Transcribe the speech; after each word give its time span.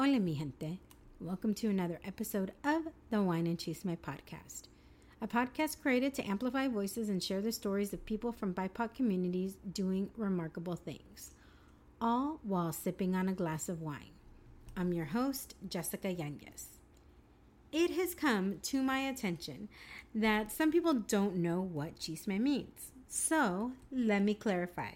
Hola, 0.00 0.20
mi 0.20 0.36
gente. 0.36 0.78
Welcome 1.18 1.54
to 1.54 1.70
another 1.70 1.98
episode 2.06 2.52
of 2.62 2.82
the 3.10 3.20
Wine 3.20 3.48
and 3.48 3.58
Chisme 3.58 3.98
podcast, 3.98 4.68
a 5.20 5.26
podcast 5.26 5.82
created 5.82 6.14
to 6.14 6.24
amplify 6.24 6.68
voices 6.68 7.08
and 7.08 7.20
share 7.20 7.40
the 7.40 7.50
stories 7.50 7.92
of 7.92 8.06
people 8.06 8.30
from 8.30 8.54
BIPOC 8.54 8.94
communities 8.94 9.56
doing 9.72 10.08
remarkable 10.16 10.76
things, 10.76 11.32
all 12.00 12.38
while 12.44 12.72
sipping 12.72 13.16
on 13.16 13.28
a 13.28 13.32
glass 13.32 13.68
of 13.68 13.82
wine. 13.82 14.12
I'm 14.76 14.92
your 14.92 15.06
host, 15.06 15.56
Jessica 15.68 16.12
Yanez. 16.12 16.78
It 17.72 17.90
has 17.90 18.14
come 18.14 18.60
to 18.62 18.80
my 18.84 19.00
attention 19.00 19.68
that 20.14 20.52
some 20.52 20.70
people 20.70 20.94
don't 20.94 21.34
know 21.34 21.60
what 21.60 21.98
chisme 21.98 22.38
means. 22.38 22.92
So 23.08 23.72
let 23.90 24.22
me 24.22 24.34
clarify. 24.34 24.92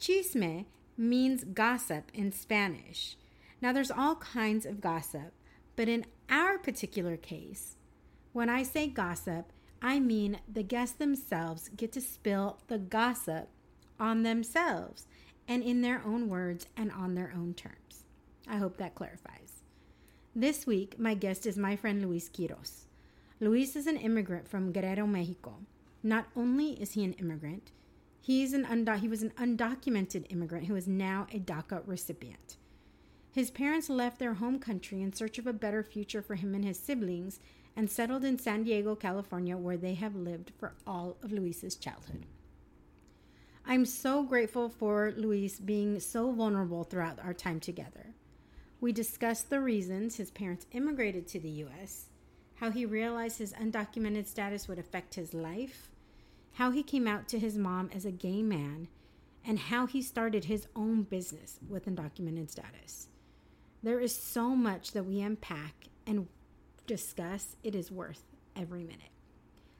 Chisme 0.00 0.64
means 0.96 1.44
gossip 1.44 2.10
in 2.14 2.32
Spanish. 2.32 3.18
Now, 3.62 3.72
there's 3.72 3.90
all 3.90 4.16
kinds 4.16 4.64
of 4.64 4.80
gossip, 4.80 5.32
but 5.76 5.88
in 5.88 6.06
our 6.30 6.58
particular 6.58 7.16
case, 7.16 7.76
when 8.32 8.48
I 8.48 8.62
say 8.62 8.86
gossip, 8.86 9.52
I 9.82 9.98
mean 9.98 10.38
the 10.50 10.62
guests 10.62 10.96
themselves 10.96 11.70
get 11.76 11.92
to 11.92 12.00
spill 12.00 12.58
the 12.68 12.78
gossip 12.78 13.48
on 13.98 14.22
themselves 14.22 15.06
and 15.48 15.62
in 15.62 15.80
their 15.80 16.02
own 16.04 16.28
words 16.28 16.66
and 16.76 16.92
on 16.92 17.14
their 17.14 17.32
own 17.34 17.54
terms. 17.54 18.04
I 18.46 18.56
hope 18.56 18.76
that 18.76 18.94
clarifies. 18.94 19.62
This 20.34 20.66
week, 20.66 20.98
my 20.98 21.14
guest 21.14 21.46
is 21.46 21.58
my 21.58 21.76
friend 21.76 22.02
Luis 22.02 22.28
Quiroz. 22.28 22.84
Luis 23.40 23.74
is 23.74 23.86
an 23.86 23.96
immigrant 23.96 24.48
from 24.48 24.70
Guerrero, 24.70 25.06
Mexico. 25.06 25.56
Not 26.02 26.26
only 26.36 26.80
is 26.80 26.92
he 26.92 27.04
an 27.04 27.14
immigrant, 27.14 27.72
he's 28.20 28.52
an 28.52 28.64
undo- 28.64 28.92
he 28.92 29.08
was 29.08 29.22
an 29.22 29.32
undocumented 29.38 30.26
immigrant 30.30 30.66
who 30.66 30.76
is 30.76 30.86
now 30.86 31.26
a 31.32 31.38
DACA 31.38 31.82
recipient. 31.86 32.56
His 33.32 33.50
parents 33.50 33.88
left 33.88 34.18
their 34.18 34.34
home 34.34 34.58
country 34.58 35.00
in 35.00 35.12
search 35.12 35.38
of 35.38 35.46
a 35.46 35.52
better 35.52 35.84
future 35.84 36.20
for 36.20 36.34
him 36.34 36.54
and 36.54 36.64
his 36.64 36.78
siblings 36.78 37.38
and 37.76 37.88
settled 37.88 38.24
in 38.24 38.38
San 38.38 38.64
Diego, 38.64 38.96
California, 38.96 39.56
where 39.56 39.76
they 39.76 39.94
have 39.94 40.16
lived 40.16 40.52
for 40.58 40.74
all 40.84 41.16
of 41.22 41.30
Luis's 41.30 41.76
childhood. 41.76 42.26
I'm 43.64 43.86
so 43.86 44.24
grateful 44.24 44.68
for 44.68 45.12
Luis 45.16 45.60
being 45.60 46.00
so 46.00 46.32
vulnerable 46.32 46.82
throughout 46.82 47.20
our 47.20 47.32
time 47.32 47.60
together. 47.60 48.14
We 48.80 48.90
discussed 48.90 49.48
the 49.48 49.60
reasons 49.60 50.16
his 50.16 50.32
parents 50.32 50.66
immigrated 50.72 51.28
to 51.28 51.38
the 51.38 51.50
U.S., 51.50 52.06
how 52.56 52.70
he 52.70 52.84
realized 52.84 53.38
his 53.38 53.52
undocumented 53.52 54.26
status 54.26 54.66
would 54.66 54.78
affect 54.78 55.14
his 55.14 55.32
life, 55.32 55.88
how 56.54 56.72
he 56.72 56.82
came 56.82 57.06
out 57.06 57.28
to 57.28 57.38
his 57.38 57.56
mom 57.56 57.90
as 57.94 58.04
a 58.04 58.10
gay 58.10 58.42
man, 58.42 58.88
and 59.46 59.58
how 59.58 59.86
he 59.86 60.02
started 60.02 60.44
his 60.46 60.66
own 60.74 61.02
business 61.04 61.60
with 61.68 61.86
undocumented 61.86 62.50
status. 62.50 63.06
There 63.82 63.98
is 63.98 64.14
so 64.14 64.50
much 64.50 64.92
that 64.92 65.06
we 65.06 65.22
unpack 65.22 65.86
and 66.06 66.28
discuss. 66.86 67.56
It 67.64 67.74
is 67.74 67.90
worth 67.90 68.22
every 68.54 68.82
minute. 68.82 69.08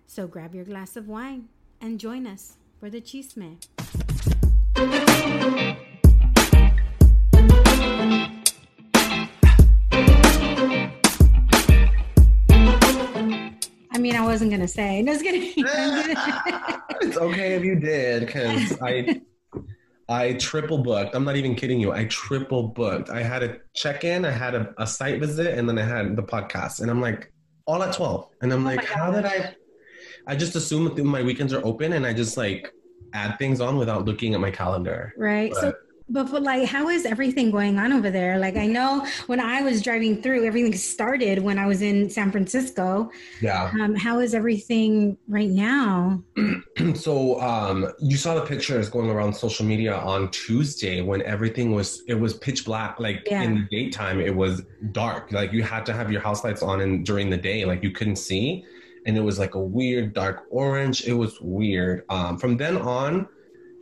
So 0.06 0.27
grab 0.27 0.55
your 0.55 0.65
glass 0.65 0.97
of 0.97 1.06
wine 1.06 1.50
and 1.83 2.00
join 2.00 2.27
us 2.27 2.56
for 2.78 2.88
the 2.88 3.03
chisme. 3.03 3.59
I 13.93 13.99
mean, 13.99 14.17
I 14.17 14.25
wasn't 14.25 14.50
gonna 14.50 14.67
say. 14.67 15.03
No, 15.03 15.12
just 15.12 15.25
kidding. 15.27 15.53
it's 17.03 17.19
okay 17.19 17.53
if 17.53 17.65
you 17.65 17.75
did, 17.78 18.25
because 18.25 18.81
I 18.81 19.21
I 20.10 20.32
triple 20.34 20.78
booked. 20.78 21.15
I'm 21.15 21.25
not 21.25 21.37
even 21.37 21.54
kidding 21.54 21.78
you. 21.78 21.93
I 21.93 22.04
triple 22.06 22.65
booked. 22.65 23.10
I 23.10 23.22
had 23.22 23.44
a 23.44 23.59
check 23.75 24.03
in, 24.03 24.25
I 24.25 24.32
had 24.32 24.56
a, 24.56 24.75
a, 24.76 24.87
site 24.87 25.21
visit, 25.21 25.56
and 25.56 25.69
then 25.69 25.78
I 25.78 25.84
had 25.84 26.16
the 26.16 26.22
podcast. 26.22 26.81
And 26.81 26.91
I'm 26.91 27.00
like, 27.00 27.32
all 27.65 27.81
at 27.84 27.94
12. 27.94 28.28
And 28.43 28.53
I'm 28.53 28.62
oh 28.62 28.70
like, 28.70 28.84
how 28.84 29.12
did 29.12 29.25
I? 29.25 29.54
I 30.26 30.34
just 30.34 30.56
assume 30.56 30.93
that 30.93 31.04
my 31.04 31.22
weekends 31.22 31.53
are 31.53 31.65
open 31.65 31.93
and 31.93 32.04
I 32.04 32.12
just 32.12 32.37
like 32.37 32.72
add 33.12 33.38
things 33.38 33.60
on 33.60 33.76
without 33.76 34.04
looking 34.04 34.34
at 34.34 34.41
my 34.41 34.50
calendar. 34.50 35.15
Right. 35.16 35.53
But, 35.53 35.60
so 35.60 35.75
but, 36.10 36.31
but 36.31 36.43
like 36.43 36.69
how 36.69 36.88
is 36.88 37.04
everything 37.06 37.50
going 37.50 37.78
on 37.78 37.93
over 37.93 38.10
there? 38.10 38.38
Like 38.38 38.56
i 38.56 38.66
know 38.66 39.06
when 39.26 39.41
i 39.41 39.62
was 39.62 39.82
driving 39.82 40.21
through 40.22 40.44
everything 40.44 40.75
started 40.75 41.38
when 41.43 41.59
i 41.59 41.66
was 41.66 41.82
in 41.82 42.10
san 42.10 42.31
francisco. 42.31 43.10
Yeah. 43.41 43.71
Um, 43.81 43.94
how 43.94 44.19
is 44.19 44.34
everything 44.34 45.16
right 45.28 45.50
now? 45.50 46.22
So 46.94 47.41
um, 47.41 47.93
you 48.00 48.16
saw 48.16 48.34
the 48.34 48.41
pictures 48.41 48.88
going 48.88 49.10
around 49.10 49.34
social 49.34 49.66
media 49.66 49.94
on 49.94 50.31
tuesday 50.31 51.03
when 51.03 51.22
everything 51.22 51.72
was 51.72 52.03
it 52.09 52.15
was 52.15 52.34
pitch 52.34 52.65
black 52.65 52.99
like 52.99 53.26
yeah. 53.31 53.43
in 53.43 53.54
the 53.54 53.62
daytime 53.70 54.19
it 54.20 54.34
was 54.34 54.62
dark. 54.93 55.31
Like 55.31 55.53
you 55.53 55.62
had 55.62 55.84
to 55.87 55.93
have 55.93 56.10
your 56.10 56.20
house 56.20 56.43
lights 56.43 56.62
on 56.62 56.81
and 56.81 57.04
during 57.04 57.28
the 57.31 57.37
day 57.37 57.65
like 57.65 57.82
you 57.82 57.91
couldn't 57.91 58.16
see. 58.16 58.65
And 59.06 59.16
it 59.16 59.20
was 59.20 59.38
like 59.38 59.54
a 59.54 59.60
weird 59.60 60.12
dark 60.15 60.44
orange. 60.50 61.04
It 61.04 61.15
was 61.15 61.41
weird. 61.41 62.04
Um, 62.09 62.38
from 62.38 62.56
then 62.56 62.76
on 62.76 63.28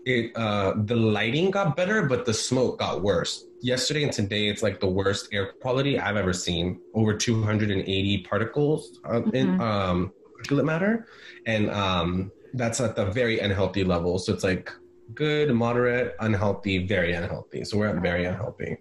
it 0.09 0.37
uh, 0.37 0.75
the 0.77 0.97
lighting 0.97 1.51
got 1.51 1.77
better, 1.77 2.03
but 2.03 2.25
the 2.25 2.35
smoke 2.35 2.79
got 2.79 3.03
worse. 3.03 3.45
Yesterday 3.61 4.05
and 4.05 4.13
today, 4.13 4.49
it's 4.49 4.63
like 4.63 4.81
the 4.81 4.89
worst 4.89 5.29
air 5.33 5.53
quality 5.61 5.99
I've 5.99 6.17
ever 6.17 6.33
seen. 6.33 6.81
Over 6.95 7.15
280 7.15 8.19
particles 8.23 9.01
uh, 9.05 9.21
mm-hmm. 9.21 9.37
in 9.37 9.61
um, 9.61 10.13
particulate 10.41 10.65
matter, 10.65 11.07
and 11.47 11.71
um, 11.71 12.33
that's 12.55 12.81
at 12.81 12.97
the 12.97 13.07
very 13.07 13.41
unhealthy 13.41 13.85
level. 13.85 14.19
So 14.19 14.33
it's 14.33 14.45
like 14.45 14.73
good, 15.15 15.53
moderate, 15.55 16.17
unhealthy, 16.21 16.87
very 16.87 17.13
unhealthy. 17.13 17.65
So 17.65 17.79
we're 17.79 17.89
at 17.89 18.03
very 18.03 18.25
unhealthy. 18.25 18.79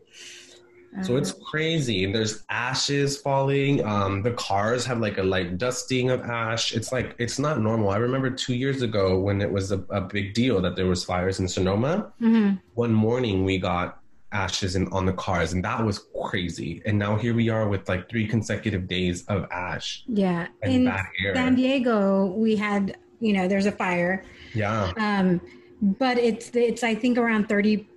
So 1.03 1.15
it's 1.15 1.31
uh-huh. 1.31 1.43
crazy. 1.45 2.11
There's 2.11 2.43
ashes 2.49 3.17
falling. 3.17 3.85
Um, 3.85 4.23
the 4.23 4.31
cars 4.31 4.85
have 4.85 4.99
like 4.99 5.17
a 5.17 5.23
light 5.23 5.57
dusting 5.57 6.09
of 6.09 6.21
ash. 6.21 6.73
It's 6.73 6.91
like 6.91 7.15
it's 7.19 7.37
not 7.37 7.59
normal. 7.59 7.89
I 7.89 7.97
remember 7.97 8.29
two 8.29 8.55
years 8.55 8.81
ago 8.81 9.19
when 9.19 9.41
it 9.41 9.51
was 9.51 9.71
a, 9.71 9.79
a 9.89 10.01
big 10.01 10.33
deal 10.33 10.61
that 10.61 10.75
there 10.75 10.87
was 10.87 11.03
fires 11.03 11.39
in 11.39 11.47
Sonoma. 11.47 12.11
Mm-hmm. 12.21 12.55
One 12.73 12.93
morning 12.93 13.45
we 13.45 13.59
got 13.59 13.99
ashes 14.31 14.75
in, 14.75 14.87
on 14.87 15.05
the 15.05 15.13
cars, 15.13 15.53
and 15.53 15.63
that 15.63 15.85
was 15.85 16.05
crazy. 16.25 16.81
And 16.85 16.97
now 16.97 17.15
here 17.15 17.33
we 17.33 17.49
are 17.49 17.67
with 17.67 17.87
like 17.87 18.09
three 18.09 18.27
consecutive 18.27 18.87
days 18.87 19.23
of 19.25 19.45
ash. 19.51 20.03
Yeah, 20.07 20.47
in 20.63 20.91
San 21.33 21.55
Diego 21.55 22.25
we 22.27 22.55
had 22.55 22.97
you 23.19 23.33
know 23.33 23.47
there's 23.47 23.65
a 23.65 23.71
fire. 23.71 24.23
Yeah. 24.53 24.93
Um, 24.97 25.41
but 25.81 26.17
it's 26.17 26.49
it's 26.55 26.83
I 26.83 26.95
think 26.95 27.17
around 27.17 27.47
thirty 27.47 27.87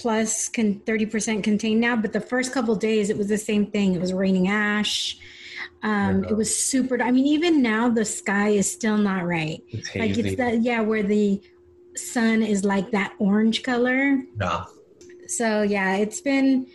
plus 0.00 0.48
can 0.48 0.80
30% 0.80 1.42
contained 1.42 1.80
now 1.80 1.94
but 1.94 2.12
the 2.12 2.20
first 2.20 2.52
couple 2.52 2.74
days 2.74 3.10
it 3.10 3.18
was 3.18 3.28
the 3.28 3.38
same 3.38 3.66
thing. 3.66 3.94
It 3.94 4.00
was 4.00 4.12
raining 4.12 4.48
ash. 4.48 5.18
Um, 5.82 6.24
it 6.24 6.36
was 6.36 6.54
super 6.54 7.00
i 7.02 7.10
mean 7.10 7.24
even 7.24 7.62
now 7.62 7.88
the 7.88 8.04
sky 8.04 8.48
is 8.48 8.70
still 8.70 8.98
not 8.98 9.26
right. 9.26 9.62
It's 9.68 9.94
like 9.94 10.16
it's 10.18 10.36
that 10.36 10.62
yeah 10.62 10.80
where 10.80 11.02
the 11.02 11.40
sun 11.96 12.42
is 12.42 12.64
like 12.64 12.90
that 12.92 13.14
orange 13.18 13.62
color. 13.62 14.22
Yeah. 14.40 14.64
So 15.26 15.62
yeah 15.62 15.96
it's 15.96 16.20
been 16.20 16.66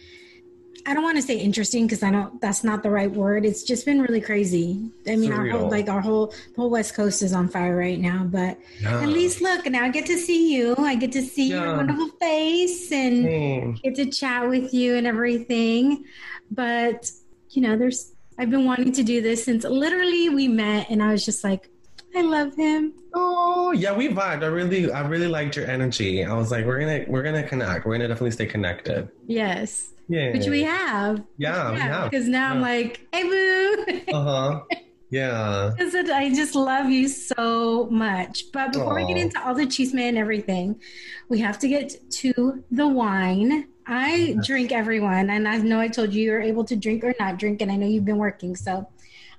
I 0.87 0.93
don't 0.93 1.01
want 1.01 1.17
to 1.17 1.21
say 1.23 1.37
interesting 1.37 1.87
because 1.87 2.03
I 2.03 2.11
don't. 2.11 2.39
That's 2.41 2.63
not 2.63 2.83
the 2.83 2.91
right 2.91 3.11
word. 3.11 3.43
It's 3.43 3.63
just 3.63 3.85
been 3.85 4.01
really 4.01 4.21
crazy. 4.21 4.91
I 5.07 5.15
mean, 5.15 5.31
Surreal. 5.31 5.53
our 5.53 5.59
whole 5.59 5.69
like 5.69 5.89
our 5.89 6.01
whole 6.01 6.33
whole 6.55 6.69
West 6.69 6.93
Coast 6.93 7.23
is 7.23 7.33
on 7.33 7.49
fire 7.49 7.75
right 7.75 7.99
now. 7.99 8.23
But 8.23 8.59
yeah. 8.79 9.01
at 9.01 9.09
least 9.09 9.41
look, 9.41 9.65
now 9.65 9.83
I 9.83 9.89
get 9.89 10.05
to 10.07 10.17
see 10.17 10.55
you. 10.55 10.75
I 10.77 10.95
get 10.95 11.11
to 11.13 11.23
see 11.23 11.49
yeah. 11.49 11.63
your 11.63 11.77
wonderful 11.77 12.09
face 12.19 12.91
and 12.91 13.25
mm. 13.25 13.81
get 13.81 13.95
to 13.95 14.05
chat 14.11 14.47
with 14.47 14.73
you 14.73 14.95
and 14.95 15.07
everything. 15.07 16.05
But 16.51 17.09
you 17.49 17.61
know, 17.61 17.75
there's. 17.77 18.11
I've 18.37 18.51
been 18.51 18.65
wanting 18.65 18.91
to 18.91 19.03
do 19.03 19.21
this 19.21 19.45
since 19.45 19.63
literally 19.63 20.29
we 20.29 20.49
met, 20.49 20.89
and 20.89 21.01
I 21.01 21.13
was 21.13 21.23
just 21.23 21.41
like, 21.43 21.69
I 22.15 22.21
love 22.21 22.53
him. 22.53 22.93
Oh 23.13 23.71
yeah, 23.71 23.95
we 23.95 24.09
vibed. 24.09 24.43
I 24.43 24.47
really, 24.47 24.91
I 24.91 25.07
really 25.07 25.29
liked 25.29 25.55
your 25.55 25.65
energy. 25.65 26.23
I 26.23 26.33
was 26.33 26.51
like, 26.51 26.65
we're 26.65 26.79
gonna, 26.79 27.05
we're 27.07 27.23
gonna 27.23 27.47
connect. 27.47 27.85
We're 27.85 27.93
gonna 27.93 28.09
definitely 28.09 28.31
stay 28.31 28.45
connected. 28.45 29.09
Yes. 29.25 29.93
Yeah. 30.07 30.31
Which 30.33 30.47
we 30.47 30.63
have. 30.63 31.23
Yeah, 31.37 31.71
we 31.71 31.79
have. 31.79 32.11
Because 32.11 32.27
now 32.27 32.49
yeah. 32.49 32.53
I'm 32.53 32.61
like, 32.61 33.07
hey, 33.11 33.23
boo. 33.23 34.13
uh 34.13 34.23
huh. 34.23 34.61
Yeah. 35.11 35.71
Because 35.77 35.93
I 36.09 36.29
just 36.29 36.55
love 36.55 36.89
you 36.89 37.07
so 37.07 37.87
much. 37.89 38.51
But 38.51 38.73
before 38.73 38.97
Aww. 38.97 39.07
we 39.07 39.13
get 39.13 39.21
into 39.21 39.41
all 39.45 39.53
the 39.53 39.65
chisme 39.65 39.99
and 39.99 40.17
everything, 40.17 40.81
we 41.29 41.39
have 41.39 41.59
to 41.59 41.67
get 41.67 42.11
to 42.11 42.63
the 42.71 42.87
wine. 42.87 43.67
I 43.87 44.35
drink 44.43 44.71
everyone, 44.71 45.29
and 45.29 45.47
I 45.47 45.57
know 45.57 45.79
I 45.79 45.87
told 45.87 46.11
you 46.11 46.23
you're 46.23 46.41
able 46.41 46.65
to 46.65 46.75
drink 46.75 47.03
or 47.03 47.13
not 47.19 47.37
drink, 47.37 47.61
and 47.61 47.71
I 47.71 47.75
know 47.75 47.85
you've 47.85 48.03
been 48.03 48.17
working. 48.17 48.55
So 48.55 48.89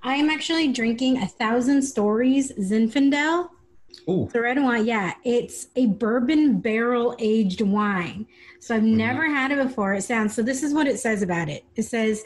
I 0.03 0.15
am 0.15 0.31
actually 0.31 0.73
drinking 0.73 1.19
a 1.19 1.27
thousand 1.27 1.83
stories 1.83 2.53
Zinfandel. 2.53 3.49
Ooh. 4.09 4.29
The 4.33 4.41
red 4.41 4.63
wine, 4.63 4.87
yeah, 4.87 5.15
it's 5.25 5.69
a 5.75 5.87
bourbon 5.87 6.61
barrel 6.61 7.17
aged 7.19 7.61
wine. 7.61 8.27
So 8.61 8.75
I've 8.75 8.83
mm-hmm. 8.83 8.97
never 8.97 9.29
had 9.29 9.51
it 9.51 9.63
before. 9.63 9.95
It 9.95 10.03
sounds 10.03 10.35
so. 10.35 10.43
This 10.43 10.63
is 10.63 10.73
what 10.73 10.87
it 10.87 10.99
says 10.99 11.23
about 11.23 11.49
it. 11.49 11.65
It 11.75 11.83
says 11.83 12.25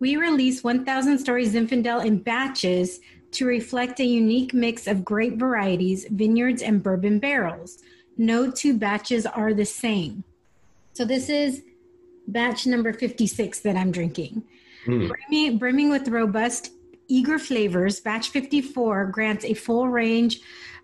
we 0.00 0.16
release 0.16 0.62
1,000 0.62 1.18
stories 1.18 1.54
Zinfandel 1.54 2.04
in 2.04 2.18
batches 2.18 3.00
to 3.32 3.46
reflect 3.46 4.00
a 4.00 4.04
unique 4.04 4.54
mix 4.54 4.86
of 4.86 5.04
grape 5.04 5.38
varieties, 5.38 6.06
vineyards, 6.10 6.62
and 6.62 6.82
bourbon 6.82 7.18
barrels. 7.18 7.82
No 8.16 8.50
two 8.50 8.76
batches 8.76 9.26
are 9.26 9.54
the 9.54 9.64
same. 9.64 10.24
So 10.92 11.04
this 11.04 11.28
is 11.28 11.62
batch 12.28 12.66
number 12.66 12.92
56 12.92 13.60
that 13.60 13.76
I'm 13.76 13.90
drinking. 13.90 14.44
Mm. 14.86 15.08
Brimming, 15.08 15.58
brimming 15.58 15.90
with 15.90 16.08
robust, 16.08 16.72
eager 17.08 17.38
flavors, 17.38 18.00
batch 18.00 18.28
54 18.28 19.06
grants 19.06 19.44
a 19.44 19.54
full 19.54 19.88
range 19.88 20.40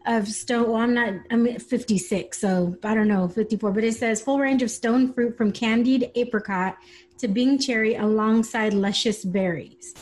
of 0.06 0.28
stone. 0.28 0.70
Well, 0.70 0.76
I'm 0.76 0.94
not, 0.94 1.14
I'm 1.30 1.58
56, 1.58 2.38
so 2.38 2.76
I 2.82 2.94
don't 2.94 3.08
know, 3.08 3.28
54, 3.28 3.72
but 3.72 3.84
it 3.84 3.94
says 3.94 4.22
full 4.22 4.38
range 4.38 4.62
of 4.62 4.70
stone 4.70 5.12
fruit 5.12 5.36
from 5.36 5.52
candied 5.52 6.10
apricot 6.14 6.76
to 7.18 7.28
Bing 7.28 7.58
cherry 7.58 7.96
alongside 7.96 8.72
luscious 8.72 9.24
berries. 9.24 9.94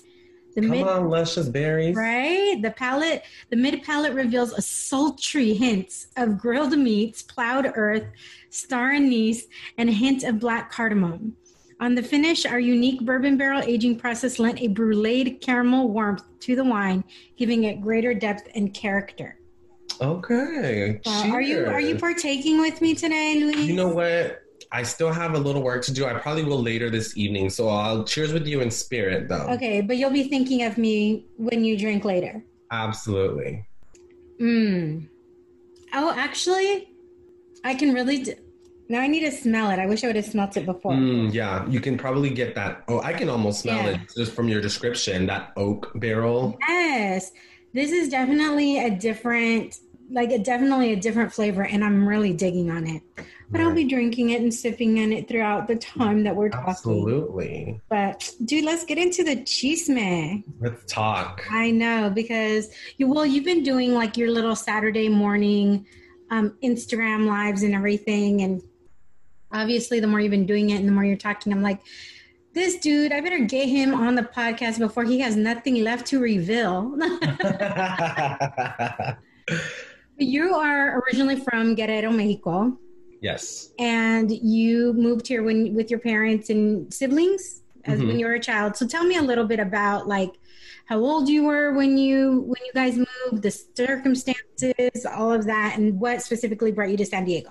The 0.55 0.63
Come 0.63 0.71
mid, 0.71 0.87
on, 0.87 1.09
luscious 1.09 1.49
berries. 1.49 1.97
Right? 1.97 2.61
The 2.61 2.71
palate, 2.71 3.23
the 3.51 3.57
mid 3.57 3.83
palate 3.83 4.15
reveals 4.15 4.53
a 4.53 4.63
sultry 4.63 5.55
hint 5.55 6.07
of 6.17 6.39
grilled 6.39 6.77
meats, 6.77 7.23
plowed 7.23 7.71
earth, 7.75 8.05
star 8.51 8.91
anise, 8.91 9.47
and 9.77 9.89
a 9.89 9.93
hint 9.93 10.25
of 10.25 10.41
black 10.41 10.71
cardamom. 10.73 11.37
On 11.81 11.95
the 11.95 12.03
finish, 12.03 12.45
our 12.45 12.59
unique 12.59 13.03
bourbon 13.03 13.37
barrel 13.37 13.63
aging 13.63 13.99
process 13.99 14.41
lent 14.41 14.61
a 14.61 14.67
bruleed 14.67 15.41
caramel 15.41 15.89
warmth 15.89 16.25
to 16.41 16.57
the 16.57 16.65
wine, 16.65 17.05
giving 17.37 17.65
it 17.65 17.81
greater 17.81 18.15
depth 18.15 18.49
and 18.57 18.75
character. 18.75 19.38
Okay. 20.01 21.01
Uh, 21.07 21.31
are 21.33 21.41
you 21.41 21.67
are 21.67 21.81
you 21.81 21.97
partaking 21.97 22.61
with 22.61 22.81
me 22.81 22.95
today, 22.95 23.41
Luis? 23.41 23.67
You 23.67 23.75
know 23.75 23.89
what? 23.89 24.43
I 24.71 24.83
still 24.83 25.13
have 25.13 25.35
a 25.35 25.39
little 25.39 25.63
work 25.63 25.83
to 25.85 25.93
do. 25.93 26.07
I 26.07 26.15
probably 26.15 26.45
will 26.45 26.63
later 26.63 26.91
this 26.91 27.17
evening. 27.17 27.49
So 27.51 27.69
I'll 27.69 28.05
cheers 28.05 28.33
with 28.33 28.47
you 28.47 28.61
in 28.61 28.71
spirit, 28.71 29.29
though. 29.29 29.47
Okay, 29.51 29.81
but 29.81 29.97
you'll 29.97 30.11
be 30.11 30.29
thinking 30.29 30.63
of 30.63 30.77
me 30.77 31.27
when 31.37 31.65
you 31.65 31.79
drink 31.79 32.05
later. 32.05 32.45
Absolutely. 32.71 33.67
Hmm. 34.39 35.07
Oh, 35.95 36.13
actually, 36.15 36.91
I 37.65 37.75
can 37.75 37.95
really. 37.95 38.23
D- 38.23 38.35
now 38.91 39.01
I 39.01 39.07
need 39.07 39.21
to 39.21 39.31
smell 39.31 39.71
it. 39.71 39.79
I 39.79 39.87
wish 39.87 40.03
I 40.03 40.07
would 40.07 40.17
have 40.17 40.25
smelt 40.25 40.57
it 40.57 40.65
before. 40.65 40.93
Mm, 40.93 41.33
yeah, 41.33 41.67
you 41.69 41.81
can 41.81 41.99
probably 41.99 42.31
get 42.31 42.55
that. 42.55 42.85
Oh, 42.89 43.01
I 43.01 43.13
can 43.13 43.29
almost 43.29 43.61
smell 43.61 43.85
yeah. 43.85 43.91
it 43.91 44.01
just 44.17 44.33
from 44.33 44.49
your 44.49 44.61
description. 44.61 45.27
That 45.27 45.53
oak 45.57 45.91
barrel. 45.97 46.57
Yes, 46.69 47.33
this 47.75 47.93
is 47.93 48.09
definitely 48.09 48.79
a 48.79 48.91
different, 48.91 49.77
like 50.11 50.31
a 50.31 50.39
definitely 50.39 50.93
a 50.93 50.97
different 50.97 51.33
flavor, 51.33 51.63
and 51.63 51.85
I'm 51.85 52.09
really 52.09 52.33
digging 52.33 52.71
on 52.71 52.87
it 52.87 53.03
but 53.51 53.61
right. 53.61 53.67
I'll 53.67 53.75
be 53.75 53.85
drinking 53.85 54.31
it 54.31 54.43
and 54.43 54.53
sipping 54.53 54.99
in 54.99 55.13
it 55.13 55.27
throughout 55.27 55.69
the 55.69 55.77
time 55.77 56.23
that 56.25 56.37
we're 56.37 56.51
talking. 56.51 56.69
Absolutely. 56.69 57.81
But 57.89 58.31
dude, 58.45 58.65
let's 58.65 58.85
get 58.85 58.99
into 58.99 59.25
the 59.25 59.37
chisme. 59.37 60.45
Let's 60.61 60.85
talk. 60.85 61.47
I 61.51 61.71
know 61.71 62.11
because 62.11 62.69
you 62.99 63.09
well, 63.09 63.25
you've 63.25 63.45
been 63.45 63.63
doing 63.63 63.95
like 63.95 64.17
your 64.17 64.31
little 64.31 64.55
Saturday 64.55 65.09
morning 65.09 65.87
um, 66.31 66.59
Instagram 66.63 67.27
lives 67.27 67.63
and 67.63 67.75
everything, 67.75 68.43
and 68.43 68.63
obviously 69.51 69.99
the 69.99 70.07
more 70.07 70.21
you've 70.21 70.31
been 70.31 70.47
doing 70.47 70.71
it 70.71 70.77
and 70.77 70.87
the 70.87 70.93
more 70.93 71.05
you're 71.05 71.17
talking, 71.17 71.53
I'm 71.53 71.63
like. 71.63 71.81
This 72.55 72.79
dude, 72.79 73.13
I 73.13 73.21
better 73.21 73.41
get 73.41 73.69
him 73.69 73.95
on 73.95 74.17
the 74.17 74.23
podcast 74.23 74.79
before 74.79 75.05
he 75.05 75.21
has 75.21 75.37
nothing 75.37 75.85
left 75.85 76.07
to 76.09 76.19
reveal. 76.19 76.99
you 80.19 80.55
are 80.55 81.01
originally 81.01 81.37
from 81.37 81.75
Guerrero, 81.75 82.11
Mexico. 82.11 82.77
Yes. 83.21 83.71
And 83.79 84.31
you 84.31 84.93
moved 84.93 85.27
here 85.27 85.43
when 85.43 85.75
with 85.75 85.91
your 85.91 86.01
parents 86.01 86.51
and 86.51 86.93
siblings 86.93 87.63
as 87.85 87.99
mm-hmm. 87.99 88.09
when 88.09 88.19
you 88.19 88.27
were 88.27 88.35
a 88.35 88.41
child. 88.41 88.77
So 88.77 88.87
tell 88.87 89.05
me 89.05 89.17
a 89.17 89.23
little 89.23 89.47
bit 89.47 89.61
about 89.61 90.07
like 90.07 90.39
how 90.87 90.99
old 90.99 91.29
you 91.29 91.45
were 91.45 91.73
when 91.75 91.99
you 91.99 92.41
when 92.43 92.63
you 92.65 92.73
guys 92.75 92.97
moved, 92.97 93.43
the 93.43 93.51
circumstances, 93.51 95.07
all 95.07 95.33
of 95.33 95.45
that, 95.47 95.79
and 95.79 95.99
what 96.01 96.23
specifically 96.23 96.73
brought 96.73 96.91
you 96.91 96.97
to 96.97 97.07
San 97.07 97.25
Diego. 97.25 97.51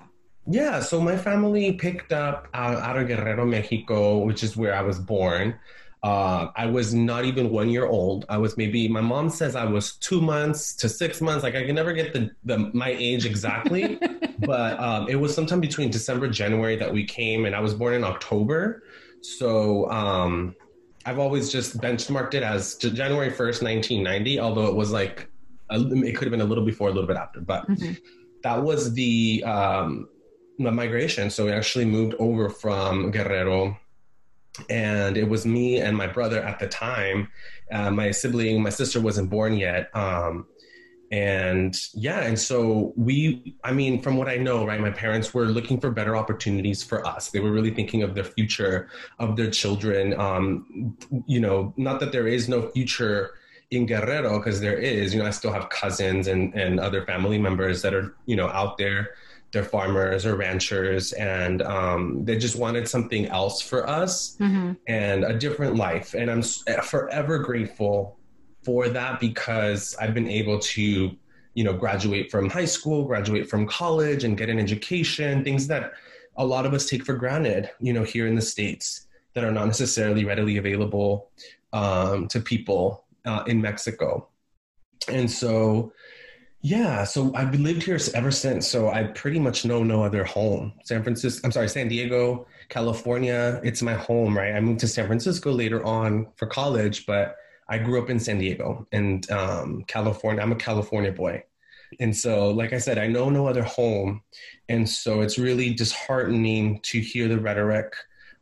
Yeah, 0.50 0.80
so 0.80 1.02
my 1.02 1.18
family 1.18 1.74
picked 1.74 2.14
up 2.14 2.48
uh, 2.54 2.80
out 2.82 2.98
of 2.98 3.08
Guerrero, 3.08 3.46
Mexico, 3.46 4.20
which 4.20 4.44
is 4.44 4.56
where 4.56 4.74
I 4.74 4.82
was 4.82 4.98
born. 4.98 5.60
Uh, 6.04 6.52
I 6.56 6.68
was 6.68 6.94
not 6.94 7.26
even 7.26 7.50
one 7.50 7.70
year 7.70 7.88
old. 7.88 8.26
I 8.30 8.38
was 8.38 8.56
maybe 8.56 8.88
my 8.88 9.02
mom 9.02 9.30
says 9.30 9.56
I 9.56 9.66
was 9.66 9.96
two 9.96 10.22
months 10.22 10.76
to 10.76 10.90
six 10.90 11.22
months. 11.22 11.44
Like 11.44 11.56
I 11.56 11.66
can 11.66 11.76
never 11.76 11.92
get 11.92 12.14
the, 12.14 12.30
the 12.46 12.70
my 12.74 12.90
age 12.90 13.26
exactly, 13.26 14.00
but 14.40 14.80
um, 14.80 15.10
it 15.10 15.16
was 15.16 15.34
sometime 15.34 15.60
between 15.60 15.90
December 15.90 16.28
January 16.28 16.76
that 16.76 16.94
we 16.94 17.04
came, 17.04 17.46
and 17.46 17.56
I 17.56 17.60
was 17.60 17.74
born 17.74 17.96
in 17.96 18.04
October. 18.04 18.84
So 19.22 19.90
um, 19.90 20.56
I've 21.06 21.18
always 21.18 21.52
just 21.52 21.80
benchmarked 21.80 22.36
it 22.36 22.44
as 22.44 22.76
January 22.76 23.32
first, 23.32 23.64
nineteen 23.64 24.04
ninety. 24.04 24.40
Although 24.40 24.68
it 24.68 24.76
was 24.76 24.92
like 24.92 25.30
a, 25.72 25.80
it 25.80 26.16
could 26.16 26.26
have 26.26 26.32
been 26.32 26.42
a 26.42 26.46
little 26.46 26.66
before, 26.66 26.90
a 26.90 26.92
little 26.92 27.08
bit 27.08 27.18
after, 27.18 27.42
but 27.42 27.68
mm-hmm. 27.68 27.94
that 28.44 28.62
was 28.62 28.94
the 28.94 29.44
um, 29.46 30.10
the 30.60 30.72
migration. 30.72 31.32
So 31.32 31.46
we 31.46 31.52
actually 31.52 31.86
moved 31.86 32.14
over 32.20 32.50
from 32.50 33.10
Guerrero 33.10 33.78
and 34.70 35.18
it 35.18 35.28
was 35.28 35.46
me 35.46 35.78
and 35.78 35.96
my 35.96 36.08
brother 36.08 36.42
at 36.42 36.60
the 36.60 36.68
time. 36.68 37.30
Uh, 37.72 37.92
my 37.92 38.12
sibling, 38.12 38.62
my 38.62 38.70
sister 38.70 39.02
wasn't 39.02 39.30
born 39.30 39.58
yet. 39.58 39.90
Um, 39.96 40.48
and 41.12 41.80
yeah, 41.94 42.22
and 42.22 42.38
so 42.38 42.94
we, 42.98 43.56
I 43.64 43.72
mean, 43.72 44.02
from 44.02 44.18
what 44.18 44.28
I 44.28 44.36
know, 44.38 44.66
right, 44.66 44.80
my 44.80 44.92
parents 44.92 45.34
were 45.34 45.46
looking 45.46 45.80
for 45.80 45.90
better 45.90 46.18
opportunities 46.18 46.84
for 46.84 47.06
us. 47.06 47.30
They 47.30 47.40
were 47.40 47.52
really 47.52 47.72
thinking 47.72 48.04
of 48.04 48.14
the 48.14 48.26
future 48.26 48.90
of 49.18 49.38
their 49.38 49.50
children. 49.50 50.20
Um, 50.20 50.98
you 51.26 51.40
know, 51.40 51.74
not 51.78 52.00
that 52.02 52.12
there 52.12 52.28
is 52.28 52.50
no 52.50 52.70
future 52.70 53.36
in 53.72 53.86
Guerrero, 53.86 54.38
because 54.38 54.60
there 54.62 54.78
is, 54.78 55.14
you 55.14 55.20
know, 55.20 55.28
I 55.28 55.32
still 55.32 55.52
have 55.52 55.70
cousins 55.70 56.28
and, 56.28 56.54
and 56.54 56.80
other 56.80 57.06
family 57.06 57.38
members 57.38 57.82
that 57.82 57.94
are, 57.94 58.16
you 58.26 58.36
know, 58.36 58.48
out 58.48 58.78
there 58.78 59.12
they're 59.52 59.64
farmers 59.64 60.26
or 60.26 60.36
ranchers 60.36 61.14
and 61.14 61.62
um, 61.62 62.26
they 62.26 62.38
just 62.38 62.58
wanted 62.58 62.88
something 62.88 63.28
else 63.28 63.62
for 63.62 63.88
us 63.88 64.36
mm-hmm. 64.40 64.74
and 64.88 65.24
a 65.24 65.38
different 65.38 65.76
life 65.76 66.14
and 66.14 66.30
i'm 66.30 66.42
forever 66.84 67.40
grateful 67.40 68.18
for 68.64 68.90
that 68.90 69.20
because 69.20 69.96
i've 70.00 70.14
been 70.14 70.28
able 70.28 70.60
to 70.60 71.12
you 71.54 71.64
know 71.64 71.74
graduate 71.74 72.30
from 72.30 72.50
high 72.50 72.66
school 72.66 73.06
graduate 73.06 73.50
from 73.50 73.66
college 73.66 74.24
and 74.24 74.38
get 74.38 74.50
an 74.50 74.60
education 74.60 75.44
things 75.44 75.68
that 75.68 75.94
a 76.36 76.46
lot 76.46 76.66
of 76.66 76.74
us 76.74 76.88
take 76.88 77.06
for 77.06 77.16
granted 77.16 77.70
you 77.80 77.94
know 77.94 78.04
here 78.04 78.28
in 78.28 78.36
the 78.36 78.42
states 78.42 79.08
that 79.34 79.44
are 79.44 79.52
not 79.52 79.66
necessarily 79.66 80.26
readily 80.26 80.58
available 80.58 81.30
um, 81.74 82.28
to 82.28 82.40
people 82.40 83.06
uh, 83.26 83.44
in 83.48 83.62
mexico 83.62 84.28
and 85.10 85.32
so 85.32 85.92
yeah, 86.68 87.06
so 87.06 87.34
I've 87.34 87.58
lived 87.58 87.84
here 87.84 87.98
ever 88.14 88.30
since. 88.30 88.68
So 88.68 88.90
I 88.90 89.04
pretty 89.04 89.40
much 89.40 89.64
know 89.64 89.84
no 89.84 90.04
other 90.04 90.26
home. 90.26 90.74
San 90.84 91.02
Francisco, 91.02 91.46
I'm 91.46 91.52
sorry, 91.54 91.70
San 91.70 91.88
Diego, 91.88 92.46
California, 92.68 93.62
it's 93.64 93.82
my 93.82 93.94
home, 93.94 94.38
right? 94.38 94.54
I 94.54 94.60
moved 94.60 94.82
to 94.82 94.88
San 94.88 95.08
Francisco 95.08 95.54
later 95.54 95.82
on 95.86 96.28
for 96.36 96.46
college, 96.46 97.06
but 97.06 97.38
I 97.70 97.78
grew 97.78 98.02
up 98.02 98.10
in 98.10 98.20
San 98.20 98.40
Diego 98.40 98.86
and 98.92 99.30
um, 99.32 99.86
California. 99.88 100.42
I'm 100.42 100.52
a 100.52 100.58
California 100.58 101.14
boy. 101.14 101.42
And 102.02 102.14
so, 102.14 102.50
like 102.50 102.74
I 102.74 102.80
said, 102.80 102.98
I 102.98 103.08
know 103.08 103.30
no 103.30 103.48
other 103.48 103.64
home. 103.64 104.22
And 104.68 104.90
so 104.90 105.22
it's 105.22 105.38
really 105.38 105.74
disheartening 105.74 106.82
to 106.82 107.00
hear 107.00 107.30
the 107.30 107.40
rhetoric 107.40 107.94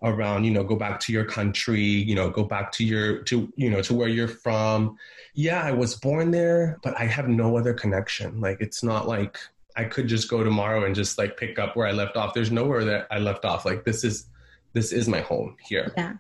around 0.04 0.44
you 0.44 0.52
know 0.52 0.64
go 0.64 0.75
back 0.75 1.00
to 1.00 1.14
your 1.14 1.25
country 1.25 1.82
you 1.82 2.16
know 2.16 2.30
go 2.30 2.44
back 2.44 2.72
to 2.72 2.84
your 2.84 3.20
to 3.24 3.52
you 3.56 3.70
know 3.70 3.82
to 3.82 3.94
where 3.94 4.08
you're 4.08 4.28
from. 4.28 4.98
Yeah 5.34 5.62
i 5.64 5.72
was 5.72 5.96
born 5.96 6.32
there 6.32 6.80
but 6.84 6.98
i 7.00 7.06
have 7.06 7.28
no 7.28 7.58
other 7.58 7.74
connection. 7.74 8.40
Like 8.42 8.62
it's 8.62 8.84
not 8.84 9.08
like 9.08 9.38
i 9.75 9.84
could 9.84 10.08
just 10.08 10.30
go 10.30 10.44
tomorrow 10.44 10.86
and 10.86 10.96
just 10.96 11.18
like 11.18 11.38
pick 11.38 11.60
up 11.60 11.75
where 11.75 11.88
i 11.88 11.92
left 11.92 12.18
off. 12.18 12.34
There's 12.34 12.52
nowhere 12.52 12.84
that 12.86 13.08
i 13.12 13.20
left 13.20 13.46
off. 13.46 13.66
Like 13.66 13.84
this 13.86 14.04
is 14.04 14.28
this 14.74 14.92
is 14.92 15.08
my 15.08 15.22
home 15.22 15.56
here. 15.62 15.94
Yeah. 15.96 16.14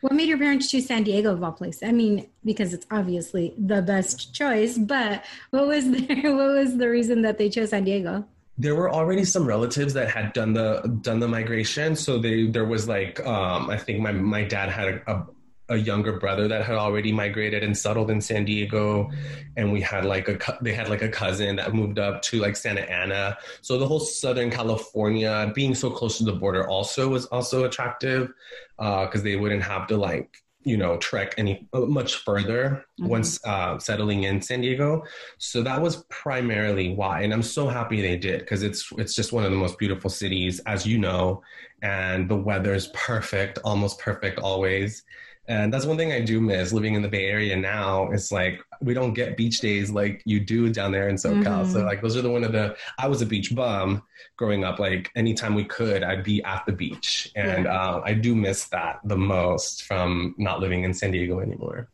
What 0.00 0.12
made 0.12 0.28
your 0.28 0.38
parents 0.38 0.70
choose 0.70 0.86
san 0.86 1.02
diego 1.02 1.32
of 1.32 1.42
all 1.42 1.52
places? 1.52 1.82
I 1.82 1.92
mean 1.92 2.28
because 2.44 2.72
it's 2.72 2.86
obviously 2.90 3.54
the 3.58 3.82
best 3.82 4.34
choice 4.34 4.78
but 4.78 5.24
what 5.50 5.66
was 5.66 5.90
there 5.90 6.34
what 6.34 6.52
was 6.54 6.76
the 6.76 6.88
reason 6.88 7.22
that 7.22 7.38
they 7.38 7.50
chose 7.50 7.70
san 7.70 7.84
diego 7.84 8.24
there 8.58 8.74
were 8.74 8.90
already 8.90 9.24
some 9.24 9.46
relatives 9.46 9.94
that 9.94 10.10
had 10.10 10.32
done 10.32 10.52
the 10.52 10.98
done 11.02 11.20
the 11.20 11.28
migration 11.28 11.94
so 11.94 12.18
they 12.18 12.46
there 12.46 12.64
was 12.64 12.88
like 12.88 13.24
um 13.26 13.70
i 13.70 13.76
think 13.76 14.00
my 14.00 14.12
my 14.12 14.44
dad 14.44 14.68
had 14.68 14.88
a, 14.88 15.12
a 15.12 15.26
a 15.70 15.76
younger 15.76 16.18
brother 16.18 16.48
that 16.48 16.64
had 16.64 16.76
already 16.76 17.12
migrated 17.12 17.62
and 17.62 17.76
settled 17.76 18.10
in 18.10 18.20
San 18.20 18.44
Diego, 18.44 19.10
and 19.56 19.70
we 19.72 19.80
had 19.80 20.04
like 20.04 20.28
a 20.28 20.58
they 20.62 20.72
had 20.72 20.88
like 20.88 21.02
a 21.02 21.08
cousin 21.08 21.56
that 21.56 21.74
moved 21.74 21.98
up 21.98 22.22
to 22.22 22.38
like 22.38 22.56
Santa 22.56 22.90
Ana. 22.90 23.36
So 23.60 23.78
the 23.78 23.86
whole 23.86 24.00
Southern 24.00 24.50
California, 24.50 25.52
being 25.54 25.74
so 25.74 25.90
close 25.90 26.18
to 26.18 26.24
the 26.24 26.32
border, 26.32 26.66
also 26.66 27.08
was 27.08 27.26
also 27.26 27.64
attractive 27.64 28.32
because 28.78 29.20
uh, 29.20 29.24
they 29.24 29.36
wouldn't 29.36 29.62
have 29.62 29.86
to 29.88 29.96
like 29.96 30.42
you 30.62 30.76
know 30.76 30.96
trek 30.98 31.34
any 31.38 31.66
uh, 31.72 31.80
much 31.80 32.16
further 32.16 32.84
mm-hmm. 33.00 33.08
once 33.08 33.44
uh, 33.44 33.78
settling 33.78 34.24
in 34.24 34.42
San 34.42 34.60
Diego. 34.60 35.04
So 35.38 35.62
that 35.62 35.80
was 35.80 36.04
primarily 36.08 36.94
why, 36.94 37.22
and 37.22 37.32
I'm 37.32 37.42
so 37.42 37.68
happy 37.68 38.00
they 38.00 38.16
did 38.16 38.40
because 38.40 38.62
it's 38.62 38.90
it's 38.98 39.14
just 39.14 39.32
one 39.32 39.44
of 39.44 39.50
the 39.50 39.56
most 39.56 39.78
beautiful 39.78 40.10
cities, 40.10 40.60
as 40.66 40.86
you 40.86 40.98
know, 40.98 41.42
and 41.82 42.28
the 42.28 42.36
weather 42.36 42.74
is 42.74 42.88
perfect, 42.88 43.58
almost 43.64 43.98
perfect 43.98 44.38
always. 44.38 45.04
And 45.48 45.72
that's 45.72 45.86
one 45.86 45.96
thing 45.96 46.12
I 46.12 46.20
do 46.20 46.42
miss 46.42 46.72
living 46.72 46.94
in 46.94 47.00
the 47.00 47.08
Bay 47.08 47.24
Area 47.24 47.56
now. 47.56 48.10
It's 48.10 48.30
like 48.30 48.60
we 48.82 48.92
don't 48.92 49.14
get 49.14 49.36
beach 49.36 49.60
days 49.60 49.90
like 49.90 50.22
you 50.26 50.40
do 50.40 50.68
down 50.68 50.92
there 50.92 51.08
in 51.08 51.16
SoCal. 51.16 51.42
Mm-hmm. 51.42 51.72
So 51.72 51.84
like 51.84 52.02
those 52.02 52.16
are 52.18 52.22
the 52.22 52.30
one 52.30 52.44
of 52.44 52.52
the 52.52 52.76
I 52.98 53.08
was 53.08 53.22
a 53.22 53.26
beach 53.26 53.54
bum 53.54 54.02
growing 54.36 54.62
up. 54.62 54.78
Like 54.78 55.10
anytime 55.16 55.54
we 55.54 55.64
could, 55.64 56.02
I'd 56.02 56.22
be 56.22 56.42
at 56.44 56.66
the 56.66 56.72
beach, 56.72 57.32
and 57.34 57.64
yeah. 57.64 57.72
uh, 57.72 58.02
I 58.04 58.12
do 58.12 58.34
miss 58.34 58.66
that 58.66 59.00
the 59.04 59.16
most 59.16 59.84
from 59.84 60.34
not 60.36 60.60
living 60.60 60.84
in 60.84 60.92
San 60.92 61.12
Diego 61.12 61.40
anymore. 61.40 61.88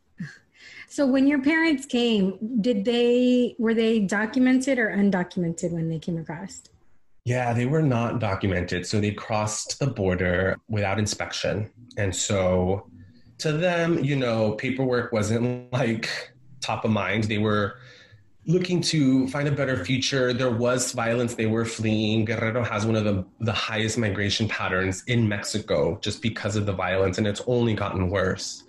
So 0.88 1.06
when 1.06 1.26
your 1.26 1.42
parents 1.42 1.86
came, 1.86 2.38
did 2.60 2.84
they 2.84 3.54
were 3.58 3.74
they 3.74 4.00
documented 4.00 4.78
or 4.78 4.90
undocumented 4.90 5.70
when 5.70 5.88
they 5.88 5.98
came 5.98 6.18
across? 6.18 6.62
Yeah, 7.24 7.52
they 7.52 7.66
were 7.66 7.82
not 7.82 8.18
documented. 8.18 8.86
So 8.86 9.00
they 9.00 9.12
crossed 9.12 9.78
the 9.78 9.86
border 9.86 10.56
without 10.68 10.98
inspection. 10.98 11.70
And 11.96 12.14
so 12.14 12.86
to 13.38 13.52
them, 13.52 14.02
you 14.02 14.16
know, 14.16 14.52
paperwork 14.52 15.12
wasn't 15.12 15.72
like 15.72 16.32
top 16.60 16.84
of 16.84 16.90
mind. 16.90 17.24
They 17.24 17.38
were 17.38 17.78
looking 18.46 18.80
to 18.82 19.26
find 19.28 19.48
a 19.48 19.52
better 19.52 19.84
future. 19.84 20.32
There 20.32 20.50
was 20.50 20.92
violence. 20.92 21.34
They 21.34 21.46
were 21.46 21.64
fleeing. 21.64 22.24
Guerrero 22.24 22.62
has 22.62 22.84
one 22.86 22.96
of 22.96 23.04
the, 23.04 23.24
the 23.40 23.52
highest 23.52 23.98
migration 23.98 24.48
patterns 24.48 25.02
in 25.06 25.28
Mexico 25.28 25.98
just 26.00 26.20
because 26.22 26.56
of 26.56 26.66
the 26.66 26.72
violence, 26.72 27.18
and 27.18 27.26
it's 27.26 27.42
only 27.46 27.74
gotten 27.74 28.10
worse. 28.10 28.64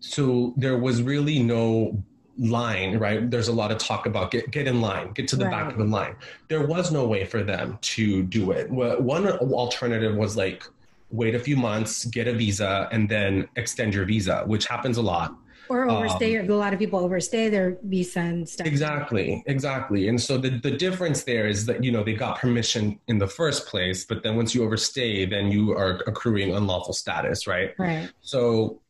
So 0.00 0.52
there 0.56 0.78
was 0.78 1.02
really 1.02 1.42
no 1.42 2.02
line, 2.36 2.98
right? 2.98 3.30
There's 3.30 3.48
a 3.48 3.52
lot 3.52 3.70
of 3.70 3.78
talk 3.78 4.06
about 4.06 4.32
get, 4.32 4.50
get 4.50 4.66
in 4.66 4.80
line, 4.80 5.12
get 5.12 5.28
to 5.28 5.36
the 5.36 5.44
right. 5.44 5.52
back 5.52 5.72
of 5.72 5.78
the 5.78 5.84
line. 5.84 6.16
There 6.48 6.66
was 6.66 6.90
no 6.90 7.06
way 7.06 7.24
for 7.24 7.44
them 7.44 7.78
to 7.80 8.24
do 8.24 8.50
it. 8.50 8.68
One 8.70 9.28
alternative 9.28 10.16
was 10.16 10.36
like, 10.36 10.64
wait 11.10 11.34
a 11.34 11.38
few 11.38 11.56
months, 11.56 12.04
get 12.06 12.26
a 12.26 12.32
visa, 12.32 12.88
and 12.92 13.08
then 13.08 13.48
extend 13.56 13.94
your 13.94 14.04
visa, 14.04 14.44
which 14.46 14.66
happens 14.66 14.96
a 14.96 15.02
lot. 15.02 15.34
Or 15.70 15.88
overstay, 15.88 16.36
um, 16.36 16.50
a 16.50 16.54
lot 16.54 16.74
of 16.74 16.78
people 16.78 16.98
overstay 16.98 17.48
their 17.48 17.78
visa 17.84 18.20
and 18.20 18.46
stuff. 18.46 18.66
Exactly, 18.66 19.42
exactly. 19.46 20.08
And 20.08 20.20
so 20.20 20.36
the, 20.36 20.50
the 20.58 20.70
difference 20.70 21.24
there 21.24 21.46
is 21.46 21.64
that, 21.66 21.82
you 21.82 21.90
know, 21.90 22.04
they 22.04 22.12
got 22.12 22.38
permission 22.38 23.00
in 23.08 23.18
the 23.18 23.26
first 23.26 23.66
place, 23.66 24.04
but 24.04 24.22
then 24.22 24.36
once 24.36 24.54
you 24.54 24.62
overstay, 24.62 25.24
then 25.24 25.50
you 25.50 25.72
are 25.72 26.02
accruing 26.06 26.54
unlawful 26.54 26.92
status, 26.92 27.46
right? 27.46 27.72
Right. 27.78 28.10
So 28.20 28.82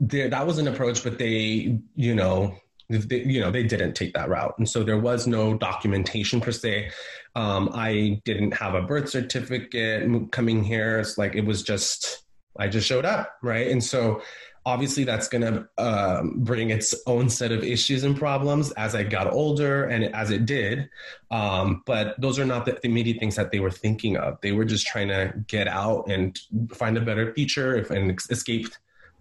there, 0.00 0.28
that 0.28 0.44
was 0.44 0.58
an 0.58 0.66
approach, 0.66 1.04
but 1.04 1.18
they, 1.18 1.78
you 1.94 2.14
know, 2.16 2.56
they, 2.88 3.22
you 3.22 3.40
know, 3.40 3.52
they 3.52 3.62
didn't 3.62 3.94
take 3.94 4.12
that 4.14 4.28
route. 4.28 4.54
And 4.58 4.68
so 4.68 4.82
there 4.82 4.98
was 4.98 5.28
no 5.28 5.56
documentation 5.56 6.40
per 6.40 6.50
se. 6.50 6.90
Um, 7.34 7.70
I 7.74 8.20
didn't 8.24 8.52
have 8.52 8.74
a 8.74 8.82
birth 8.82 9.08
certificate 9.08 10.30
coming 10.32 10.64
here. 10.64 10.98
It's 10.98 11.16
like 11.16 11.34
it 11.34 11.44
was 11.44 11.62
just 11.62 12.24
I 12.58 12.68
just 12.68 12.86
showed 12.86 13.04
up, 13.04 13.36
right? 13.42 13.68
And 13.68 13.82
so 13.82 14.20
obviously 14.66 15.04
that's 15.04 15.28
going 15.28 15.42
to 15.42 15.68
um, 15.78 16.34
bring 16.38 16.70
its 16.70 16.94
own 17.06 17.30
set 17.30 17.52
of 17.52 17.64
issues 17.64 18.04
and 18.04 18.16
problems 18.16 18.70
as 18.72 18.94
I 18.94 19.04
got 19.04 19.32
older 19.32 19.84
and 19.84 20.14
as 20.14 20.30
it 20.30 20.44
did. 20.44 20.88
Um, 21.30 21.82
but 21.86 22.20
those 22.20 22.38
are 22.38 22.44
not 22.44 22.66
the 22.66 22.78
immediate 22.84 23.18
things 23.18 23.36
that 23.36 23.50
they 23.50 23.60
were 23.60 23.70
thinking 23.70 24.16
of. 24.16 24.38
They 24.42 24.52
were 24.52 24.64
just 24.64 24.86
trying 24.86 25.08
to 25.08 25.32
get 25.46 25.68
out 25.68 26.10
and 26.10 26.38
find 26.74 26.96
a 26.98 27.00
better 27.00 27.32
future 27.32 27.76
and 27.76 28.18
escape 28.30 28.66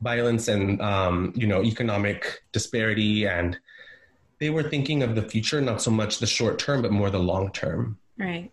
violence 0.01 0.47
and 0.47 0.81
um, 0.81 1.33
you 1.35 1.47
know 1.47 1.61
economic 1.63 2.41
disparity 2.51 3.27
and 3.27 3.57
they 4.39 4.49
were 4.49 4.63
thinking 4.63 5.03
of 5.03 5.15
the 5.15 5.21
future, 5.21 5.61
not 5.61 5.81
so 5.81 5.91
much 5.91 6.19
the 6.19 6.27
short 6.27 6.59
term, 6.59 6.81
but 6.81 6.91
more 6.91 7.09
the 7.09 7.19
long 7.19 7.51
term. 7.51 7.97
Right. 8.17 8.51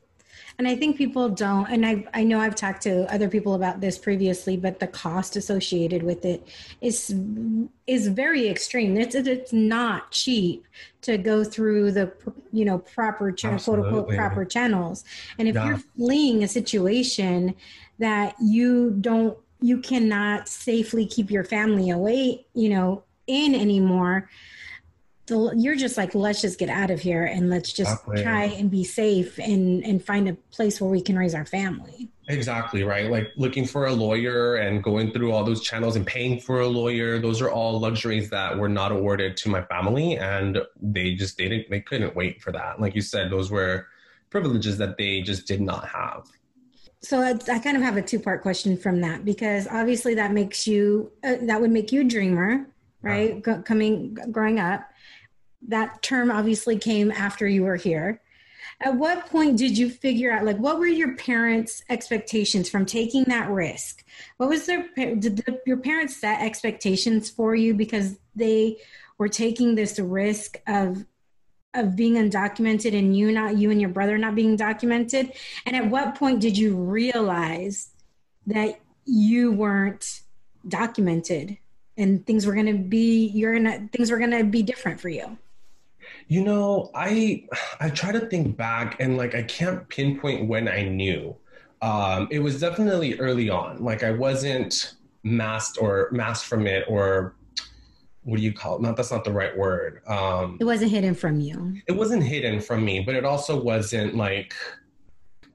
And 0.58 0.66
I 0.66 0.74
think 0.74 0.96
people 0.96 1.28
don't, 1.28 1.68
and 1.68 1.84
I, 1.84 2.06
I 2.14 2.24
know 2.24 2.40
I've 2.40 2.54
talked 2.54 2.82
to 2.82 3.12
other 3.12 3.28
people 3.28 3.54
about 3.54 3.80
this 3.82 3.98
previously, 3.98 4.56
but 4.56 4.80
the 4.80 4.86
cost 4.86 5.36
associated 5.36 6.02
with 6.02 6.24
it 6.24 6.48
is 6.80 7.14
is 7.86 8.08
very 8.08 8.48
extreme. 8.48 8.96
It's 8.96 9.14
it's 9.14 9.52
not 9.52 10.12
cheap 10.12 10.64
to 11.02 11.18
go 11.18 11.44
through 11.44 11.92
the 11.92 12.10
you 12.52 12.64
know 12.64 12.78
proper 12.78 13.32
quote 13.32 13.68
unquote 13.68 14.08
proper 14.08 14.46
channels. 14.46 15.04
And 15.38 15.46
if 15.46 15.56
yeah. 15.56 15.66
you're 15.66 15.82
fleeing 15.96 16.42
a 16.42 16.48
situation 16.48 17.54
that 17.98 18.34
you 18.40 18.96
don't 18.98 19.36
you 19.60 19.78
cannot 19.78 20.48
safely 20.48 21.04
keep 21.04 21.30
your 21.30 21.44
family 21.44 21.90
away, 21.90 22.46
you 22.54 22.70
know, 22.70 23.02
in 23.26 23.54
anymore, 23.54 24.30
the, 25.26 25.52
you're 25.56 25.76
just 25.76 25.96
like 25.96 26.14
let's 26.14 26.40
just 26.40 26.58
get 26.58 26.68
out 26.68 26.90
of 26.90 27.00
here 27.00 27.24
and 27.24 27.50
let's 27.50 27.72
just 27.72 27.92
exactly. 27.92 28.22
try 28.22 28.44
and 28.44 28.70
be 28.70 28.84
safe 28.84 29.38
and 29.38 29.84
and 29.84 30.04
find 30.04 30.28
a 30.28 30.34
place 30.52 30.80
where 30.80 30.90
we 30.90 31.00
can 31.00 31.18
raise 31.18 31.34
our 31.34 31.44
family. 31.44 32.08
Exactly 32.28 32.82
right? 32.84 33.10
Like 33.10 33.28
looking 33.36 33.66
for 33.66 33.86
a 33.86 33.92
lawyer 33.92 34.56
and 34.56 34.82
going 34.82 35.12
through 35.12 35.32
all 35.32 35.44
those 35.44 35.62
channels 35.62 35.96
and 35.96 36.06
paying 36.06 36.40
for 36.40 36.60
a 36.60 36.68
lawyer 36.68 37.18
those 37.18 37.40
are 37.42 37.50
all 37.50 37.78
luxuries 37.78 38.30
that 38.30 38.56
were 38.56 38.68
not 38.68 38.92
awarded 38.92 39.36
to 39.38 39.48
my 39.48 39.62
family 39.62 40.16
and 40.16 40.58
they 40.80 41.14
just 41.14 41.36
they 41.36 41.48
didn't 41.48 41.70
they 41.70 41.80
couldn't 41.80 42.14
wait 42.14 42.40
for 42.40 42.52
that. 42.52 42.80
Like 42.80 42.94
you 42.94 43.02
said 43.02 43.30
those 43.30 43.50
were 43.50 43.88
privileges 44.30 44.78
that 44.78 44.96
they 44.96 45.22
just 45.22 45.46
did 45.46 45.60
not 45.60 45.88
have. 45.88 46.26
So 47.00 47.20
I, 47.20 47.34
I 47.52 47.58
kind 47.58 47.76
of 47.76 47.82
have 47.82 47.96
a 47.96 48.02
two 48.02 48.20
part 48.20 48.42
question 48.42 48.76
from 48.76 49.00
that 49.00 49.24
because 49.24 49.66
obviously 49.66 50.14
that 50.14 50.32
makes 50.32 50.68
you 50.68 51.10
uh, 51.24 51.36
that 51.42 51.60
would 51.60 51.70
make 51.70 51.90
you 51.90 52.02
a 52.02 52.04
dreamer 52.04 52.66
right? 53.06 53.42
Uh-huh. 53.46 53.58
G- 53.58 53.62
coming 53.62 54.14
growing 54.30 54.58
up 54.58 54.88
that 55.68 56.02
term 56.02 56.30
obviously 56.30 56.78
came 56.78 57.10
after 57.10 57.46
you 57.46 57.64
were 57.64 57.76
here. 57.76 58.20
At 58.80 58.96
what 58.96 59.26
point 59.26 59.56
did 59.56 59.78
you 59.78 59.88
figure 59.88 60.30
out, 60.30 60.44
like, 60.44 60.58
what 60.58 60.78
were 60.78 60.86
your 60.86 61.16
parents' 61.16 61.82
expectations 61.88 62.68
from 62.68 62.84
taking 62.84 63.24
that 63.24 63.48
risk? 63.48 64.04
What 64.36 64.50
was 64.50 64.66
their, 64.66 64.86
did 64.94 65.38
the, 65.38 65.60
your 65.66 65.78
parents 65.78 66.16
set 66.16 66.42
expectations 66.42 67.30
for 67.30 67.54
you 67.54 67.72
because 67.72 68.18
they 68.34 68.76
were 69.16 69.28
taking 69.28 69.74
this 69.74 69.98
risk 69.98 70.60
of, 70.66 71.06
of 71.72 71.96
being 71.96 72.14
undocumented 72.14 72.96
and 72.96 73.16
you 73.16 73.32
not, 73.32 73.56
you 73.56 73.70
and 73.70 73.80
your 73.80 73.90
brother 73.90 74.18
not 74.18 74.34
being 74.34 74.56
documented? 74.56 75.32
And 75.64 75.74
at 75.74 75.88
what 75.88 76.16
point 76.16 76.40
did 76.40 76.58
you 76.58 76.76
realize 76.76 77.88
that 78.46 78.78
you 79.06 79.52
weren't 79.52 80.20
documented 80.68 81.56
and 81.96 82.26
things 82.26 82.44
were 82.44 82.52
going 82.52 82.66
to 82.66 82.74
be, 82.74 83.28
you're 83.28 83.54
gonna, 83.54 83.88
things 83.90 84.10
were 84.10 84.18
going 84.18 84.32
to 84.32 84.44
be 84.44 84.62
different 84.62 85.00
for 85.00 85.08
you? 85.08 85.38
You 86.28 86.42
know, 86.42 86.90
I 86.94 87.44
I 87.80 87.90
try 87.90 88.12
to 88.12 88.20
think 88.20 88.56
back 88.56 88.96
and 89.00 89.16
like 89.16 89.34
I 89.34 89.42
can't 89.42 89.88
pinpoint 89.88 90.48
when 90.48 90.68
I 90.68 90.82
knew. 90.82 91.36
Um, 91.82 92.28
it 92.30 92.40
was 92.40 92.60
definitely 92.60 93.18
early 93.18 93.50
on. 93.50 93.82
Like 93.82 94.02
I 94.02 94.10
wasn't 94.10 94.94
masked 95.22 95.78
or 95.80 96.08
masked 96.12 96.46
from 96.46 96.66
it 96.66 96.84
or 96.88 97.36
what 98.26 98.38
do 98.38 98.42
you 98.42 98.52
call 98.52 98.76
it? 98.76 98.82
Not 98.82 98.96
that's 98.96 99.12
not 99.12 99.24
the 99.24 99.32
right 99.32 99.56
word. 99.56 100.02
Um, 100.08 100.56
it 100.60 100.64
wasn't 100.64 100.90
hidden 100.90 101.14
from 101.14 101.40
you. 101.40 101.76
It 101.86 101.92
wasn't 101.92 102.24
hidden 102.24 102.60
from 102.60 102.84
me, 102.84 103.00
but 103.00 103.14
it 103.14 103.24
also 103.24 103.60
wasn't 103.60 104.16
like 104.16 104.52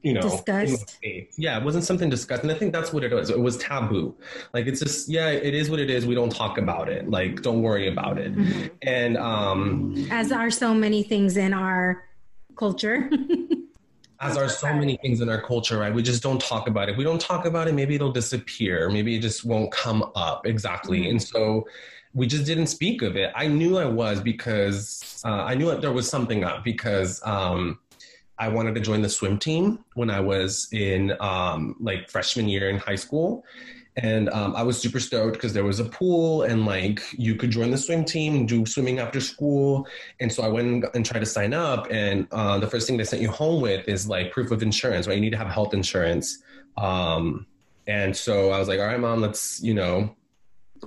you 0.04 0.14
know 0.14 0.22
discussed 0.22 0.98
yeah 1.38 1.58
it 1.58 1.64
wasn't 1.64 1.84
something 1.84 2.10
discussed 2.10 2.42
and 2.42 2.52
i 2.52 2.56
think 2.56 2.74
that's 2.74 2.92
what 2.92 3.04
it 3.04 3.12
was. 3.14 3.30
It 3.30 3.40
was 3.40 3.58
taboo. 3.58 4.16
Like 4.54 4.68
it's 4.68 4.80
just 4.80 5.10
yeah 5.10 5.30
it 5.30 5.54
is 5.54 5.70
what 5.70 5.80
it 5.80 5.90
is. 5.90 6.06
We 6.06 6.16
don't 6.16 6.32
talk 6.32 6.58
about 6.58 6.90
it. 6.90 7.10
Like 7.10 7.42
don't 7.42 7.62
worry 7.62 7.88
about 7.88 8.18
it. 8.18 8.36
Mm-hmm. 8.36 8.68
and 8.82 9.18
um 9.18 10.08
as 10.12 10.32
are 10.32 10.52
so 10.52 10.74
many 10.74 11.04
things 11.04 11.38
in 11.38 11.54
our 11.54 12.04
culture. 12.56 13.10
As 14.24 14.38
are 14.38 14.48
so 14.48 14.72
many 14.72 14.98
things 14.98 15.20
in 15.20 15.30
our 15.30 15.42
culture 15.42 15.80
right? 15.80 15.92
We 15.92 16.04
just 16.04 16.22
don't 16.22 16.40
talk 16.40 16.68
about 16.68 16.90
it. 16.90 16.96
We 16.96 17.04
don't 17.04 17.20
talk 17.20 17.46
about 17.46 17.68
it. 17.68 17.74
Maybe 17.74 17.96
it'll 17.96 18.12
disappear. 18.12 18.88
Maybe 18.88 19.16
it 19.16 19.22
just 19.22 19.44
won't 19.44 19.72
come 19.72 20.12
up 20.14 20.46
exactly. 20.46 21.00
Mm-hmm. 21.00 21.10
and 21.10 21.24
so 21.24 21.68
we 22.14 22.28
just 22.28 22.46
didn't 22.46 22.68
speak 22.68 23.02
of 23.02 23.16
it. 23.16 23.32
I 23.36 23.48
knew 23.48 23.78
i 23.78 23.86
was 23.86 24.22
because 24.22 25.22
uh, 25.26 25.44
i 25.52 25.56
knew 25.56 25.68
that 25.68 25.82
there 25.82 25.92
was 25.92 26.08
something 26.08 26.44
up 26.44 26.64
because 26.64 27.20
um 27.26 27.80
I 28.42 28.48
wanted 28.48 28.74
to 28.74 28.82
join 28.82 29.04
the 29.04 29.10
swim 29.10 29.38
team 29.38 29.86
when 29.94 30.10
I 30.10 30.20
was 30.20 30.68
in 30.72 31.14
um, 31.20 31.76
like 31.80 32.10
freshman 32.10 32.50
year 32.50 32.70
in 32.72 32.80
high 32.80 32.96
school. 32.96 33.46
And 33.98 34.30
um, 34.30 34.56
I 34.56 34.64
was 34.64 34.82
super 34.82 35.00
stoked 35.00 35.34
because 35.34 35.54
there 35.54 35.64
was 35.64 35.80
a 35.80 35.86
pool 35.86 36.42
and 36.42 36.66
like 36.66 37.02
you 37.12 37.36
could 37.36 37.52
join 37.52 37.70
the 37.70 37.78
swim 37.78 38.04
team 38.04 38.36
and 38.36 38.48
do 38.48 38.66
swimming 38.66 38.98
after 38.98 39.22
school. 39.22 39.86
And 40.20 40.32
so 40.32 40.42
I 40.42 40.48
went 40.48 40.86
and 40.96 41.06
tried 41.06 41.20
to 41.20 41.26
sign 41.28 41.54
up. 41.54 41.86
And 41.92 42.28
uh, 42.32 42.58
the 42.58 42.68
first 42.68 42.88
thing 42.88 42.98
they 42.98 43.04
sent 43.04 43.22
you 43.22 43.30
home 43.30 43.62
with 43.62 43.88
is 43.88 44.08
like 44.08 44.32
proof 44.32 44.50
of 44.50 44.64
insurance, 44.64 45.08
right? 45.08 45.14
You 45.14 45.22
need 45.22 45.32
to 45.34 45.38
have 45.38 45.48
health 45.48 45.76
insurance. 45.76 46.40
Um, 46.78 47.46
and 47.86 48.18
so 48.18 48.50
I 48.50 48.58
was 48.58 48.68
like, 48.68 48.80
all 48.80 48.88
right, 48.88 49.00
mom, 49.00 49.22
let's, 49.22 49.62
you 49.62 49.76
know, 49.76 50.16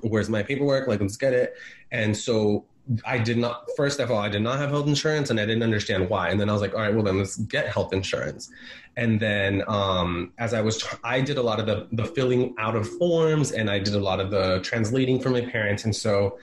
where's 0.00 0.28
my 0.28 0.42
paperwork? 0.42 0.88
Like, 0.88 1.00
let's 1.00 1.16
get 1.16 1.32
it. 1.32 1.54
And 1.92 2.16
so 2.16 2.64
I 3.04 3.18
did 3.18 3.38
not, 3.38 3.66
first 3.76 3.98
of 3.98 4.10
all, 4.10 4.18
I 4.18 4.28
did 4.28 4.42
not 4.42 4.58
have 4.58 4.70
health 4.70 4.86
insurance 4.86 5.30
and 5.30 5.40
I 5.40 5.46
didn't 5.46 5.62
understand 5.62 6.08
why. 6.10 6.28
And 6.28 6.38
then 6.38 6.50
I 6.50 6.52
was 6.52 6.60
like, 6.60 6.74
all 6.74 6.80
right, 6.80 6.94
well, 6.94 7.02
then 7.02 7.18
let's 7.18 7.36
get 7.36 7.66
health 7.68 7.92
insurance. 7.92 8.50
And 8.96 9.18
then 9.18 9.62
um, 9.66 10.32
as 10.38 10.52
I 10.52 10.60
was, 10.60 10.84
I 11.02 11.20
did 11.20 11.38
a 11.38 11.42
lot 11.42 11.60
of 11.60 11.66
the, 11.66 11.88
the 11.92 12.04
filling 12.04 12.54
out 12.58 12.76
of 12.76 12.88
forms 12.98 13.52
and 13.52 13.70
I 13.70 13.78
did 13.78 13.94
a 13.94 14.00
lot 14.00 14.20
of 14.20 14.30
the 14.30 14.60
translating 14.62 15.18
for 15.18 15.30
my 15.30 15.40
parents. 15.40 15.84
And 15.84 15.96
so 15.96 16.38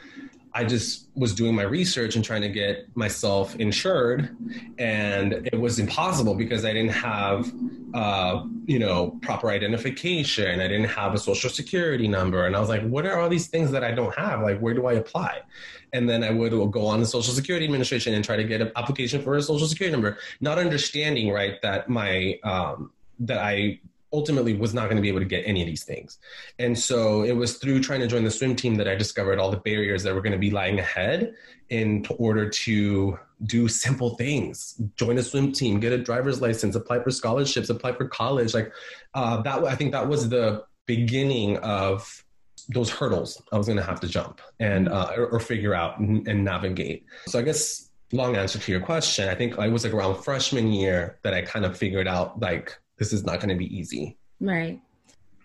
I 0.53 0.65
just 0.65 1.07
was 1.15 1.33
doing 1.33 1.55
my 1.55 1.63
research 1.63 2.15
and 2.15 2.25
trying 2.25 2.41
to 2.41 2.49
get 2.49 2.95
myself 2.95 3.55
insured, 3.55 4.35
and 4.77 5.47
it 5.51 5.57
was 5.57 5.79
impossible 5.79 6.35
because 6.35 6.65
I 6.65 6.73
didn't 6.73 6.91
have, 6.91 7.51
uh, 7.93 8.43
you 8.65 8.77
know, 8.77 9.17
proper 9.21 9.49
identification. 9.49 10.59
I 10.59 10.67
didn't 10.67 10.89
have 10.89 11.13
a 11.13 11.17
social 11.17 11.49
security 11.49 12.07
number, 12.07 12.47
and 12.47 12.55
I 12.55 12.59
was 12.59 12.67
like, 12.67 12.83
"What 12.83 13.05
are 13.05 13.17
all 13.17 13.29
these 13.29 13.47
things 13.47 13.71
that 13.71 13.83
I 13.85 13.91
don't 13.91 14.13
have? 14.15 14.41
Like, 14.41 14.59
where 14.59 14.73
do 14.73 14.87
I 14.87 14.93
apply?" 14.93 15.41
And 15.93 16.09
then 16.09 16.23
I 16.23 16.31
would 16.31 16.51
go 16.71 16.85
on 16.85 16.99
the 16.99 17.05
Social 17.05 17.33
Security 17.33 17.65
Administration 17.65 18.13
and 18.13 18.23
try 18.23 18.35
to 18.35 18.43
get 18.43 18.61
an 18.61 18.71
application 18.75 19.21
for 19.21 19.35
a 19.35 19.41
social 19.41 19.67
security 19.67 19.91
number, 19.91 20.17
not 20.39 20.57
understanding 20.57 21.31
right 21.31 21.61
that 21.61 21.89
my 21.89 22.39
um, 22.43 22.91
that 23.19 23.39
I 23.39 23.79
ultimately 24.13 24.53
was 24.53 24.73
not 24.73 24.85
going 24.85 24.97
to 24.97 25.01
be 25.01 25.07
able 25.07 25.19
to 25.19 25.25
get 25.25 25.43
any 25.45 25.61
of 25.61 25.67
these 25.67 25.83
things. 25.83 26.17
And 26.59 26.77
so 26.77 27.23
it 27.23 27.31
was 27.31 27.57
through 27.57 27.81
trying 27.81 28.01
to 28.01 28.07
join 28.07 28.23
the 28.23 28.31
swim 28.31 28.55
team 28.55 28.75
that 28.75 28.87
I 28.87 28.95
discovered 28.95 29.39
all 29.39 29.51
the 29.51 29.57
barriers 29.57 30.03
that 30.03 30.13
were 30.13 30.21
going 30.21 30.33
to 30.33 30.37
be 30.37 30.51
lying 30.51 30.79
ahead 30.79 31.33
in 31.69 32.05
order 32.17 32.49
to 32.49 33.17
do 33.43 33.67
simple 33.67 34.11
things 34.15 34.79
join 34.97 35.17
a 35.17 35.23
swim 35.23 35.51
team 35.51 35.79
get 35.79 35.91
a 35.91 35.97
driver's 35.97 36.41
license 36.41 36.75
apply 36.75 37.01
for 37.01 37.09
scholarships 37.09 37.69
apply 37.69 37.91
for 37.93 38.07
college 38.07 38.53
like 38.53 38.71
uh, 39.15 39.41
that 39.41 39.63
i 39.63 39.75
think 39.75 39.91
that 39.91 40.07
was 40.07 40.29
the 40.29 40.63
beginning 40.85 41.57
of 41.57 42.23
those 42.69 42.89
hurdles 42.89 43.41
i 43.51 43.57
was 43.57 43.67
going 43.67 43.77
to 43.77 43.83
have 43.83 43.99
to 43.99 44.07
jump 44.07 44.41
and 44.59 44.89
uh, 44.89 45.11
or, 45.17 45.27
or, 45.27 45.39
figure 45.39 45.73
out 45.73 45.99
and, 45.99 46.27
and 46.27 46.43
navigate 46.43 47.05
so 47.27 47.39
i 47.39 47.41
guess 47.41 47.89
long 48.11 48.35
answer 48.35 48.59
to 48.59 48.71
your 48.71 48.81
question 48.81 49.29
i 49.29 49.35
think 49.35 49.57
i 49.59 49.67
was 49.67 49.83
like 49.83 49.93
around 49.93 50.15
freshman 50.23 50.71
year 50.71 51.17
that 51.23 51.33
i 51.33 51.41
kind 51.41 51.65
of 51.65 51.77
figured 51.77 52.07
out 52.07 52.39
like 52.39 52.77
this 53.01 53.13
is 53.13 53.25
not 53.25 53.39
going 53.39 53.49
to 53.49 53.55
be 53.55 53.75
easy. 53.75 54.15
Right. 54.39 54.79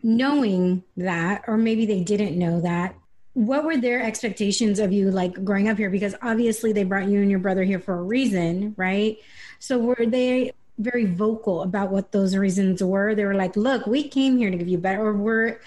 Knowing 0.03 0.85
that, 0.99 1.45
or 1.49 1.57
maybe 1.57 1.87
they 1.87 2.01
didn't 2.01 2.39
know 2.39 2.61
that, 2.61 2.95
what 3.33 3.65
were 3.65 3.79
their 3.79 4.03
expectations 4.03 4.79
of 4.79 4.93
you 4.93 5.11
like 5.11 5.43
growing 5.43 5.67
up 5.67 5.79
here? 5.79 5.89
Because 5.89 6.15
obviously 6.21 6.75
they 6.75 6.85
brought 6.85 7.09
you 7.09 7.23
and 7.23 7.31
your 7.31 7.41
brother 7.41 7.65
here 7.65 7.81
for 7.81 7.99
a 7.99 8.03
reason, 8.03 8.75
right? 8.77 9.17
So 9.59 9.79
were 9.79 10.05
they 10.07 10.53
very 10.77 11.07
vocal 11.07 11.63
about 11.63 11.91
what 11.91 12.13
those 12.13 12.37
reasons 12.37 12.83
were? 12.83 13.15
They 13.15 13.25
were 13.25 13.35
like, 13.35 13.57
look, 13.57 13.87
we 13.87 14.07
came 14.07 14.37
here 14.37 14.51
to 14.51 14.57
give 14.59 14.69
you 14.69 14.77
better, 14.77 15.01
or 15.01 15.15
were 15.15 15.59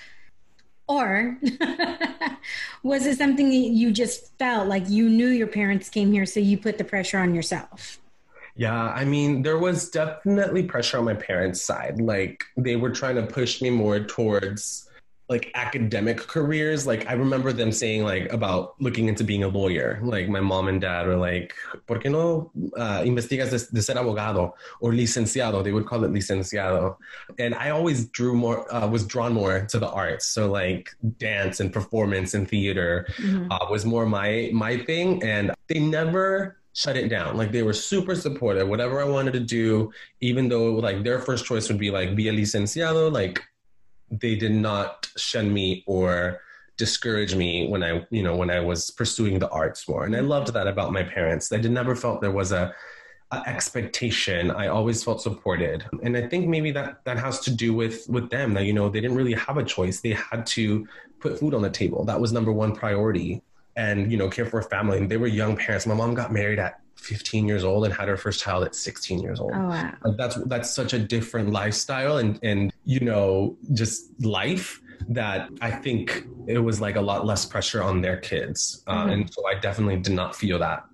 or 0.90 1.38
was 2.84 3.06
it 3.06 3.18
something 3.18 3.48
that 3.48 3.56
you 3.56 3.92
just 3.92 4.38
felt 4.38 4.68
like 4.68 4.90
you 4.90 5.08
knew 5.08 5.28
your 5.28 5.48
parents 5.48 5.88
came 5.88 6.12
here 6.12 6.26
so 6.26 6.42
you 6.42 6.58
put 6.58 6.78
the 6.78 6.84
pressure 6.84 7.20
on 7.20 7.34
yourself 7.34 8.00
yeah, 8.56 8.92
I 8.92 9.06
mean, 9.06 9.42
there 9.42 9.58
was 9.58 9.90
definitely 9.90 10.64
pressure 10.64 10.98
on 10.98 11.06
my 11.06 11.14
parents' 11.14 11.62
side. 11.62 12.02
Like 12.02 12.44
they 12.58 12.76
were 12.76 12.90
trying 12.90 13.16
to 13.16 13.22
push 13.22 13.62
me 13.62 13.70
more 13.70 14.02
towards 14.02 14.89
like 15.30 15.52
academic 15.54 16.18
careers. 16.18 16.88
Like 16.88 17.08
I 17.08 17.14
remember 17.14 17.54
them 17.54 17.72
saying 17.72 18.04
like 18.04 18.34
about 18.34 18.74
looking 18.82 19.08
into 19.08 19.24
being 19.24 19.44
a 19.44 19.48
lawyer. 19.48 20.00
Like 20.02 20.28
my 20.28 20.40
mom 20.40 20.68
and 20.68 20.82
dad 20.82 21.06
were 21.06 21.16
like, 21.16 21.54
"¿Por 21.86 22.00
qué 22.00 22.12
no 22.12 22.52
uh, 22.76 23.02
investigas 23.02 23.52
de, 23.52 23.60
de, 23.72 23.82
ser 23.82 23.96
abogado 23.96 24.54
or 24.82 24.92
licenciado?" 24.92 25.64
They 25.64 25.72
would 25.72 25.86
call 25.86 26.04
it 26.04 26.12
licenciado. 26.12 26.98
And 27.38 27.54
I 27.54 27.70
always 27.70 28.08
drew 28.08 28.36
more, 28.36 28.72
uh, 28.74 28.88
was 28.88 29.06
drawn 29.06 29.34
more 29.34 29.68
to 29.70 29.80
the 29.80 29.90
arts. 29.90 30.26
So 30.26 30.52
like 30.52 30.90
dance 31.20 31.60
and 31.60 31.72
performance 31.72 32.34
and 32.34 32.50
theater 32.50 33.06
mm-hmm. 33.18 33.52
uh, 33.52 33.70
was 33.70 33.86
more 33.86 34.08
my 34.08 34.50
my 34.52 34.78
thing. 34.78 35.22
And 35.24 35.52
they 35.68 35.80
never 35.80 36.58
shut 36.74 36.96
it 36.96 37.10
down. 37.10 37.38
Like 37.38 37.52
they 37.52 37.62
were 37.62 37.74
super 37.74 38.16
supportive. 38.16 38.68
Whatever 38.68 39.00
I 39.00 39.04
wanted 39.04 39.34
to 39.34 39.42
do, 39.42 39.92
even 40.22 40.50
though 40.50 40.74
like 40.74 41.04
their 41.04 41.20
first 41.20 41.46
choice 41.46 41.68
would 41.68 41.78
be 41.78 41.92
like 41.92 42.16
be 42.16 42.30
a 42.30 42.34
licenciado, 42.34 43.12
like 43.12 43.44
they 44.12 44.36
did 44.36 44.52
not 44.52 45.10
shun 45.18 45.54
me 45.54 45.84
or 45.86 46.42
discourage 46.78 47.36
me 47.36 47.68
when 47.68 47.84
I, 47.84 48.06
you 48.10 48.24
know, 48.24 48.36
when 48.36 48.50
I 48.50 48.62
was 48.62 48.90
pursuing 48.90 49.38
the 49.38 49.50
arts 49.50 49.88
more. 49.88 50.06
And 50.06 50.16
I 50.16 50.22
loved 50.22 50.54
that 50.54 50.66
about 50.66 50.94
my 50.94 51.04
parents. 51.04 51.52
I 51.52 51.58
did 51.58 51.72
never 51.72 51.96
felt 51.96 52.22
there 52.22 52.32
was 52.32 52.52
a, 52.52 52.74
a 53.32 53.44
expectation. 53.48 54.50
I 54.50 54.68
always 54.68 55.04
felt 55.04 55.22
supported. 55.22 55.86
And 56.02 56.16
I 56.16 56.28
think 56.28 56.48
maybe 56.48 56.72
that 56.72 57.04
that 57.04 57.20
has 57.20 57.42
to 57.42 57.52
do 57.52 57.74
with 57.74 58.08
with 58.10 58.30
them 58.30 58.54
that 58.54 58.64
you 58.64 58.74
know 58.74 58.90
they 58.90 59.02
didn't 59.02 59.18
really 59.18 59.34
have 59.34 59.58
a 59.58 59.64
choice. 59.64 60.00
They 60.00 60.14
had 60.14 60.46
to 60.48 60.88
put 61.20 61.38
food 61.38 61.54
on 61.54 61.62
the 61.62 61.70
table. 61.70 62.06
That 62.06 62.20
was 62.20 62.32
number 62.32 62.52
one 62.52 62.74
priority 62.74 63.42
and 63.76 64.12
you 64.12 64.18
know 64.18 64.30
care 64.30 64.46
for 64.46 64.60
a 64.60 64.64
family. 64.64 64.98
And 64.98 65.12
they 65.12 65.18
were 65.18 65.28
young 65.28 65.58
parents. 65.58 65.86
My 65.86 65.94
mom 65.94 66.14
got 66.14 66.32
married 66.32 66.60
at 66.60 66.80
15 67.00 67.48
years 67.48 67.64
old 67.64 67.86
and 67.86 67.94
had 67.94 68.08
her 68.08 68.18
first 68.18 68.42
child 68.42 68.64
at 68.64 68.76
16 68.76 69.20
years 69.20 69.40
old. 69.40 69.52
Oh, 69.56 69.68
wow. 69.68 69.94
Like 70.04 70.18
that's 70.18 70.36
that's 70.46 70.70
such 70.70 70.94
a 70.94 71.00
different 71.00 71.52
lifestyle 71.52 72.18
and 72.18 72.40
and 72.44 72.74
you 72.86 73.00
know 73.00 73.58
just 73.74 74.12
life 74.24 74.82
that 75.08 75.50
I 75.62 75.72
think 75.72 76.26
it 76.48 76.60
was 76.60 76.82
like 76.82 76.98
a 76.98 77.02
lot 77.02 77.26
less 77.26 77.46
pressure 77.46 77.82
on 77.82 78.02
their 78.02 78.18
kids, 78.18 78.84
uh, 78.88 79.04
mm-hmm. 79.04 79.10
and 79.12 79.34
so 79.34 79.48
I 79.48 79.56
definitely 79.56 79.98
did 79.98 80.14
not 80.14 80.36
feel 80.36 80.60
that. 80.60 80.86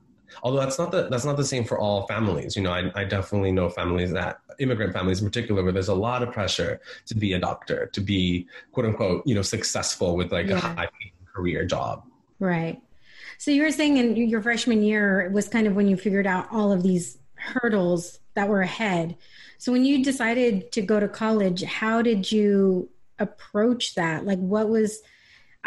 Although 0.43 0.59
that's 0.59 0.77
not 0.77 0.91
the 0.91 1.07
that's 1.09 1.25
not 1.25 1.37
the 1.37 1.45
same 1.45 1.63
for 1.63 1.79
all 1.79 2.05
families. 2.07 2.55
You 2.55 2.61
know, 2.61 2.71
I, 2.71 2.91
I 2.93 3.03
definitely 3.03 3.51
know 3.51 3.69
families 3.69 4.11
that 4.11 4.41
immigrant 4.59 4.93
families 4.93 5.21
in 5.21 5.27
particular 5.27 5.63
where 5.63 5.71
there's 5.71 5.89
a 5.89 5.95
lot 5.95 6.23
of 6.23 6.31
pressure 6.31 6.79
to 7.07 7.15
be 7.15 7.33
a 7.33 7.39
doctor, 7.39 7.87
to 7.87 8.01
be 8.01 8.47
quote 8.71 8.85
unquote 8.85 9.25
you 9.25 9.35
know 9.35 9.41
successful 9.41 10.15
with 10.15 10.31
like 10.31 10.47
yeah. 10.47 10.57
a 10.57 10.59
high 10.59 10.89
career 11.33 11.65
job. 11.65 12.03
Right. 12.39 12.81
So 13.37 13.51
you 13.51 13.63
were 13.63 13.71
saying 13.71 13.97
in 13.97 14.15
your 14.15 14.41
freshman 14.41 14.83
year 14.83 15.21
it 15.21 15.31
was 15.31 15.47
kind 15.47 15.67
of 15.67 15.75
when 15.75 15.87
you 15.87 15.97
figured 15.97 16.27
out 16.27 16.47
all 16.51 16.71
of 16.71 16.83
these 16.83 17.17
hurdles 17.35 18.19
that 18.33 18.47
were 18.47 18.61
ahead. 18.61 19.15
So 19.57 19.71
when 19.71 19.85
you 19.85 20.03
decided 20.03 20.71
to 20.73 20.81
go 20.81 20.99
to 20.99 21.07
college, 21.07 21.63
how 21.63 22.01
did 22.01 22.31
you 22.31 22.89
approach 23.19 23.95
that? 23.95 24.25
Like 24.25 24.39
what 24.39 24.69
was 24.69 25.01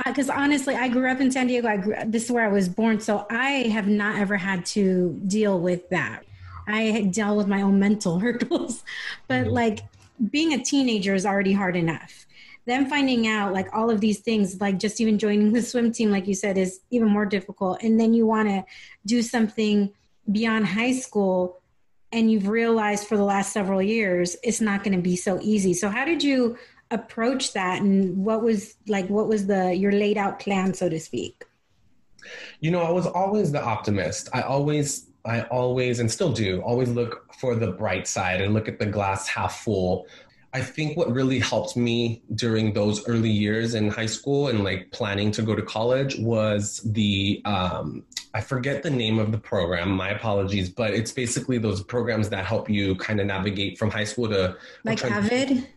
because 0.06 0.30
honestly, 0.30 0.76
I 0.76 0.88
grew 0.88 1.10
up 1.10 1.20
in 1.20 1.30
San 1.30 1.48
Diego. 1.48 1.68
I 1.68 1.76
grew, 1.76 1.96
this 2.06 2.26
is 2.26 2.30
where 2.30 2.44
I 2.44 2.52
was 2.52 2.68
born, 2.68 3.00
so 3.00 3.26
I 3.30 3.68
have 3.72 3.88
not 3.88 4.16
ever 4.16 4.36
had 4.36 4.64
to 4.66 5.20
deal 5.26 5.58
with 5.58 5.88
that. 5.90 6.22
I 6.68 7.10
dealt 7.12 7.36
with 7.36 7.48
my 7.48 7.62
own 7.62 7.80
mental 7.80 8.18
hurdles, 8.20 8.84
but 9.26 9.46
mm-hmm. 9.46 9.50
like 9.50 9.80
being 10.30 10.52
a 10.52 10.62
teenager 10.62 11.14
is 11.14 11.26
already 11.26 11.52
hard 11.52 11.76
enough 11.76 12.26
them 12.68 12.86
finding 12.86 13.26
out 13.26 13.54
like 13.54 13.74
all 13.74 13.90
of 13.90 14.00
these 14.00 14.20
things 14.20 14.60
like 14.60 14.78
just 14.78 15.00
even 15.00 15.18
joining 15.18 15.52
the 15.52 15.62
swim 15.62 15.90
team 15.90 16.10
like 16.10 16.26
you 16.26 16.34
said 16.34 16.58
is 16.58 16.80
even 16.90 17.08
more 17.08 17.24
difficult. 17.24 17.82
And 17.82 17.98
then 17.98 18.12
you 18.12 18.26
want 18.26 18.48
to 18.48 18.62
do 19.06 19.22
something 19.22 19.90
beyond 20.30 20.66
high 20.66 20.92
school 20.92 21.62
and 22.12 22.30
you've 22.30 22.46
realized 22.46 23.08
for 23.08 23.16
the 23.16 23.24
last 23.24 23.54
several 23.54 23.80
years 23.80 24.36
it's 24.42 24.60
not 24.60 24.84
going 24.84 24.94
to 24.94 25.02
be 25.02 25.16
so 25.16 25.38
easy. 25.40 25.72
So 25.72 25.88
how 25.88 26.04
did 26.04 26.22
you 26.22 26.58
approach 26.90 27.54
that 27.54 27.80
and 27.80 28.24
what 28.24 28.42
was 28.42 28.76
like 28.86 29.08
what 29.08 29.28
was 29.28 29.46
the 29.46 29.74
your 29.74 29.92
laid 29.92 30.18
out 30.18 30.38
plan 30.38 30.74
so 30.74 30.90
to 30.90 31.00
speak? 31.00 31.44
You 32.60 32.70
know 32.70 32.82
i 32.82 32.90
was 32.90 33.06
always 33.06 33.50
the 33.50 33.62
optimist. 33.62 34.28
I 34.34 34.42
always 34.42 35.06
i 35.24 35.40
always 35.44 36.00
and 36.00 36.10
still 36.10 36.32
do 36.32 36.60
always 36.60 36.90
look 36.90 37.32
for 37.34 37.54
the 37.54 37.72
bright 37.72 38.06
side 38.06 38.42
and 38.42 38.52
look 38.52 38.68
at 38.68 38.78
the 38.78 38.86
glass 38.86 39.26
half 39.26 39.60
full 39.60 40.06
I 40.54 40.62
think 40.62 40.96
what 40.96 41.12
really 41.12 41.38
helped 41.38 41.76
me 41.76 42.22
during 42.34 42.72
those 42.72 43.06
early 43.06 43.30
years 43.30 43.74
in 43.74 43.90
high 43.90 44.06
school 44.06 44.48
and 44.48 44.64
like 44.64 44.90
planning 44.92 45.30
to 45.32 45.42
go 45.42 45.54
to 45.54 45.62
college 45.62 46.18
was 46.18 46.80
the 46.84 47.42
um, 47.44 48.04
I 48.32 48.40
forget 48.40 48.82
the 48.82 48.90
name 48.90 49.18
of 49.18 49.30
the 49.30 49.38
program. 49.38 49.90
My 49.90 50.10
apologies, 50.10 50.70
but 50.70 50.94
it's 50.94 51.12
basically 51.12 51.58
those 51.58 51.82
programs 51.82 52.30
that 52.30 52.46
help 52.46 52.70
you 52.70 52.94
kind 52.96 53.20
of 53.20 53.26
navigate 53.26 53.78
from 53.78 53.90
high 53.90 54.04
school 54.04 54.28
to 54.28 54.56
like 54.84 55.04
Avid. 55.04 55.68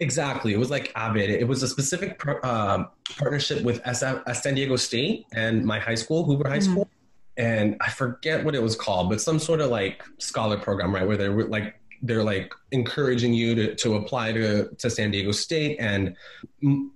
Exactly, 0.00 0.52
it 0.52 0.58
was 0.58 0.70
like 0.70 0.92
Avid. 0.96 1.30
It 1.30 1.48
was 1.48 1.62
a 1.62 1.68
specific 1.68 2.20
uh, 2.42 2.84
partnership 3.18 3.62
with 3.62 3.82
SF, 3.84 4.22
uh, 4.26 4.34
San 4.34 4.54
Diego 4.54 4.76
State 4.76 5.26
and 5.32 5.64
my 5.64 5.78
high 5.78 5.94
school, 5.94 6.24
Hoover 6.24 6.48
High 6.48 6.58
mm-hmm. 6.58 6.72
School 6.72 6.88
and 7.40 7.76
I 7.80 7.88
forget 7.88 8.44
what 8.44 8.54
it 8.54 8.62
was 8.62 8.76
called, 8.76 9.08
but 9.08 9.20
some 9.20 9.38
sort 9.38 9.60
of 9.60 9.70
like 9.70 10.04
scholar 10.18 10.58
program, 10.58 10.94
right? 10.94 11.06
Where 11.06 11.16
they 11.16 11.30
were 11.30 11.44
like 11.44 11.79
they're 12.02 12.24
like 12.24 12.52
encouraging 12.72 13.34
you 13.34 13.54
to, 13.54 13.74
to 13.74 13.96
apply 13.96 14.32
to, 14.32 14.68
to 14.76 14.90
San 14.90 15.10
Diego 15.10 15.32
State 15.32 15.76
and 15.78 16.16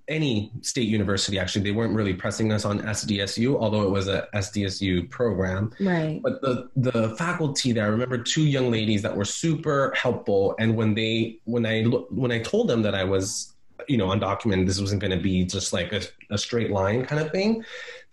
any 0.08 0.50
state 0.62 0.88
university. 0.88 1.38
Actually, 1.38 1.62
they 1.62 1.72
weren't 1.72 1.94
really 1.94 2.14
pressing 2.14 2.52
us 2.52 2.64
on 2.64 2.80
SDSU, 2.80 3.58
although 3.58 3.82
it 3.82 3.90
was 3.90 4.08
a 4.08 4.26
SDSU 4.34 5.08
program. 5.10 5.72
Right. 5.80 6.20
But 6.22 6.40
the 6.40 6.70
the 6.76 7.14
faculty 7.16 7.72
there, 7.72 7.84
I 7.84 7.88
remember 7.88 8.18
two 8.18 8.44
young 8.44 8.70
ladies 8.70 9.02
that 9.02 9.16
were 9.16 9.24
super 9.24 9.92
helpful. 9.96 10.54
And 10.58 10.76
when 10.76 10.94
they 10.94 11.38
when 11.44 11.66
I 11.66 11.82
when 11.84 12.32
I 12.32 12.38
told 12.40 12.68
them 12.68 12.82
that 12.82 12.94
I 12.94 13.04
was 13.04 13.54
you 13.88 13.98
know 13.98 14.08
undocumented, 14.08 14.66
this 14.66 14.80
wasn't 14.80 15.00
going 15.00 15.16
to 15.16 15.22
be 15.22 15.44
just 15.44 15.72
like 15.72 15.92
a, 15.92 16.02
a 16.30 16.38
straight 16.38 16.70
line 16.70 17.04
kind 17.04 17.20
of 17.20 17.30
thing. 17.30 17.64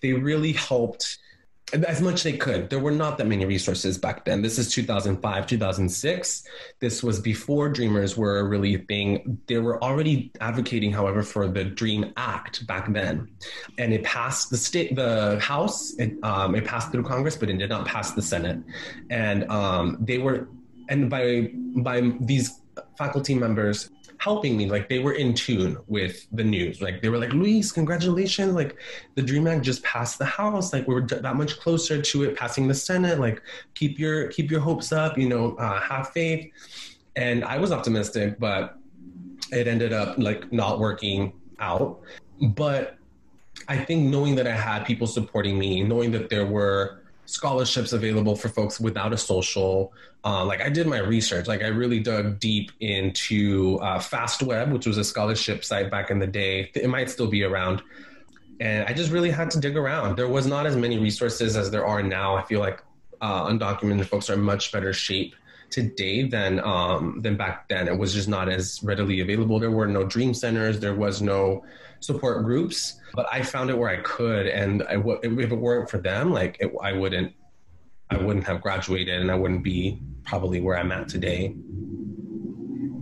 They 0.01 0.13
really 0.13 0.53
helped 0.53 1.19
as 1.73 2.01
much 2.01 2.23
they 2.23 2.33
could. 2.33 2.69
There 2.69 2.79
were 2.79 2.91
not 2.91 3.17
that 3.17 3.27
many 3.27 3.45
resources 3.45 3.97
back 3.97 4.25
then. 4.25 4.41
This 4.41 4.59
is 4.59 4.71
2005, 4.71 5.47
2006. 5.47 6.43
This 6.79 7.03
was 7.03 7.19
before 7.19 7.69
Dreamers 7.69 8.17
were 8.17 8.47
really 8.47 8.75
a 8.75 8.79
thing. 8.79 9.39
They 9.47 9.57
were 9.57 9.81
already 9.83 10.31
advocating, 10.41 10.91
however, 10.91 11.23
for 11.23 11.47
the 11.47 11.63
Dream 11.63 12.13
Act 12.17 12.67
back 12.67 12.91
then, 12.91 13.29
and 13.77 13.93
it 13.93 14.03
passed 14.03 14.49
the 14.49 14.57
state, 14.57 14.95
the 14.95 15.39
House. 15.39 15.93
It, 15.97 16.13
um, 16.23 16.55
it 16.55 16.65
passed 16.65 16.91
through 16.91 17.03
Congress, 17.03 17.35
but 17.35 17.49
it 17.49 17.57
did 17.57 17.69
not 17.69 17.85
pass 17.87 18.11
the 18.11 18.21
Senate. 18.21 18.59
And 19.09 19.49
um, 19.49 19.97
they 20.01 20.17
were, 20.17 20.49
and 20.89 21.09
by 21.09 21.51
by 21.77 22.11
these 22.19 22.61
faculty 22.97 23.35
members 23.35 23.89
helping 24.21 24.55
me. 24.55 24.69
Like 24.69 24.87
they 24.87 24.99
were 24.99 25.13
in 25.13 25.33
tune 25.33 25.77
with 25.87 26.27
the 26.31 26.43
news. 26.43 26.81
Like 26.81 27.01
they 27.01 27.09
were 27.09 27.17
like, 27.17 27.33
Luis, 27.33 27.71
congratulations! 27.71 28.53
Like 28.53 28.77
the 29.15 29.21
Dream 29.21 29.47
Act 29.47 29.63
just 29.63 29.83
passed 29.83 30.19
the 30.19 30.25
House. 30.25 30.71
Like 30.73 30.87
we're 30.87 31.05
that 31.07 31.35
much 31.35 31.59
closer 31.59 32.01
to 32.01 32.23
it 32.23 32.37
passing 32.37 32.67
the 32.67 32.75
Senate. 32.75 33.19
Like 33.19 33.41
keep 33.73 33.97
your 33.97 34.27
keep 34.27 34.51
your 34.51 34.61
hopes 34.61 34.91
up. 34.91 35.17
You 35.17 35.27
know, 35.27 35.55
uh, 35.55 35.81
have 35.81 36.09
faith. 36.09 36.51
And 37.15 37.43
I 37.43 37.57
was 37.57 37.71
optimistic, 37.71 38.39
but 38.39 38.77
it 39.51 39.67
ended 39.67 39.91
up 39.91 40.17
like 40.17 40.53
not 40.53 40.79
working 40.79 41.33
out. 41.59 41.99
But 42.41 42.97
I 43.67 43.77
think 43.77 44.07
knowing 44.09 44.35
that 44.35 44.47
I 44.47 44.55
had 44.55 44.85
people 44.85 45.07
supporting 45.07 45.57
me, 45.57 45.83
knowing 45.83 46.11
that 46.11 46.29
there 46.29 46.45
were 46.45 47.00
scholarships 47.31 47.93
available 47.93 48.35
for 48.35 48.49
folks 48.49 48.79
without 48.79 49.13
a 49.13 49.17
social. 49.17 49.93
Uh, 50.23 50.45
like 50.45 50.61
I 50.61 50.69
did 50.69 50.85
my 50.85 50.99
research, 50.99 51.47
like 51.47 51.63
I 51.63 51.67
really 51.67 51.99
dug 51.99 52.39
deep 52.39 52.71
into 52.81 53.79
uh, 53.81 53.99
FastWeb, 53.99 54.71
which 54.71 54.85
was 54.85 54.97
a 54.97 55.03
scholarship 55.03 55.63
site 55.63 55.89
back 55.89 56.11
in 56.11 56.19
the 56.19 56.27
day. 56.27 56.69
It 56.75 56.89
might 56.89 57.09
still 57.09 57.27
be 57.27 57.43
around. 57.43 57.81
And 58.59 58.85
I 58.87 58.93
just 58.93 59.11
really 59.11 59.31
had 59.31 59.49
to 59.51 59.59
dig 59.59 59.75
around. 59.77 60.17
There 60.17 60.27
was 60.27 60.45
not 60.45 60.67
as 60.67 60.75
many 60.75 60.99
resources 60.99 61.55
as 61.55 61.71
there 61.71 61.85
are 61.85 62.03
now. 62.03 62.35
I 62.35 62.43
feel 62.43 62.59
like 62.59 62.83
uh, 63.21 63.45
undocumented 63.45 64.05
folks 64.05 64.29
are 64.29 64.33
in 64.33 64.41
much 64.41 64.71
better 64.71 64.93
shape 64.93 65.35
today 65.69 66.27
than 66.27 66.59
um, 66.59 67.21
than 67.21 67.37
back 67.37 67.69
then. 67.69 67.87
It 67.87 67.97
was 67.97 68.13
just 68.13 68.27
not 68.27 68.49
as 68.49 68.83
readily 68.83 69.21
available. 69.21 69.57
There 69.57 69.71
were 69.71 69.87
no 69.87 70.03
dream 70.03 70.33
centers. 70.33 70.79
There 70.79 70.93
was 70.93 71.21
no 71.21 71.63
support 72.01 72.43
groups, 72.43 72.99
but 73.13 73.25
I 73.31 73.41
found 73.41 73.69
it 73.69 73.77
where 73.77 73.89
I 73.89 74.01
could. 74.01 74.47
And 74.47 74.83
I, 74.83 75.01
if 75.23 75.51
it 75.51 75.55
weren't 75.55 75.89
for 75.89 75.97
them, 75.97 76.31
like 76.31 76.57
it, 76.59 76.71
I 76.83 76.91
wouldn't, 76.91 77.33
I 78.09 78.17
wouldn't 78.17 78.45
have 78.45 78.61
graduated, 78.61 79.21
and 79.21 79.31
I 79.31 79.35
wouldn't 79.35 79.63
be 79.63 80.01
probably 80.25 80.59
where 80.59 80.77
I'm 80.77 80.91
at 80.91 81.07
today. 81.07 81.55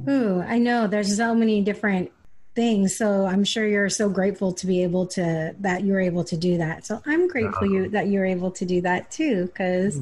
Ooh, 0.08 0.42
I 0.42 0.60
know 0.60 0.86
there's 0.86 1.18
so 1.18 1.34
many 1.34 1.62
different 1.62 2.12
things. 2.56 2.96
So 2.96 3.26
I'm 3.26 3.44
sure 3.44 3.68
you're 3.68 3.90
so 3.90 4.10
grateful 4.10 4.52
to 4.54 4.68
be 4.68 4.84
able 4.84 5.08
to 5.08 5.56
that 5.60 5.84
you're 5.84 6.00
able 6.00 6.24
to 6.26 6.36
do 6.36 6.58
that. 6.58 6.86
So 6.86 7.02
I'm 7.06 7.28
grateful 7.28 7.66
uh-huh. 7.66 7.74
you 7.74 7.90
that 7.90 8.08
you're 8.08 8.26
able 8.26 8.52
to 8.52 8.66
do 8.66 8.82
that 8.82 9.10
too, 9.12 9.46
because 9.46 10.02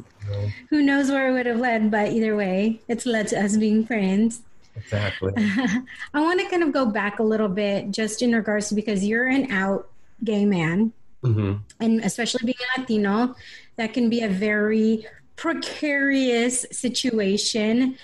who 0.69 0.81
knows 0.81 1.09
where 1.09 1.29
it 1.29 1.33
would 1.33 1.45
have 1.45 1.59
led. 1.59 1.91
But 1.91 2.13
either 2.13 2.35
way, 2.35 2.81
it's 2.87 3.05
led 3.05 3.27
to 3.29 3.43
us 3.43 3.57
being 3.57 3.85
friends. 3.85 4.41
Exactly. 4.77 5.33
I 5.37 6.21
want 6.21 6.39
to 6.39 6.47
kind 6.49 6.63
of 6.63 6.71
go 6.71 6.85
back 6.85 7.19
a 7.19 7.23
little 7.23 7.49
bit 7.49 7.91
just 7.91 8.21
in 8.21 8.33
regards 8.33 8.69
to 8.69 8.75
because 8.75 9.03
you're 9.03 9.27
an 9.27 9.51
out 9.51 9.89
gay 10.23 10.45
man, 10.45 10.93
mm-hmm. 11.23 11.55
and 11.79 12.03
especially 12.03 12.45
being 12.45 12.57
Latino, 12.77 13.35
that 13.75 13.93
can 13.93 14.09
be 14.09 14.21
a 14.21 14.29
very 14.29 15.05
precarious 15.35 16.65
situation. 16.71 17.97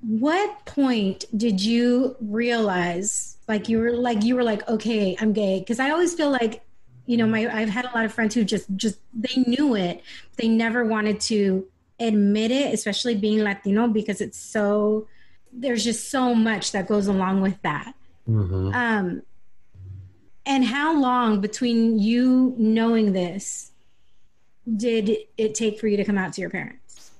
What 0.00 0.64
point 0.66 1.24
did 1.36 1.60
you 1.60 2.16
realize, 2.20 3.38
like 3.48 3.68
you 3.68 3.78
were 3.78 3.92
like 3.92 4.22
you 4.24 4.36
were 4.36 4.44
like, 4.44 4.68
okay, 4.68 5.16
I'm 5.20 5.32
gay? 5.32 5.60
Because 5.60 5.80
I 5.80 5.90
always 5.90 6.14
feel 6.14 6.30
like, 6.30 6.62
you 7.06 7.16
know, 7.16 7.26
my 7.26 7.48
I've 7.52 7.68
had 7.68 7.84
a 7.84 7.90
lot 7.94 8.04
of 8.04 8.12
friends 8.12 8.34
who 8.34 8.44
just 8.44 8.66
just 8.76 8.98
they 9.14 9.42
knew 9.46 9.74
it, 9.76 10.02
they 10.36 10.48
never 10.48 10.84
wanted 10.84 11.20
to 11.22 11.66
admit 11.98 12.50
it, 12.50 12.74
especially 12.74 13.14
being 13.14 13.42
Latino, 13.42 13.88
because 13.88 14.20
it's 14.20 14.38
so 14.38 15.08
there's 15.56 15.84
just 15.84 16.10
so 16.10 16.34
much 16.34 16.72
that 16.72 16.86
goes 16.86 17.06
along 17.06 17.40
with 17.40 17.60
that. 17.62 17.94
Mm-hmm. 18.28 18.74
Um, 18.74 19.22
and 20.44 20.64
how 20.64 20.98
long 20.98 21.40
between 21.40 21.98
you 21.98 22.54
knowing 22.56 23.12
this 23.12 23.72
did 24.76 25.16
it 25.36 25.54
take 25.54 25.78
for 25.78 25.88
you 25.88 25.96
to 25.96 26.04
come 26.04 26.18
out 26.18 26.32
to 26.34 26.40
your 26.40 26.50
parents? 26.50 27.10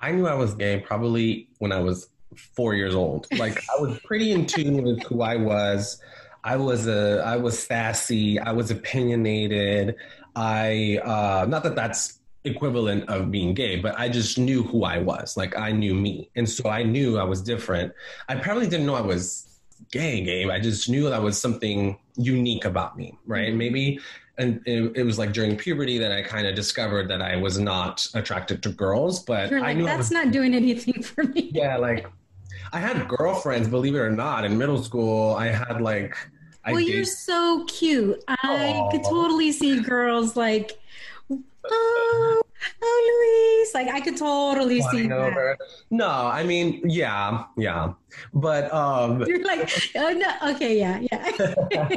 I 0.00 0.12
knew 0.12 0.26
I 0.26 0.34
was 0.34 0.54
gay 0.54 0.80
probably 0.80 1.48
when 1.58 1.72
I 1.72 1.80
was 1.80 2.08
four 2.36 2.74
years 2.74 2.94
old. 2.94 3.26
Like 3.38 3.58
I 3.76 3.80
was 3.80 3.98
pretty 4.00 4.32
in 4.32 4.46
tune 4.46 4.82
with 4.82 5.02
who 5.04 5.22
I 5.22 5.36
was. 5.36 6.00
I 6.44 6.56
was 6.56 6.88
a 6.88 7.22
I 7.24 7.36
was 7.36 7.58
sassy. 7.58 8.38
I 8.38 8.52
was 8.52 8.70
opinionated. 8.70 9.96
I 10.34 10.98
uh, 11.04 11.46
not 11.48 11.62
that 11.62 11.76
that's 11.76 12.18
equivalent 12.44 13.08
of 13.08 13.30
being 13.30 13.54
gay, 13.54 13.76
but 13.76 13.98
I 13.98 14.08
just 14.08 14.38
knew 14.38 14.62
who 14.62 14.84
I 14.84 14.98
was. 14.98 15.36
Like 15.36 15.56
I 15.56 15.72
knew 15.72 15.94
me. 15.94 16.30
And 16.36 16.48
so 16.48 16.68
I 16.68 16.82
knew 16.82 17.18
I 17.18 17.24
was 17.24 17.40
different. 17.40 17.92
I 18.28 18.36
probably 18.36 18.68
didn't 18.68 18.86
know 18.86 18.94
I 18.94 19.02
was 19.02 19.46
gay, 19.90 20.22
gay. 20.22 20.48
I 20.50 20.60
just 20.60 20.88
knew 20.88 21.08
that 21.08 21.22
was 21.22 21.40
something 21.40 21.98
unique 22.16 22.64
about 22.64 22.96
me, 22.96 23.18
right? 23.26 23.48
Mm-hmm. 23.48 23.58
Maybe 23.58 24.00
and 24.38 24.62
it, 24.66 24.96
it, 24.96 25.02
was 25.02 25.18
like 25.18 25.32
during 25.32 25.56
puberty 25.56 25.98
that 25.98 26.10
I 26.10 26.22
kind 26.22 26.46
of 26.46 26.54
discovered 26.54 27.08
that 27.08 27.20
I 27.20 27.36
was 27.36 27.58
not 27.58 28.06
attracted 28.14 28.62
to 28.62 28.70
girls, 28.70 29.20
but 29.20 29.50
You're 29.50 29.60
like, 29.60 29.68
I 29.68 29.72
knew 29.74 29.84
that's 29.84 29.98
was, 29.98 30.10
not 30.10 30.30
doing 30.30 30.54
anything 30.54 31.02
for 31.02 31.24
me. 31.24 31.50
Yeah, 31.54 31.76
like 31.76 32.06
I 32.72 32.78
had 32.78 33.06
girlfriends, 33.08 33.68
believe 33.68 33.94
it 33.94 33.98
or 33.98 34.10
not, 34.10 34.44
in 34.46 34.56
middle 34.56 34.82
school. 34.82 35.34
I 35.36 35.48
had 35.48 35.82
like 35.82 36.16
well, 36.66 36.80
you're 36.80 37.04
so 37.04 37.64
cute. 37.66 38.22
I 38.28 38.36
Aww. 38.36 38.90
could 38.90 39.02
totally 39.02 39.50
see 39.52 39.80
girls 39.80 40.36
like 40.36 40.78
oh, 41.70 42.42
oh, 42.82 43.60
Luis. 43.62 43.74
Like 43.74 43.88
I 43.88 44.00
could 44.00 44.16
totally 44.16 44.80
see 44.82 45.06
that. 45.08 45.58
No, 45.90 46.08
I 46.08 46.44
mean, 46.44 46.80
yeah, 46.84 47.44
yeah. 47.56 47.92
But 48.32 48.72
um 48.72 49.22
You're 49.26 49.44
like, 49.44 49.70
oh 49.96 50.12
no, 50.12 50.52
okay, 50.52 50.78
yeah, 50.78 51.00
yeah. 51.10 51.88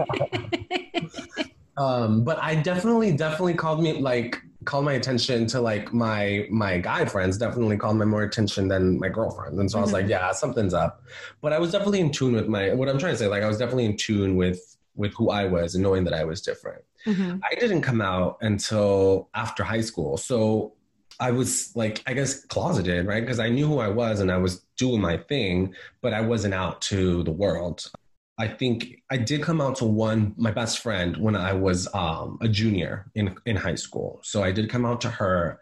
um, 1.78 2.24
but 2.24 2.42
I 2.42 2.56
definitely, 2.56 3.12
definitely 3.12 3.56
called 3.56 3.82
me 3.82 3.94
like 4.02 4.42
called 4.66 4.84
my 4.84 4.94
attention 4.94 5.46
to 5.46 5.62
like 5.62 5.94
my 5.94 6.48
my 6.50 6.78
guy 6.80 7.06
friends 7.06 7.38
definitely 7.38 7.78
called 7.78 7.98
my 7.98 8.06
more 8.06 8.24
attention 8.24 8.68
than 8.68 9.00
my 9.00 9.08
girlfriends 9.08 9.60
and 9.60 9.70
so 9.70 9.76
mm-hmm. 9.76 9.84
i 9.84 9.86
was 9.86 9.94
like 9.94 10.04
mm-hmm. 10.04 10.12
yeah 10.12 10.32
something's 10.32 10.74
up 10.74 11.04
but 11.42 11.54
i 11.54 11.60
was 11.60 11.72
definitely 11.72 12.00
in 12.00 12.12
tune 12.12 12.34
with 12.34 12.48
my 12.48 12.74
what 12.74 12.90
i'm 12.90 12.98
trying 12.98 13.14
to 13.14 13.18
say 13.18 13.28
like 13.28 13.44
i 13.44 13.48
was 13.48 13.58
definitely 13.58 13.86
in 13.86 13.96
tune 13.96 14.36
with 14.36 14.76
with 14.96 15.14
who 15.14 15.30
i 15.30 15.46
was 15.46 15.76
and 15.76 15.84
knowing 15.84 16.04
that 16.04 16.14
i 16.14 16.24
was 16.24 16.42
different 16.42 16.84
Mm-hmm. 17.06 17.38
I 17.44 17.56
didn't 17.56 17.82
come 17.82 18.02
out 18.02 18.38
until 18.42 19.30
after 19.34 19.64
high 19.64 19.82
school. 19.82 20.18
So 20.18 20.74
I 21.20 21.32
was 21.32 21.76
like, 21.76 22.04
I 22.08 22.14
guess 22.14 22.46
closeted, 22.46 23.06
right? 23.06 23.22
Because 23.22 23.40
I 23.40 23.50
knew 23.50 23.68
who 23.68 23.80
I 23.80 23.88
was 23.88 24.20
and 24.20 24.32
I 24.32 24.38
was 24.38 24.62
doing 24.78 25.02
my 25.02 25.18
thing, 25.18 25.74
but 26.02 26.14
I 26.14 26.22
wasn't 26.22 26.54
out 26.54 26.82
to 26.84 27.24
the 27.24 27.32
world. 27.32 27.90
I 28.38 28.50
think 28.50 29.02
I 29.10 29.18
did 29.18 29.42
come 29.42 29.62
out 29.62 29.78
to 29.78 29.86
one, 29.86 30.34
my 30.36 30.52
best 30.52 30.80
friend, 30.80 31.16
when 31.18 31.36
I 31.36 31.54
was 31.54 31.88
um, 31.94 32.38
a 32.42 32.50
junior 32.50 33.10
in, 33.16 33.36
in 33.46 33.56
high 33.56 33.76
school. 33.76 34.20
So 34.24 34.44
I 34.44 34.52
did 34.52 34.70
come 34.70 34.86
out 34.86 35.00
to 35.02 35.10
her. 35.10 35.62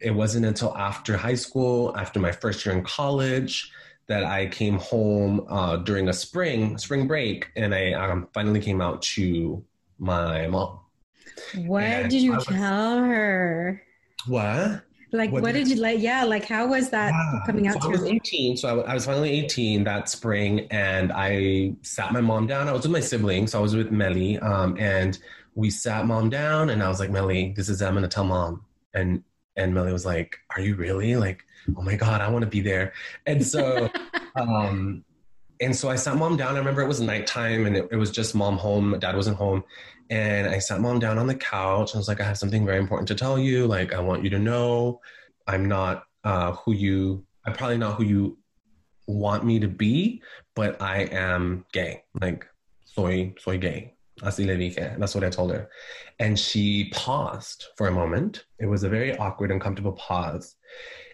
It 0.00 0.10
wasn't 0.10 0.46
until 0.46 0.76
after 0.76 1.16
high 1.16 1.36
school, 1.36 1.96
after 1.96 2.18
my 2.18 2.32
first 2.32 2.66
year 2.66 2.74
in 2.74 2.82
college, 2.82 3.70
that 4.08 4.24
I 4.24 4.46
came 4.46 4.78
home 4.78 5.46
uh, 5.48 5.76
during 5.76 6.08
a 6.08 6.12
spring 6.12 6.78
spring 6.78 7.06
break, 7.06 7.50
and 7.54 7.74
I 7.74 7.92
um, 7.92 8.28
finally 8.32 8.60
came 8.60 8.80
out 8.80 9.02
to 9.02 9.62
my 9.98 10.46
mom. 10.46 10.80
What 11.66 11.82
and 11.82 12.10
did 12.10 12.22
you 12.22 12.34
was, 12.34 12.46
tell 12.46 12.98
her? 12.98 13.82
What? 14.26 14.82
Like, 15.10 15.32
what, 15.32 15.42
what 15.42 15.54
did, 15.54 15.68
you 15.68 15.76
like? 15.76 16.00
Yeah, 16.00 16.24
like, 16.24 16.44
how 16.44 16.66
was 16.66 16.90
that 16.90 17.12
yeah. 17.12 17.40
coming 17.46 17.66
out? 17.66 17.82
So 17.82 17.88
I 17.88 17.92
was 17.92 18.04
18, 18.04 18.56
so 18.58 18.80
I, 18.80 18.90
I, 18.90 18.94
was 18.94 19.06
finally 19.06 19.30
18 19.30 19.84
that 19.84 20.08
spring, 20.08 20.66
and 20.70 21.12
I 21.12 21.72
sat 21.80 22.12
my 22.12 22.20
mom 22.20 22.46
down. 22.46 22.68
I 22.68 22.72
was 22.72 22.82
with 22.82 22.92
my 22.92 23.00
siblings, 23.00 23.52
so 23.52 23.58
I 23.58 23.62
was 23.62 23.74
with 23.74 23.90
Melly, 23.90 24.38
um, 24.40 24.76
and 24.78 25.18
we 25.54 25.70
sat 25.70 26.06
mom 26.06 26.28
down, 26.28 26.70
and 26.70 26.82
I 26.82 26.88
was 26.88 27.00
like, 27.00 27.10
Melly, 27.10 27.54
this 27.56 27.70
is 27.70 27.80
I'm 27.80 27.94
gonna 27.94 28.06
tell 28.06 28.24
mom, 28.24 28.64
and 28.92 29.22
and 29.56 29.72
Melly 29.72 29.92
was 29.92 30.04
like, 30.04 30.36
Are 30.54 30.60
you 30.60 30.74
really? 30.74 31.16
Like, 31.16 31.42
oh 31.74 31.82
my 31.82 31.96
god, 31.96 32.20
I 32.20 32.28
want 32.28 32.42
to 32.42 32.50
be 32.50 32.60
there, 32.60 32.92
and 33.26 33.44
so. 33.44 33.90
um 34.36 35.04
and 35.60 35.74
so 35.74 35.88
I 35.88 35.96
sat 35.96 36.16
mom 36.16 36.36
down. 36.36 36.54
I 36.54 36.58
remember 36.58 36.82
it 36.82 36.88
was 36.88 37.00
nighttime 37.00 37.66
and 37.66 37.76
it, 37.76 37.88
it, 37.90 37.96
was 37.96 38.10
just 38.10 38.34
mom 38.34 38.56
home. 38.56 38.96
Dad 38.98 39.16
wasn't 39.16 39.36
home. 39.36 39.64
And 40.10 40.46
I 40.46 40.58
sat 40.58 40.80
mom 40.80 40.98
down 40.98 41.18
on 41.18 41.26
the 41.26 41.34
couch. 41.34 41.94
I 41.94 41.98
was 41.98 42.08
like, 42.08 42.20
I 42.20 42.24
have 42.24 42.38
something 42.38 42.64
very 42.64 42.78
important 42.78 43.08
to 43.08 43.14
tell 43.14 43.38
you. 43.38 43.66
Like, 43.66 43.92
I 43.92 44.00
want 44.00 44.24
you 44.24 44.30
to 44.30 44.38
know 44.38 45.00
I'm 45.46 45.66
not 45.66 46.04
uh, 46.24 46.52
who 46.52 46.72
you, 46.72 47.24
I'm 47.44 47.54
probably 47.54 47.78
not 47.78 47.96
who 47.96 48.04
you 48.04 48.38
want 49.06 49.44
me 49.44 49.58
to 49.58 49.68
be, 49.68 50.22
but 50.54 50.80
I 50.80 51.02
am 51.02 51.64
gay. 51.72 52.04
Like, 52.20 52.46
soy, 52.84 53.34
soy 53.38 53.58
gay. 53.58 53.94
Así 54.22 54.46
le 54.46 54.56
dije. 54.56 54.98
That's 54.98 55.14
what 55.14 55.24
I 55.24 55.30
told 55.30 55.52
her. 55.52 55.68
And 56.18 56.38
she 56.38 56.90
paused 56.92 57.66
for 57.76 57.88
a 57.88 57.92
moment. 57.92 58.44
It 58.58 58.66
was 58.66 58.82
a 58.82 58.88
very 58.88 59.16
awkward, 59.16 59.50
uncomfortable 59.50 59.92
pause. 59.92 60.56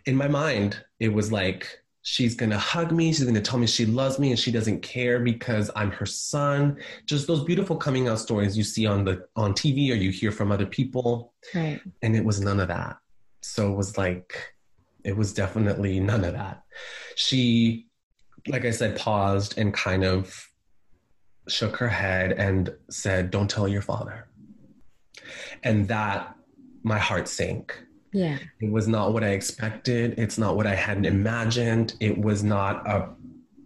In 0.07 0.17
my 0.17 0.29
mind, 0.29 0.83
it 1.01 1.13
was 1.13 1.33
like, 1.33 1.84
she's 2.05 2.35
gonna 2.35 2.59
hug 2.59 2.93
me. 2.93 3.13
She's 3.13 3.25
gonna 3.25 3.41
tell 3.41 3.59
me 3.59 3.67
she 3.67 3.87
loves 3.87 4.19
me 4.19 4.31
and 4.31 4.39
she 4.39 4.53
doesn't 4.53 4.83
care 4.83 5.19
because 5.21 5.71
i'm 5.75 5.91
her 5.91 6.07
son. 6.07 6.79
Just 7.07 7.27
those 7.27 7.43
beautiful 7.43 7.77
coming 7.77 8.09
out 8.09 8.21
stories 8.21 8.57
you 8.57 8.63
see 8.63 8.87
on 8.87 9.05
the 9.05 9.27
on 9.35 9.53
tv 9.55 9.91
or 9.91 9.95
you 9.95 10.11
hear 10.11 10.31
from 10.31 10.53
other 10.53 10.67
people. 10.67 11.33
Right. 11.55 11.81
And 12.03 12.15
it 12.15 12.25
was 12.25 12.41
none 12.41 12.61
of 12.61 12.69
that. 12.69 12.99
So 13.41 13.73
it 13.73 13.77
was 13.77 13.99
like 13.99 14.55
it 15.03 15.17
was 15.17 15.33
definitely 15.33 15.99
none 15.99 16.25
of 16.25 16.35
that. 16.35 16.63
She 17.17 17.89
like 18.47 18.67
i 18.67 18.71
said 18.71 18.99
paused 18.99 19.57
and 19.57 19.73
kind 19.73 20.05
of 20.05 20.47
shook 21.49 21.77
her 21.77 21.89
head 21.89 22.33
and 22.33 22.71
said 22.91 23.31
don't 23.31 23.49
tell 23.49 23.67
your 23.67 23.83
father. 23.83 24.29
And 25.63 25.89
that 25.89 26.37
my 26.83 26.99
heart 26.99 27.29
sank 27.29 27.83
yeah. 28.15 28.39
It 28.61 28.71
was 28.71 28.87
not 28.87 29.13
what 29.13 29.25
I 29.25 29.31
expected. 29.31 30.15
It's 30.19 30.39
not 30.39 30.57
what 30.57 30.69
I 30.69 30.75
hadn't 30.75 31.05
imagined. 31.05 31.95
It 31.99 32.17
was 32.17 32.45
not 32.45 32.87
a 32.89 33.09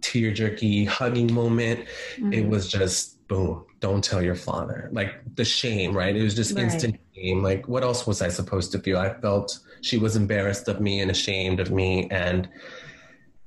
tear 0.01 0.33
jerky 0.33 0.85
hugging 0.85 1.31
moment. 1.31 1.81
Mm-hmm. 2.15 2.33
It 2.33 2.47
was 2.47 2.69
just 2.69 3.25
boom, 3.27 3.63
don't 3.79 4.03
tell 4.03 4.23
your 4.23 4.35
father. 4.35 4.89
Like 4.91 5.13
the 5.35 5.45
shame, 5.45 5.95
right? 5.95 6.15
It 6.15 6.23
was 6.23 6.33
just 6.33 6.55
right. 6.55 6.63
instant 6.63 6.99
shame. 7.15 7.43
Like 7.43 7.67
what 7.67 7.83
else 7.83 8.07
was 8.07 8.23
I 8.23 8.29
supposed 8.29 8.71
to 8.71 8.79
feel? 8.79 8.97
I 8.97 9.13
felt 9.21 9.59
she 9.81 9.97
was 9.97 10.15
embarrassed 10.15 10.67
of 10.67 10.81
me 10.81 10.99
and 11.01 11.11
ashamed 11.11 11.59
of 11.59 11.69
me 11.69 12.09
and 12.09 12.49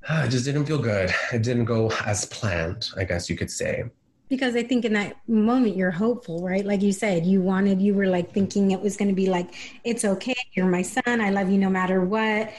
uh, 0.08 0.22
it 0.26 0.30
just 0.30 0.44
didn't 0.44 0.66
feel 0.66 0.78
good. 0.78 1.12
It 1.32 1.42
didn't 1.42 1.64
go 1.64 1.90
as 2.06 2.26
planned, 2.26 2.90
I 2.96 3.02
guess 3.04 3.28
you 3.28 3.36
could 3.36 3.50
say 3.50 3.84
because 4.32 4.56
I 4.56 4.62
think 4.62 4.86
in 4.86 4.94
that 4.94 5.14
moment 5.28 5.76
you're 5.76 5.90
hopeful, 5.90 6.42
right? 6.42 6.64
Like 6.64 6.80
you 6.80 6.94
said, 6.94 7.26
you 7.26 7.42
wanted, 7.42 7.82
you 7.82 7.92
were 7.92 8.06
like 8.06 8.32
thinking 8.32 8.70
it 8.70 8.80
was 8.80 8.96
going 8.96 9.10
to 9.10 9.14
be 9.14 9.28
like, 9.28 9.54
it's 9.84 10.06
okay, 10.06 10.34
you're 10.54 10.64
my 10.64 10.80
son, 10.80 11.20
I 11.20 11.28
love 11.28 11.50
you 11.50 11.58
no 11.58 11.68
matter 11.68 12.02
what. 12.02 12.50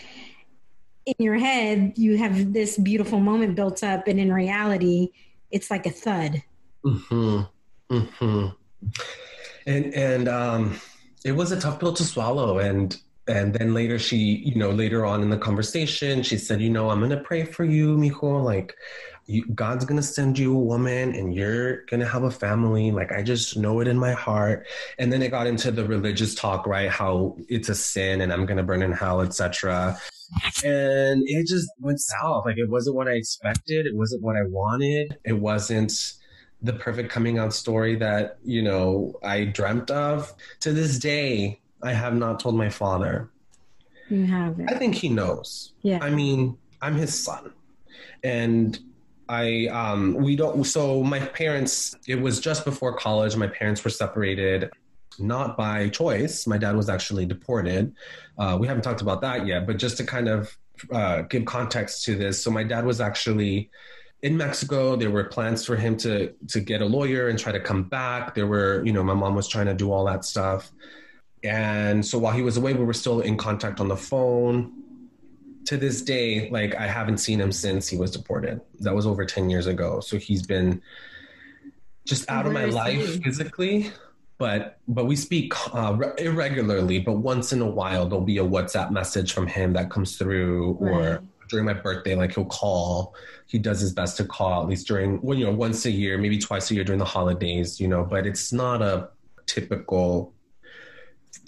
In 1.07 1.15
your 1.17 1.33
head, 1.33 1.93
you 1.95 2.15
have 2.17 2.53
this 2.53 2.77
beautiful 2.77 3.19
moment 3.19 3.55
built 3.55 3.83
up, 3.83 4.07
and 4.07 4.19
in 4.19 4.31
reality, 4.31 5.13
it's 5.49 5.71
like 5.71 5.88
a 5.88 5.89
thud. 5.89 6.43
Hmm. 6.86 7.41
Hmm. 7.89 8.47
And 9.65 9.93
and 9.95 10.27
um, 10.27 10.79
it 11.25 11.31
was 11.31 11.51
a 11.51 11.59
tough 11.59 11.79
pill 11.79 11.93
to 11.93 12.03
swallow, 12.03 12.59
and 12.59 12.95
and 13.27 13.51
then 13.55 13.73
later 13.73 13.97
she, 13.97 14.17
you 14.17 14.55
know, 14.55 14.69
later 14.69 15.07
on 15.07 15.23
in 15.23 15.31
the 15.31 15.39
conversation, 15.39 16.21
she 16.21 16.38
said, 16.38 16.62
you 16.62 16.69
know, 16.69 16.91
I'm 16.91 16.99
gonna 16.99 17.19
pray 17.19 17.45
for 17.45 17.65
you, 17.65 17.97
mijo, 17.97 18.43
like 18.43 18.75
you, 19.25 19.45
God's 19.53 19.86
gonna 19.86 20.03
send 20.03 20.38
you 20.38 20.55
a 20.55 20.59
woman 20.59 21.15
and 21.15 21.33
you're 21.33 21.86
gonna 21.86 22.07
have 22.07 22.23
a 22.23 22.31
family. 22.31 22.91
Like 22.91 23.12
I 23.12 23.23
just 23.23 23.57
know 23.57 23.79
it 23.79 23.88
in 23.88 23.97
my 23.97 24.12
heart. 24.12 24.67
And 24.99 25.12
then 25.12 25.21
it 25.21 25.29
got 25.29 25.47
into 25.47 25.71
the 25.71 25.86
religious 25.86 26.36
talk, 26.36 26.67
right? 26.67 26.89
How 26.89 27.38
it's 27.47 27.69
a 27.69 27.75
sin 27.75 28.21
and 28.21 28.33
I'm 28.33 28.45
gonna 28.45 28.63
burn 28.63 28.81
in 28.81 28.91
hell, 28.91 29.21
etc. 29.21 29.97
And 30.63 31.23
it 31.25 31.47
just 31.47 31.69
went 31.79 31.99
south. 31.99 32.45
Like 32.45 32.57
it 32.57 32.69
wasn't 32.69 32.95
what 32.95 33.07
I 33.07 33.13
expected. 33.13 33.86
It 33.86 33.95
wasn't 33.95 34.23
what 34.23 34.36
I 34.36 34.43
wanted. 34.43 35.17
It 35.23 35.33
wasn't 35.33 36.13
the 36.62 36.73
perfect 36.73 37.09
coming 37.09 37.38
out 37.38 37.53
story 37.53 37.95
that 37.97 38.38
you 38.43 38.62
know 38.62 39.13
I 39.23 39.45
dreamt 39.45 39.91
of. 39.91 40.33
To 40.62 40.73
this 40.73 40.99
day, 40.99 41.59
I 41.81 41.93
have 41.93 42.15
not 42.15 42.39
told 42.39 42.55
my 42.55 42.69
father. 42.69 43.29
You 44.09 44.25
haven't. 44.25 44.69
I 44.69 44.77
think 44.77 44.95
he 44.95 45.09
knows. 45.09 45.73
Yeah. 45.81 45.99
I 46.01 46.09
mean, 46.09 46.57
I'm 46.81 46.95
his 46.95 47.17
son. 47.21 47.53
And 48.23 48.79
I 49.34 49.67
um 49.67 50.13
we 50.13 50.36
don't 50.36 50.63
so 50.63 51.04
my 51.04 51.19
parents 51.19 51.96
it 52.08 52.19
was 52.26 52.39
just 52.39 52.65
before 52.65 52.93
college 53.08 53.36
my 53.36 53.48
parents 53.48 53.84
were 53.84 53.96
separated 54.04 54.69
not 55.19 55.56
by 55.56 55.89
choice. 55.89 56.48
My 56.48 56.58
dad 56.58 56.76
was 56.76 56.89
actually 56.89 57.28
deported. 57.28 57.93
Uh, 58.41 58.58
we 58.60 58.65
haven't 58.65 58.82
talked 58.82 59.02
about 59.02 59.22
that 59.22 59.46
yet 59.48 59.65
but 59.67 59.78
just 59.78 59.98
to 59.98 60.04
kind 60.15 60.28
of 60.28 60.58
uh, 60.91 61.22
give 61.34 61.46
context 61.46 62.04
to 62.06 62.15
this 62.15 62.43
so 62.43 62.52
my 62.52 62.63
dad 62.63 62.86
was 62.86 63.00
actually 63.02 63.69
in 64.22 64.38
Mexico. 64.38 64.96
There 64.96 65.12
were 65.12 65.26
plans 65.26 65.65
for 65.65 65.76
him 65.76 65.98
to 65.98 66.13
to 66.54 66.60
get 66.60 66.82
a 66.82 66.86
lawyer 66.86 67.28
and 67.30 67.38
try 67.38 67.52
to 67.52 67.60
come 67.60 67.84
back. 67.84 68.36
There 68.36 68.48
were 68.48 68.84
you 68.86 68.93
know 68.93 69.04
my 69.04 69.13
mom 69.13 69.36
was 69.36 69.48
trying 69.48 69.69
to 69.74 69.78
do 69.84 69.91
all 69.91 70.06
that 70.06 70.26
stuff. 70.26 70.72
And 71.43 72.06
so 72.10 72.17
while 72.19 72.34
he 72.39 72.43
was 72.50 72.56
away 72.62 72.74
we 72.74 72.86
were 72.86 73.00
still 73.04 73.19
in 73.30 73.36
contact 73.48 73.80
on 73.80 73.88
the 73.88 73.98
phone 73.98 74.83
to 75.65 75.78
this 75.78 76.02
day, 76.02 76.49
like 76.49 76.76
I 76.76 76.88
haven't 76.88 77.17
seen 77.17 77.39
him 77.39 77.52
since 77.52 77.88
he 77.88 77.97
was 77.97 78.12
deported. 78.12 78.62
That 78.80 78.93
was 78.93 79.06
over 79.06 79.26
10 79.26 79.49
years 79.49 79.67
ago. 79.67 79.99
So 79.99 80.17
he's 80.17 80.45
been 80.45 80.82
just 82.06 82.30
out 82.30 82.45
of 82.45 82.52
my 82.52 82.65
life 82.65 83.23
physically, 83.23 83.91
but 84.38 84.80
but 84.88 85.06
we 85.06 85.15
speak 85.15 85.54
uh, 85.73 85.97
irregularly. 86.17 86.99
But 86.99 87.13
once 87.13 87.54
in 87.54 87.62
a 87.62 87.69
while, 87.69 88.08
there'll 88.08 88.26
be 88.26 88.39
a 88.39 88.43
WhatsApp 88.43 88.91
message 88.91 89.34
from 89.34 89.47
him 89.47 89.73
that 89.73 89.89
comes 89.89 90.17
through, 90.17 90.78
right. 90.80 90.91
or 90.91 91.23
during 91.49 91.65
my 91.65 91.73
birthday, 91.73 92.15
like 92.15 92.36
he'll 92.36 92.45
call. 92.45 93.15
He 93.47 93.58
does 93.58 93.80
his 93.80 93.93
best 93.93 94.17
to 94.17 94.26
call 94.26 94.63
at 94.63 94.67
least 94.67 94.88
during 94.88 95.21
well, 95.21 95.38
you 95.38 95.45
know, 95.45 95.54
once 95.54 95.86
a 95.86 95.91
year, 95.91 96.17
maybe 96.17 96.39
twice 96.39 96.71
a 96.71 96.76
year 96.76 96.84
during 96.84 96.99
the 96.99 97.06
holidays, 97.06 97.80
you 97.80 97.88
know. 97.88 98.04
But 98.04 98.28
it's 98.28 98.52
not 98.52 98.82
a 98.82 99.10
typical 99.45 100.34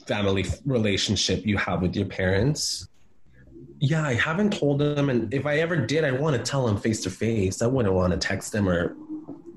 family 0.06 0.45
relationship 0.65 1.45
you 1.45 1.58
have 1.58 1.82
with 1.82 1.95
your 1.95 2.06
parents 2.06 2.88
yeah, 3.86 4.04
I 4.04 4.15
haven't 4.15 4.54
told 4.54 4.80
them, 4.80 5.10
and 5.12 5.32
if 5.32 5.45
I 5.45 5.58
ever 5.58 5.76
did, 5.76 6.04
I 6.04 6.12
want 6.12 6.36
to 6.36 6.41
tell 6.41 6.65
them 6.65 6.78
face 6.78 7.04
to 7.04 7.12
face. 7.12 7.62
I 7.62 7.67
wouldn't 7.67 7.93
want 7.93 8.13
to 8.13 8.17
text 8.17 8.52
them 8.52 8.67
or 8.67 8.95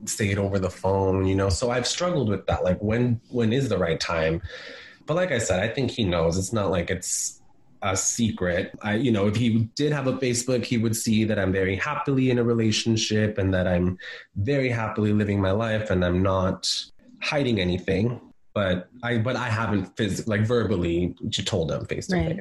say 0.05 0.29
it 0.29 0.37
over 0.37 0.59
the 0.59 0.69
phone, 0.69 1.27
you 1.27 1.35
know. 1.35 1.49
So 1.49 1.71
I've 1.71 1.87
struggled 1.87 2.29
with 2.29 2.47
that. 2.47 2.63
Like, 2.63 2.79
when 2.81 3.21
when 3.31 3.55
is 3.55 3.71
the 3.71 3.79
right 3.79 3.99
time? 3.99 4.43
But 5.07 5.15
like 5.15 5.33
I 5.33 5.39
said, 5.39 5.61
I 5.61 5.69
think 5.69 5.91
he 5.91 6.05
knows. 6.05 6.37
It's 6.37 6.53
not 6.53 6.71
like 6.71 6.91
it's 6.91 7.41
a 7.81 7.97
secret. 7.97 8.79
I, 8.83 8.97
you 8.97 9.11
know, 9.11 9.29
if 9.29 9.37
he 9.37 9.71
did 9.75 9.93
have 9.93 10.07
a 10.07 10.13
Facebook, 10.15 10.63
he 10.63 10.77
would 10.77 10.95
see 10.95 11.25
that 11.25 11.39
I'm 11.39 11.53
very 11.53 11.77
happily 11.77 12.29
in 12.29 12.39
a 12.39 12.45
relationship 12.45 13.39
and 13.39 13.55
that 13.55 13.67
I'm 13.67 13.99
very 14.37 14.69
happily 14.69 15.15
living 15.15 15.41
my 15.41 15.53
life, 15.53 15.91
and 15.91 16.05
I'm 16.05 16.23
not 16.23 16.71
hiding 17.23 17.61
anything. 17.61 18.21
But 18.53 18.89
I, 19.03 19.19
but 19.19 19.37
I 19.37 19.49
haven't 19.49 19.97
physically, 19.97 20.37
like 20.37 20.47
verbally, 20.47 21.15
told 21.47 21.71
him 21.73 21.87
face 21.87 22.09
to 22.09 22.17
face. 22.17 22.41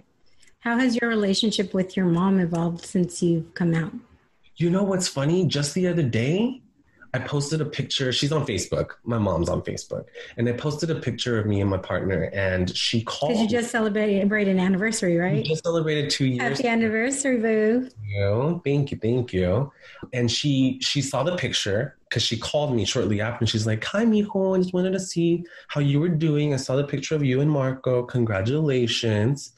How 0.67 0.77
has 0.77 0.97
your 0.99 1.10
relationship 1.10 1.73
with 1.73 1.95
your 1.95 2.08
mom 2.08 2.41
evolved 2.41 2.86
since 2.86 3.23
you've 3.23 3.53
come 3.53 3.73
out? 3.73 3.93
You 4.58 4.69
know 4.69 4.84
what's 4.84 5.08
funny? 5.08 5.45
Just 5.45 5.73
the 5.73 5.88
other 5.88 6.03
day, 6.03 6.62
I 7.17 7.27
posted 7.27 7.62
a 7.62 7.65
picture. 7.65 8.12
She's 8.12 8.32
on 8.32 8.45
Facebook. 8.45 8.91
My 9.03 9.17
mom's 9.17 9.49
on 9.49 9.62
Facebook, 9.63 10.06
and 10.38 10.47
I 10.47 10.51
posted 10.51 10.91
a 10.91 10.95
picture 10.95 11.39
of 11.39 11.47
me 11.47 11.62
and 11.62 11.69
my 11.69 11.77
partner. 11.77 12.30
And 12.32 12.75
she 12.75 13.01
called. 13.01 13.32
Because 13.32 13.41
you 13.41 13.49
just 13.49 13.71
celebrated 13.71 14.47
an 14.47 14.60
anniversary, 14.60 15.17
right? 15.17 15.38
We 15.38 15.43
just 15.43 15.63
celebrated 15.63 16.12
two 16.12 16.25
years. 16.25 16.58
Happy 16.58 16.67
anniversary, 16.67 17.38
boo! 17.38 17.89
Thank 17.89 17.93
you, 18.06 18.62
thank 18.63 18.91
you, 18.91 18.97
thank 18.97 19.34
you. 19.34 19.71
And 20.13 20.30
she 20.32 20.77
she 20.82 21.01
saw 21.01 21.23
the 21.23 21.36
picture 21.38 21.97
because 22.08 22.21
she 22.21 22.38
called 22.38 22.75
me 22.75 22.86
shortly 22.86 23.19
after, 23.19 23.39
and 23.39 23.49
she's 23.49 23.65
like, 23.65 23.84
"Hi, 23.86 24.06
mijo. 24.06 24.56
I 24.56 24.62
just 24.62 24.73
wanted 24.73 24.93
to 24.93 24.99
see 24.99 25.43
how 25.69 25.82
you 25.82 25.99
were 25.99 26.10
doing. 26.10 26.53
I 26.53 26.58
saw 26.58 26.75
the 26.75 26.84
picture 26.84 27.15
of 27.15 27.23
you 27.23 27.41
and 27.41 27.49
Marco. 27.49 28.03
Congratulations." 28.03 29.53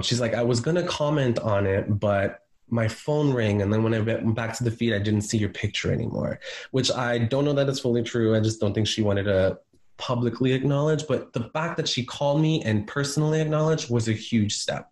She's 0.00 0.20
like, 0.20 0.32
"I 0.32 0.42
was 0.42 0.60
gonna 0.60 0.84
comment 0.84 1.38
on 1.40 1.66
it, 1.66 2.00
but 2.00 2.41
my 2.72 2.88
phone 2.88 3.32
rang 3.32 3.62
and 3.62 3.72
then 3.72 3.82
when 3.82 3.94
i 3.94 4.00
went 4.00 4.34
back 4.34 4.56
to 4.56 4.64
the 4.64 4.70
feed 4.70 4.94
i 4.94 4.98
didn't 4.98 5.22
see 5.22 5.38
your 5.38 5.50
picture 5.50 5.92
anymore 5.92 6.40
which 6.70 6.90
i 6.92 7.18
don't 7.18 7.44
know 7.44 7.52
that 7.52 7.68
it's 7.68 7.80
fully 7.80 8.02
true. 8.02 8.34
I 8.34 8.40
just 8.40 8.60
don't 8.60 8.72
think 8.72 8.86
she 8.86 9.02
wanted 9.02 9.24
to 9.24 9.58
publicly 9.98 10.52
acknowledge 10.52 11.06
but 11.06 11.32
the 11.32 11.44
fact 11.50 11.76
that 11.76 11.86
she 11.86 12.04
called 12.04 12.40
me 12.40 12.62
and 12.64 12.86
personally 12.86 13.40
acknowledged 13.40 13.90
was 13.90 14.08
a 14.08 14.12
huge 14.12 14.56
step. 14.56 14.90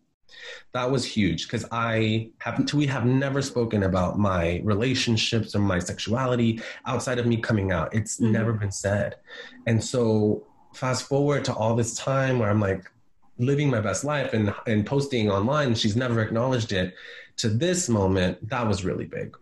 That 0.72 0.90
was 0.90 1.04
huge 1.04 1.46
because 1.46 1.64
i 1.72 2.30
happen 2.38 2.66
to 2.66 2.76
we 2.76 2.86
have 2.86 3.06
never 3.06 3.40
spoken 3.42 3.84
about 3.84 4.18
my 4.18 4.60
relationships 4.62 5.54
or 5.54 5.60
my 5.60 5.78
sexuality 5.78 6.60
outside 6.86 7.18
of 7.18 7.26
me 7.26 7.38
coming 7.38 7.72
out. 7.72 7.94
It's 7.94 8.20
mm-hmm. 8.20 8.32
never 8.32 8.52
been 8.52 8.72
said. 8.72 9.16
And 9.66 9.82
so 9.82 10.46
fast 10.74 11.08
forward 11.08 11.44
to 11.44 11.54
all 11.54 11.74
this 11.74 11.94
time 11.96 12.38
where 12.38 12.50
i'm 12.50 12.60
like 12.60 12.90
living 13.38 13.70
my 13.70 13.80
best 13.80 14.04
life 14.04 14.32
and 14.34 14.54
and 14.66 14.86
posting 14.86 15.30
online 15.30 15.74
she's 15.74 15.96
never 15.96 16.20
acknowledged 16.20 16.72
it 16.72 16.94
to 17.40 17.48
this 17.48 17.88
moment, 17.88 18.48
that 18.48 18.66
was 18.66 18.84
really 18.84 19.06
big. 19.06 19.36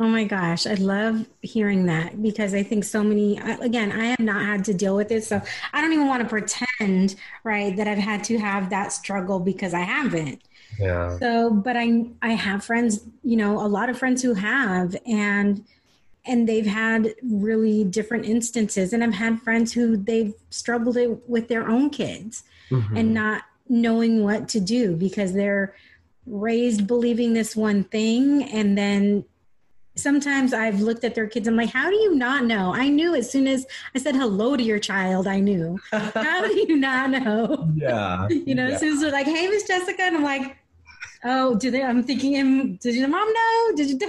Oh 0.00 0.08
my 0.08 0.24
gosh, 0.24 0.66
I 0.66 0.74
love 0.74 1.26
hearing 1.42 1.86
that 1.86 2.20
because 2.20 2.54
I 2.54 2.62
think 2.62 2.82
so 2.82 3.04
many, 3.04 3.38
again, 3.38 3.92
I 3.92 4.06
have 4.06 4.18
not 4.18 4.44
had 4.44 4.64
to 4.64 4.74
deal 4.74 4.96
with 4.96 5.12
it. 5.12 5.22
So 5.22 5.40
I 5.72 5.80
don't 5.80 5.92
even 5.92 6.08
want 6.08 6.22
to 6.22 6.28
pretend, 6.28 7.14
right, 7.44 7.76
that 7.76 7.86
I've 7.86 7.98
had 7.98 8.24
to 8.24 8.38
have 8.38 8.70
that 8.70 8.92
struggle 8.92 9.38
because 9.38 9.74
I 9.74 9.80
haven't. 9.80 10.42
Yeah. 10.80 11.18
So, 11.18 11.50
but 11.50 11.76
I, 11.76 12.06
I 12.22 12.30
have 12.30 12.64
friends, 12.64 13.04
you 13.22 13.36
know, 13.36 13.60
a 13.60 13.68
lot 13.68 13.90
of 13.90 13.98
friends 13.98 14.22
who 14.22 14.34
have, 14.34 14.96
and, 15.06 15.64
and 16.24 16.48
they've 16.48 16.66
had 16.66 17.14
really 17.22 17.84
different 17.84 18.24
instances. 18.24 18.92
And 18.92 19.04
I've 19.04 19.14
had 19.14 19.40
friends 19.42 19.72
who 19.72 19.96
they've 19.96 20.32
struggled 20.50 20.96
with 21.28 21.48
their 21.48 21.68
own 21.68 21.90
kids 21.90 22.44
mm-hmm. 22.70 22.96
and 22.96 23.14
not 23.14 23.42
knowing 23.68 24.24
what 24.24 24.48
to 24.48 24.58
do 24.58 24.96
because 24.96 25.34
they're, 25.34 25.76
raised 26.26 26.86
believing 26.86 27.32
this 27.32 27.56
one 27.56 27.84
thing 27.84 28.44
and 28.44 28.78
then 28.78 29.24
sometimes 29.94 30.54
I've 30.54 30.80
looked 30.80 31.04
at 31.04 31.14
their 31.14 31.26
kids. 31.26 31.46
I'm 31.46 31.56
like, 31.56 31.70
how 31.70 31.90
do 31.90 31.96
you 31.96 32.14
not 32.14 32.44
know? 32.44 32.72
I 32.74 32.88
knew 32.88 33.14
as 33.14 33.30
soon 33.30 33.46
as 33.46 33.66
I 33.94 33.98
said 33.98 34.16
hello 34.16 34.56
to 34.56 34.62
your 34.62 34.78
child, 34.78 35.26
I 35.26 35.40
knew. 35.40 35.78
How 35.92 36.46
do 36.46 36.54
you 36.54 36.76
not 36.76 37.10
know? 37.10 37.70
Yeah. 37.74 38.26
you 38.30 38.54
know, 38.54 38.66
yeah. 38.66 38.74
as 38.74 38.80
soon 38.80 38.94
as 38.94 39.00
they're 39.00 39.12
like, 39.12 39.26
hey, 39.26 39.48
Miss 39.48 39.64
Jessica, 39.64 40.02
and 40.02 40.16
I'm 40.16 40.22
like, 40.22 40.56
Oh, 41.24 41.54
did 41.54 41.74
they? 41.74 41.84
I'm 41.84 42.02
thinking, 42.02 42.76
did 42.82 42.96
your 42.96 43.06
mom 43.06 43.32
know? 43.32 43.72
Did 43.76 43.90
you? 43.90 43.98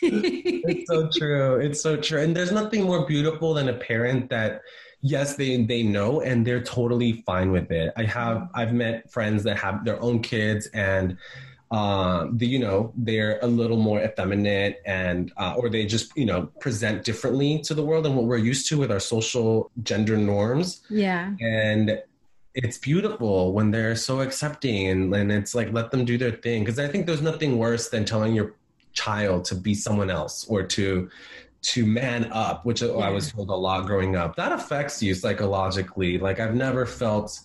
it's 0.00 0.90
so 0.90 1.10
true. 1.14 1.56
It's 1.56 1.82
so 1.82 1.96
true. 1.98 2.22
And 2.22 2.34
there's 2.34 2.52
nothing 2.52 2.84
more 2.84 3.04
beautiful 3.06 3.52
than 3.52 3.68
a 3.68 3.74
parent 3.74 4.30
that, 4.30 4.62
yes, 5.02 5.36
they 5.36 5.62
they 5.64 5.82
know 5.82 6.20
and 6.20 6.46
they're 6.46 6.62
totally 6.62 7.22
fine 7.26 7.50
with 7.50 7.70
it. 7.70 7.92
I 7.96 8.04
have 8.04 8.48
I've 8.54 8.72
met 8.72 9.10
friends 9.10 9.42
that 9.44 9.58
have 9.58 9.84
their 9.84 10.00
own 10.00 10.20
kids 10.20 10.66
and 10.68 11.16
um, 11.70 12.36
the, 12.36 12.46
you 12.46 12.58
know, 12.58 12.92
they're 12.96 13.38
a 13.42 13.46
little 13.46 13.76
more 13.76 14.02
effeminate 14.02 14.82
and, 14.86 15.32
uh, 15.36 15.54
or 15.56 15.70
they 15.70 15.86
just, 15.86 16.16
you 16.16 16.24
know, 16.24 16.46
present 16.58 17.04
differently 17.04 17.60
to 17.60 17.74
the 17.74 17.84
world 17.84 18.04
than 18.04 18.16
what 18.16 18.24
we're 18.24 18.38
used 18.38 18.68
to 18.70 18.78
with 18.78 18.90
our 18.90 18.98
social 18.98 19.70
gender 19.84 20.16
norms. 20.16 20.80
Yeah. 20.90 21.32
And 21.40 22.02
it's 22.54 22.78
beautiful 22.78 23.52
when 23.52 23.70
they're 23.70 23.94
so 23.94 24.20
accepting 24.20 24.88
and, 24.88 25.14
and 25.14 25.30
it's 25.30 25.54
like, 25.54 25.72
let 25.72 25.92
them 25.92 26.04
do 26.04 26.18
their 26.18 26.32
thing. 26.32 26.64
Cause 26.64 26.80
I 26.80 26.88
think 26.88 27.06
there's 27.06 27.22
nothing 27.22 27.56
worse 27.56 27.88
than 27.88 28.04
telling 28.04 28.34
your 28.34 28.56
child 28.92 29.44
to 29.44 29.54
be 29.54 29.74
someone 29.74 30.10
else 30.10 30.44
or 30.48 30.64
to, 30.64 31.08
to 31.62 31.84
man 31.84 32.30
up, 32.32 32.64
which 32.64 32.82
yeah. 32.82 32.88
I 32.88 33.10
was 33.10 33.32
told 33.32 33.50
a 33.50 33.54
lot 33.54 33.86
growing 33.86 34.16
up. 34.16 34.36
That 34.36 34.52
affects 34.52 35.02
you 35.02 35.14
psychologically. 35.14 36.18
Like 36.18 36.40
I've 36.40 36.54
never 36.54 36.86
felt 36.86 37.38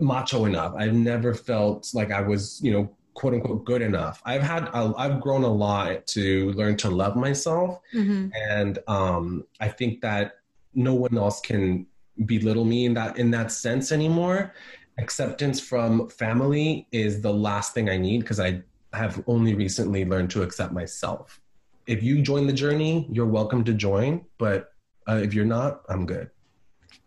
macho 0.00 0.44
enough. 0.44 0.74
I've 0.76 0.94
never 0.94 1.34
felt 1.34 1.90
like 1.94 2.10
I 2.10 2.20
was, 2.20 2.60
you 2.62 2.72
know, 2.72 2.90
quote 3.14 3.34
unquote 3.34 3.64
good 3.64 3.82
enough. 3.82 4.22
I've 4.24 4.42
had, 4.42 4.68
i 4.68 5.08
have 5.08 5.20
grown 5.20 5.42
a 5.42 5.52
lot 5.52 6.06
to 6.08 6.52
learn 6.52 6.76
to 6.78 6.90
love 6.90 7.16
myself. 7.16 7.80
Mm-hmm. 7.92 8.28
And 8.34 8.78
um, 8.86 9.44
I 9.60 9.68
think 9.68 10.00
that 10.02 10.36
no 10.74 10.94
one 10.94 11.18
else 11.18 11.40
can 11.40 11.86
belittle 12.26 12.64
me 12.64 12.84
in 12.86 12.94
that, 12.94 13.18
in 13.18 13.30
that 13.32 13.50
sense 13.52 13.92
anymore. 13.92 14.54
Acceptance 14.98 15.60
from 15.60 16.08
family 16.08 16.86
is 16.92 17.20
the 17.20 17.32
last 17.32 17.74
thing 17.74 17.88
I 17.90 17.96
need 17.96 18.20
because 18.20 18.40
I 18.40 18.62
have 18.92 19.22
only 19.26 19.54
recently 19.54 20.04
learned 20.04 20.30
to 20.30 20.42
accept 20.42 20.72
myself. 20.72 21.40
If 21.88 22.02
you 22.02 22.20
join 22.20 22.46
the 22.46 22.52
journey, 22.52 23.08
you're 23.10 23.26
welcome 23.26 23.64
to 23.64 23.72
join. 23.72 24.26
But 24.36 24.74
uh, 25.08 25.20
if 25.22 25.32
you're 25.32 25.46
not, 25.46 25.80
I'm 25.88 26.04
good. 26.04 26.30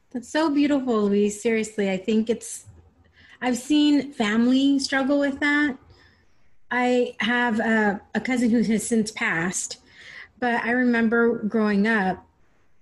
That's 0.10 0.28
so 0.28 0.50
beautiful, 0.50 1.04
Luis. 1.04 1.42
Seriously, 1.42 1.92
I 1.92 1.98
think 1.98 2.32
it's 2.32 2.66
I've 3.44 3.58
seen 3.58 4.12
family 4.12 4.80
struggle 4.80 5.20
with 5.20 5.40
that. 5.40 5.78
I 6.72 7.16
have 7.20 7.60
a, 7.60 8.02
a 8.16 8.20
cousin 8.20 8.50
who 8.50 8.64
has 8.64 8.86
since 8.86 9.12
passed, 9.12 9.78
but 10.40 10.64
I 10.64 10.72
remember 10.72 11.44
growing 11.44 11.88
up, 11.88 12.26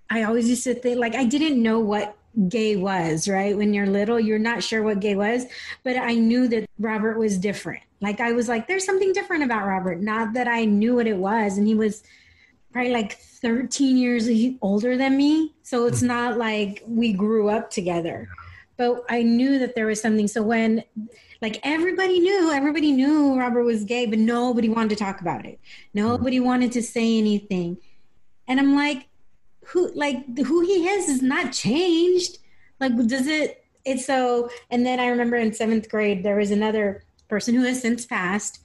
I 0.08 0.22
always 0.22 0.48
used 0.48 0.64
to 0.64 0.74
think 0.74 0.98
like 0.98 1.14
I 1.14 1.24
didn't 1.24 1.62
know 1.62 1.80
what 1.80 2.16
gay 2.48 2.76
was, 2.76 3.28
right? 3.28 3.56
When 3.56 3.74
you're 3.74 3.86
little, 3.86 4.20
you're 4.20 4.38
not 4.38 4.62
sure 4.62 4.82
what 4.82 5.00
gay 5.00 5.16
was, 5.16 5.46
but 5.82 5.96
I 5.96 6.14
knew 6.14 6.48
that 6.48 6.68
Robert 6.78 7.18
was 7.18 7.38
different. 7.38 7.82
Like 8.00 8.20
I 8.20 8.32
was 8.32 8.48
like, 8.48 8.66
there's 8.66 8.86
something 8.86 9.12
different 9.12 9.44
about 9.44 9.66
Robert. 9.66 10.00
Not 10.00 10.32
that 10.34 10.48
I 10.48 10.64
knew 10.64 10.96
what 10.96 11.06
it 11.06 11.16
was. 11.16 11.58
And 11.58 11.66
he 11.66 11.74
was 11.74 12.02
probably 12.72 12.92
like 12.92 13.18
13 13.18 13.96
years 13.96 14.28
older 14.62 14.96
than 14.96 15.16
me. 15.16 15.54
So 15.62 15.86
it's 15.86 16.00
hmm. 16.00 16.06
not 16.06 16.38
like 16.38 16.82
we 16.86 17.12
grew 17.12 17.48
up 17.48 17.70
together 17.70 18.28
but 18.80 19.04
I 19.10 19.22
knew 19.22 19.58
that 19.58 19.74
there 19.74 19.84
was 19.84 20.00
something. 20.00 20.26
So 20.26 20.42
when 20.42 20.82
like 21.42 21.60
everybody 21.62 22.18
knew, 22.18 22.50
everybody 22.50 22.92
knew 22.92 23.38
Robert 23.38 23.64
was 23.64 23.84
gay, 23.84 24.06
but 24.06 24.18
nobody 24.18 24.70
wanted 24.70 24.88
to 24.88 24.96
talk 24.96 25.20
about 25.20 25.44
it. 25.44 25.60
Nobody 25.92 26.38
mm-hmm. 26.38 26.46
wanted 26.46 26.72
to 26.72 26.82
say 26.82 27.18
anything. 27.18 27.76
And 28.48 28.58
I'm 28.58 28.74
like, 28.74 29.06
who 29.70 29.92
like 29.94 30.38
who 30.38 30.60
he 30.60 30.88
is 30.88 31.08
is 31.08 31.22
not 31.22 31.52
changed. 31.52 32.38
Like 32.78 32.96
does 33.06 33.26
it 33.26 33.64
it's 33.84 34.06
so 34.06 34.50
and 34.70 34.84
then 34.84 35.00
I 35.00 35.08
remember 35.08 35.36
in 35.36 35.52
seventh 35.52 35.88
grade 35.88 36.22
there 36.22 36.36
was 36.36 36.50
another 36.50 37.04
person 37.28 37.54
who 37.54 37.62
has 37.64 37.80
since 37.80 38.04
passed 38.04 38.60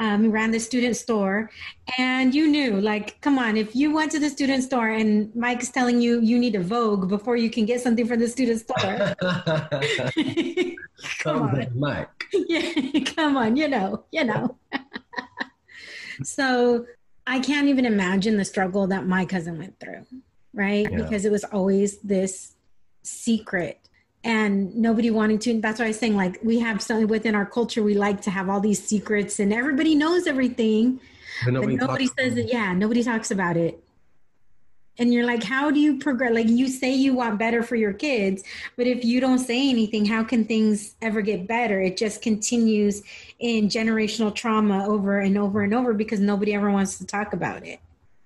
um, 0.00 0.30
ran 0.32 0.50
the 0.50 0.58
student 0.58 0.96
store, 0.96 1.50
and 1.98 2.34
you 2.34 2.48
knew, 2.48 2.80
like, 2.80 3.20
come 3.20 3.38
on, 3.38 3.58
if 3.58 3.76
you 3.76 3.92
went 3.92 4.10
to 4.12 4.18
the 4.18 4.30
student 4.30 4.64
store 4.64 4.88
and 4.88 5.32
Mike's 5.36 5.68
telling 5.68 6.00
you 6.00 6.20
you 6.20 6.38
need 6.38 6.54
a 6.54 6.60
Vogue 6.60 7.08
before 7.08 7.36
you 7.36 7.50
can 7.50 7.66
get 7.66 7.82
something 7.82 8.06
from 8.06 8.18
the 8.18 8.26
student 8.26 8.60
store, 8.60 9.14
come 11.18 11.42
on, 11.42 11.66
Mike. 11.78 12.08
Yeah, 12.32 13.00
come 13.04 13.36
on, 13.36 13.56
you 13.56 13.68
know, 13.68 14.04
you 14.12 14.24
know. 14.24 14.56
so 16.22 16.86
I 17.26 17.40
can't 17.40 17.68
even 17.68 17.84
imagine 17.84 18.36
the 18.36 18.44
struggle 18.44 18.86
that 18.86 19.06
my 19.06 19.24
cousin 19.26 19.58
went 19.58 19.78
through, 19.80 20.06
right? 20.52 20.90
Yeah. 20.90 20.96
Because 20.96 21.24
it 21.24 21.32
was 21.32 21.44
always 21.44 21.98
this 21.98 22.54
secret 23.02 23.80
and 24.22 24.74
nobody 24.76 25.10
wanting 25.10 25.38
to 25.38 25.50
And 25.50 25.62
that's 25.62 25.78
why 25.78 25.86
i 25.86 25.88
was 25.88 25.98
saying 25.98 26.16
like 26.16 26.38
we 26.42 26.60
have 26.60 26.82
something 26.82 27.08
within 27.08 27.34
our 27.34 27.46
culture 27.46 27.82
we 27.82 27.94
like 27.94 28.20
to 28.22 28.30
have 28.30 28.48
all 28.48 28.60
these 28.60 28.82
secrets 28.82 29.40
and 29.40 29.52
everybody 29.52 29.94
knows 29.94 30.26
everything 30.26 31.00
but 31.44 31.54
nobody, 31.54 31.76
but 31.76 31.86
nobody 31.86 32.06
says 32.06 32.36
it 32.36 32.52
yeah 32.52 32.72
nobody 32.72 33.02
talks 33.02 33.30
about 33.30 33.56
it. 33.56 33.82
And 34.98 35.14
you're 35.14 35.24
like 35.24 35.42
how 35.42 35.70
do 35.70 35.80
you 35.80 35.98
progress? 35.98 36.34
Like 36.34 36.48
you 36.48 36.68
say 36.68 36.92
you 36.92 37.14
want 37.14 37.38
better 37.38 37.62
for 37.62 37.76
your 37.76 37.94
kids 37.94 38.42
but 38.76 38.86
if 38.86 39.04
you 39.04 39.20
don't 39.20 39.38
say 39.38 39.70
anything 39.70 40.04
how 40.04 40.22
can 40.22 40.44
things 40.44 40.96
ever 41.00 41.22
get 41.22 41.48
better? 41.48 41.80
It 41.80 41.96
just 41.96 42.20
continues 42.20 43.02
in 43.38 43.68
generational 43.68 44.34
trauma 44.34 44.86
over 44.86 45.20
and 45.20 45.38
over 45.38 45.62
and 45.62 45.72
over 45.72 45.94
because 45.94 46.20
nobody 46.20 46.52
ever 46.52 46.70
wants 46.70 46.98
to 46.98 47.06
talk 47.06 47.32
about 47.32 47.66
it. 47.66 47.80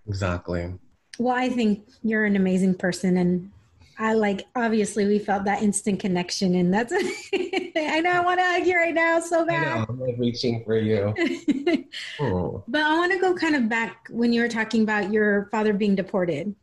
Exactly 0.08 0.72
well 1.18 1.36
i 1.36 1.48
think 1.48 1.86
you're 2.02 2.24
an 2.24 2.36
amazing 2.36 2.74
person 2.74 3.16
and 3.16 3.50
I 3.98 4.14
like 4.14 4.46
obviously 4.56 5.06
we 5.06 5.18
felt 5.18 5.44
that 5.44 5.62
instant 5.62 6.00
connection, 6.00 6.54
and 6.56 6.72
that's 6.72 6.92
I 6.92 8.00
know 8.02 8.10
I 8.10 8.20
want 8.20 8.40
to 8.40 8.44
hug 8.44 8.66
you 8.66 8.76
right 8.76 8.94
now 8.94 9.20
so 9.20 9.46
bad. 9.46 9.86
I 9.88 9.92
like 9.92 10.16
reaching 10.18 10.64
for 10.64 10.76
you. 10.76 11.14
oh. 12.20 12.64
But 12.66 12.82
I 12.82 12.96
want 12.96 13.12
to 13.12 13.20
go 13.20 13.34
kind 13.34 13.54
of 13.54 13.68
back 13.68 14.08
when 14.10 14.32
you 14.32 14.40
were 14.40 14.48
talking 14.48 14.82
about 14.82 15.12
your 15.12 15.48
father 15.50 15.72
being 15.72 15.94
deported. 15.94 16.54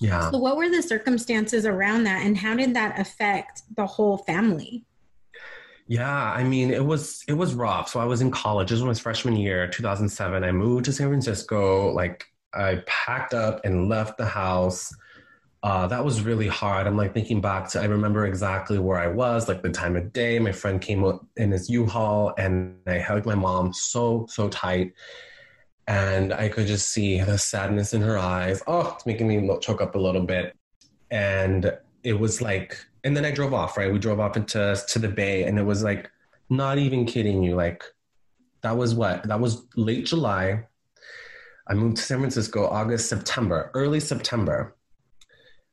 Yeah. 0.00 0.30
So 0.30 0.38
what 0.38 0.56
were 0.56 0.68
the 0.68 0.82
circumstances 0.82 1.64
around 1.64 2.04
that, 2.04 2.26
and 2.26 2.36
how 2.36 2.54
did 2.54 2.74
that 2.74 2.98
affect 2.98 3.62
the 3.76 3.86
whole 3.86 4.18
family? 4.18 4.84
Yeah, 5.86 6.32
I 6.32 6.44
mean, 6.44 6.70
it 6.70 6.84
was 6.84 7.24
it 7.28 7.34
was 7.34 7.54
rough. 7.54 7.90
So 7.90 8.00
I 8.00 8.04
was 8.04 8.20
in 8.20 8.30
college. 8.30 8.70
This 8.70 8.80
was 8.80 8.98
my 8.98 9.02
freshman 9.02 9.36
year, 9.36 9.68
2007. 9.68 10.44
I 10.44 10.52
moved 10.52 10.86
to 10.86 10.92
San 10.92 11.08
Francisco. 11.08 11.92
Like 11.92 12.26
I 12.56 12.82
packed 12.86 13.34
up 13.34 13.64
and 13.64 13.88
left 13.88 14.18
the 14.18 14.26
house 14.26 14.92
uh, 15.64 15.86
that 15.86 16.04
was 16.04 16.20
really 16.20 16.46
hard. 16.46 16.86
I'm 16.86 16.98
like 16.98 17.14
thinking 17.14 17.40
back 17.40 17.70
to, 17.70 17.80
I 17.80 17.86
remember 17.86 18.26
exactly 18.26 18.78
where 18.78 18.98
I 18.98 19.06
was, 19.06 19.48
like 19.48 19.62
the 19.62 19.70
time 19.70 19.96
of 19.96 20.12
day. 20.12 20.38
My 20.38 20.52
friend 20.52 20.78
came 20.78 21.18
in 21.38 21.52
his 21.52 21.70
U-Haul 21.70 22.34
and 22.36 22.76
I 22.86 22.98
hugged 22.98 23.24
my 23.24 23.34
mom 23.34 23.72
so, 23.72 24.26
so 24.28 24.50
tight. 24.50 24.92
And 25.88 26.34
I 26.34 26.50
could 26.50 26.66
just 26.66 26.90
see 26.90 27.18
the 27.22 27.38
sadness 27.38 27.94
in 27.94 28.02
her 28.02 28.18
eyes. 28.18 28.62
Oh, 28.66 28.92
it's 28.94 29.06
making 29.06 29.26
me 29.26 29.58
choke 29.62 29.80
up 29.80 29.94
a 29.94 29.98
little 29.98 30.20
bit. 30.20 30.54
And 31.10 31.72
it 32.02 32.20
was 32.20 32.42
like, 32.42 32.76
and 33.02 33.16
then 33.16 33.24
I 33.24 33.30
drove 33.30 33.54
off, 33.54 33.78
right? 33.78 33.90
We 33.90 33.98
drove 33.98 34.20
off 34.20 34.36
into 34.36 34.78
to 34.86 34.98
the 34.98 35.08
bay 35.08 35.44
and 35.44 35.58
it 35.58 35.64
was 35.64 35.82
like, 35.82 36.10
not 36.50 36.76
even 36.76 37.06
kidding 37.06 37.42
you. 37.42 37.54
Like, 37.54 37.82
that 38.60 38.76
was 38.76 38.94
what? 38.94 39.26
That 39.28 39.40
was 39.40 39.66
late 39.76 40.04
July. 40.04 40.66
I 41.66 41.74
moved 41.74 41.96
to 41.96 42.02
San 42.02 42.18
Francisco 42.18 42.66
August, 42.66 43.08
September, 43.08 43.70
early 43.74 44.00
September 44.00 44.76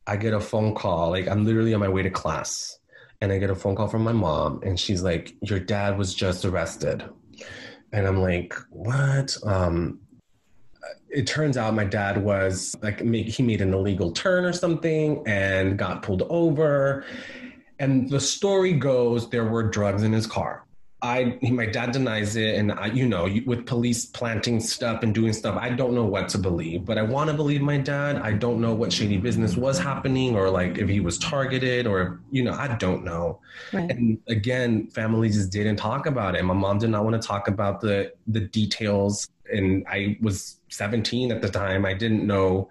I 0.07 0.17
get 0.17 0.33
a 0.33 0.39
phone 0.39 0.75
call. 0.75 1.11
Like 1.11 1.27
I'm 1.27 1.45
literally 1.45 1.73
on 1.73 1.79
my 1.79 1.89
way 1.89 2.03
to 2.03 2.09
class, 2.09 2.79
and 3.21 3.31
I 3.31 3.37
get 3.37 3.49
a 3.49 3.55
phone 3.55 3.75
call 3.75 3.87
from 3.87 4.03
my 4.03 4.11
mom, 4.11 4.61
and 4.63 4.79
she's 4.79 5.03
like, 5.03 5.35
"Your 5.41 5.59
dad 5.59 5.97
was 5.97 6.13
just 6.13 6.43
arrested," 6.43 7.03
and 7.93 8.07
I'm 8.07 8.21
like, 8.21 8.53
"What?" 8.69 9.37
Um, 9.45 9.99
it 11.09 11.27
turns 11.27 11.57
out 11.57 11.73
my 11.75 11.85
dad 11.85 12.23
was 12.23 12.75
like 12.81 12.99
he 13.01 13.43
made 13.43 13.61
an 13.61 13.73
illegal 13.73 14.11
turn 14.11 14.45
or 14.45 14.53
something 14.53 15.23
and 15.27 15.77
got 15.77 16.03
pulled 16.03 16.23
over. 16.23 17.05
And 17.79 18.09
the 18.09 18.19
story 18.19 18.73
goes 18.73 19.29
there 19.29 19.45
were 19.45 19.63
drugs 19.63 20.03
in 20.03 20.13
his 20.13 20.27
car. 20.27 20.65
I 21.03 21.39
my 21.41 21.65
dad 21.65 21.91
denies 21.91 22.35
it, 22.35 22.55
and 22.55 22.71
I, 22.71 22.87
you 22.87 23.07
know, 23.07 23.27
with 23.45 23.65
police 23.65 24.05
planting 24.05 24.59
stuff 24.59 25.01
and 25.01 25.15
doing 25.15 25.33
stuff, 25.33 25.57
I 25.59 25.69
don't 25.69 25.95
know 25.95 26.05
what 26.05 26.29
to 26.29 26.37
believe. 26.37 26.85
But 26.85 26.99
I 26.99 27.01
want 27.01 27.29
to 27.31 27.35
believe 27.35 27.61
my 27.61 27.77
dad. 27.77 28.17
I 28.17 28.33
don't 28.33 28.61
know 28.61 28.73
what 28.73 28.93
shady 28.93 29.17
business 29.17 29.57
was 29.57 29.79
happening, 29.79 30.35
or 30.35 30.49
like 30.49 30.77
if 30.77 30.87
he 30.87 30.99
was 30.99 31.17
targeted, 31.17 31.87
or 31.87 32.21
you 32.29 32.43
know, 32.43 32.53
I 32.53 32.75
don't 32.75 33.03
know. 33.03 33.39
Right. 33.73 33.89
And 33.89 34.19
again, 34.27 34.87
family 34.87 35.29
just 35.29 35.51
didn't 35.51 35.77
talk 35.77 36.05
about 36.05 36.35
it. 36.35 36.43
My 36.43 36.53
mom 36.53 36.77
did 36.77 36.91
not 36.91 37.03
want 37.03 37.19
to 37.19 37.27
talk 37.27 37.47
about 37.47 37.81
the 37.81 38.13
the 38.27 38.41
details, 38.41 39.27
and 39.51 39.83
I 39.89 40.17
was 40.21 40.59
17 40.69 41.31
at 41.31 41.41
the 41.41 41.49
time. 41.49 41.83
I 41.83 41.95
didn't 41.95 42.27
know 42.27 42.69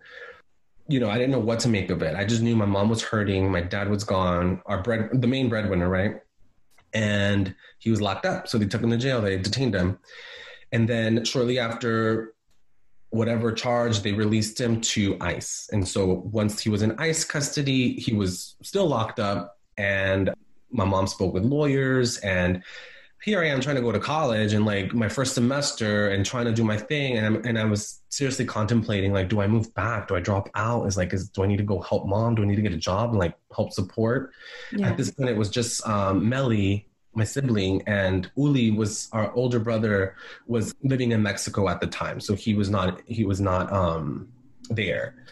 you 0.87 0.99
know, 0.99 1.09
I 1.09 1.19
didn't 1.19 1.31
know 1.31 1.39
what 1.39 1.61
to 1.61 1.69
make 1.69 1.89
of 1.91 2.03
it. 2.03 2.17
I 2.17 2.25
just 2.25 2.43
knew 2.43 2.57
my 2.57 2.65
mom 2.65 2.89
was 2.89 3.01
hurting, 3.01 3.51
my 3.53 3.61
dad 3.61 3.89
was 3.89 4.03
gone, 4.03 4.61
our 4.67 4.83
bread, 4.83 5.09
the 5.21 5.29
main 5.29 5.49
breadwinner, 5.49 5.89
right? 5.89 6.21
And 6.93 7.55
he 7.79 7.91
was 7.91 8.01
locked 8.01 8.27
up. 8.27 8.49
So 8.49 8.59
they 8.59 8.67
took 8.67 8.83
him 8.83 8.91
to 8.91 8.97
jail. 8.97 9.21
They 9.21 9.39
detained 9.39 9.75
him, 9.75 9.99
and 10.73 10.89
then 10.89 11.25
shortly 11.25 11.59
after 11.59 12.35
whatever 13.11 13.53
charge, 13.53 14.03
they 14.03 14.13
released 14.13 14.61
him 14.61 14.81
to 14.81 15.17
ICE. 15.21 15.69
And 15.73 15.87
so 15.87 16.23
once 16.33 16.61
he 16.61 16.71
was 16.71 16.83
in 16.83 16.99
ICE 16.99 17.25
custody, 17.25 17.95
he 17.95 18.13
was 18.13 18.55
still 18.63 18.87
locked 18.87 19.19
up. 19.19 19.59
And 19.77 20.31
my 20.71 20.85
mom 20.85 21.09
spoke 21.09 21.35
with 21.35 21.45
lawyers 21.45 22.19
and 22.19 22.63
here 23.23 23.43
I 23.43 23.49
am 23.49 23.61
trying 23.61 23.77
to 23.77 23.83
go 23.83 23.93
to 23.93 24.01
college 24.01 24.55
and 24.55 24.65
like 24.65 24.95
my 24.95 25.09
first 25.09 25.35
semester 25.35 26.09
and 26.09 26.25
trying 26.25 26.47
to 26.47 26.53
do 26.53 26.65
my 26.65 26.79
thing. 26.79 27.19
And, 27.19 27.27
I'm, 27.27 27.45
and 27.45 27.59
I 27.59 27.65
was 27.65 28.01
seriously 28.09 28.47
contemplating 28.47 29.13
like, 29.13 29.29
do 29.29 29.43
I 29.43 29.47
move 29.47 29.75
back? 29.75 30.09
Do 30.09 30.17
I 30.17 30.21
drop 30.21 30.49
out? 30.55 30.87
Is 30.87 30.97
like, 30.97 31.13
is, 31.13 31.29
do 31.29 31.43
I 31.43 31.47
need 31.47 31.59
to 31.59 31.63
go 31.63 31.81
help 31.81 32.07
mom? 32.07 32.35
Do 32.35 32.43
I 32.43 32.47
need 32.47 32.57
to 32.57 32.63
get 32.63 32.73
a 32.73 32.79
job 32.79 33.11
and 33.11 33.19
like 33.19 33.35
help 33.55 33.73
support? 33.73 34.33
Yeah. 34.73 34.89
At 34.89 34.97
this 34.97 35.11
point, 35.11 35.29
it 35.29 35.37
was 35.37 35.51
just 35.51 35.87
um, 35.87 36.29
Melly, 36.29 36.89
my 37.15 37.25
sibling, 37.25 37.83
and 37.87 38.31
Uli 38.37 38.71
was 38.71 39.11
our 39.13 39.35
older 39.35 39.59
brother 39.59 40.17
was 40.47 40.75
living 40.83 41.13
in 41.13 41.23
Mexico 41.23 41.69
at 41.69 41.81
the 41.81 41.89
time. 41.89 42.21
So 42.21 42.35
he 42.35 42.55
was 42.55 42.71
not, 42.71 43.03
he 43.05 43.25
was 43.25 43.41
not 43.41 43.71
um, 43.71 44.33
there. 44.71 45.27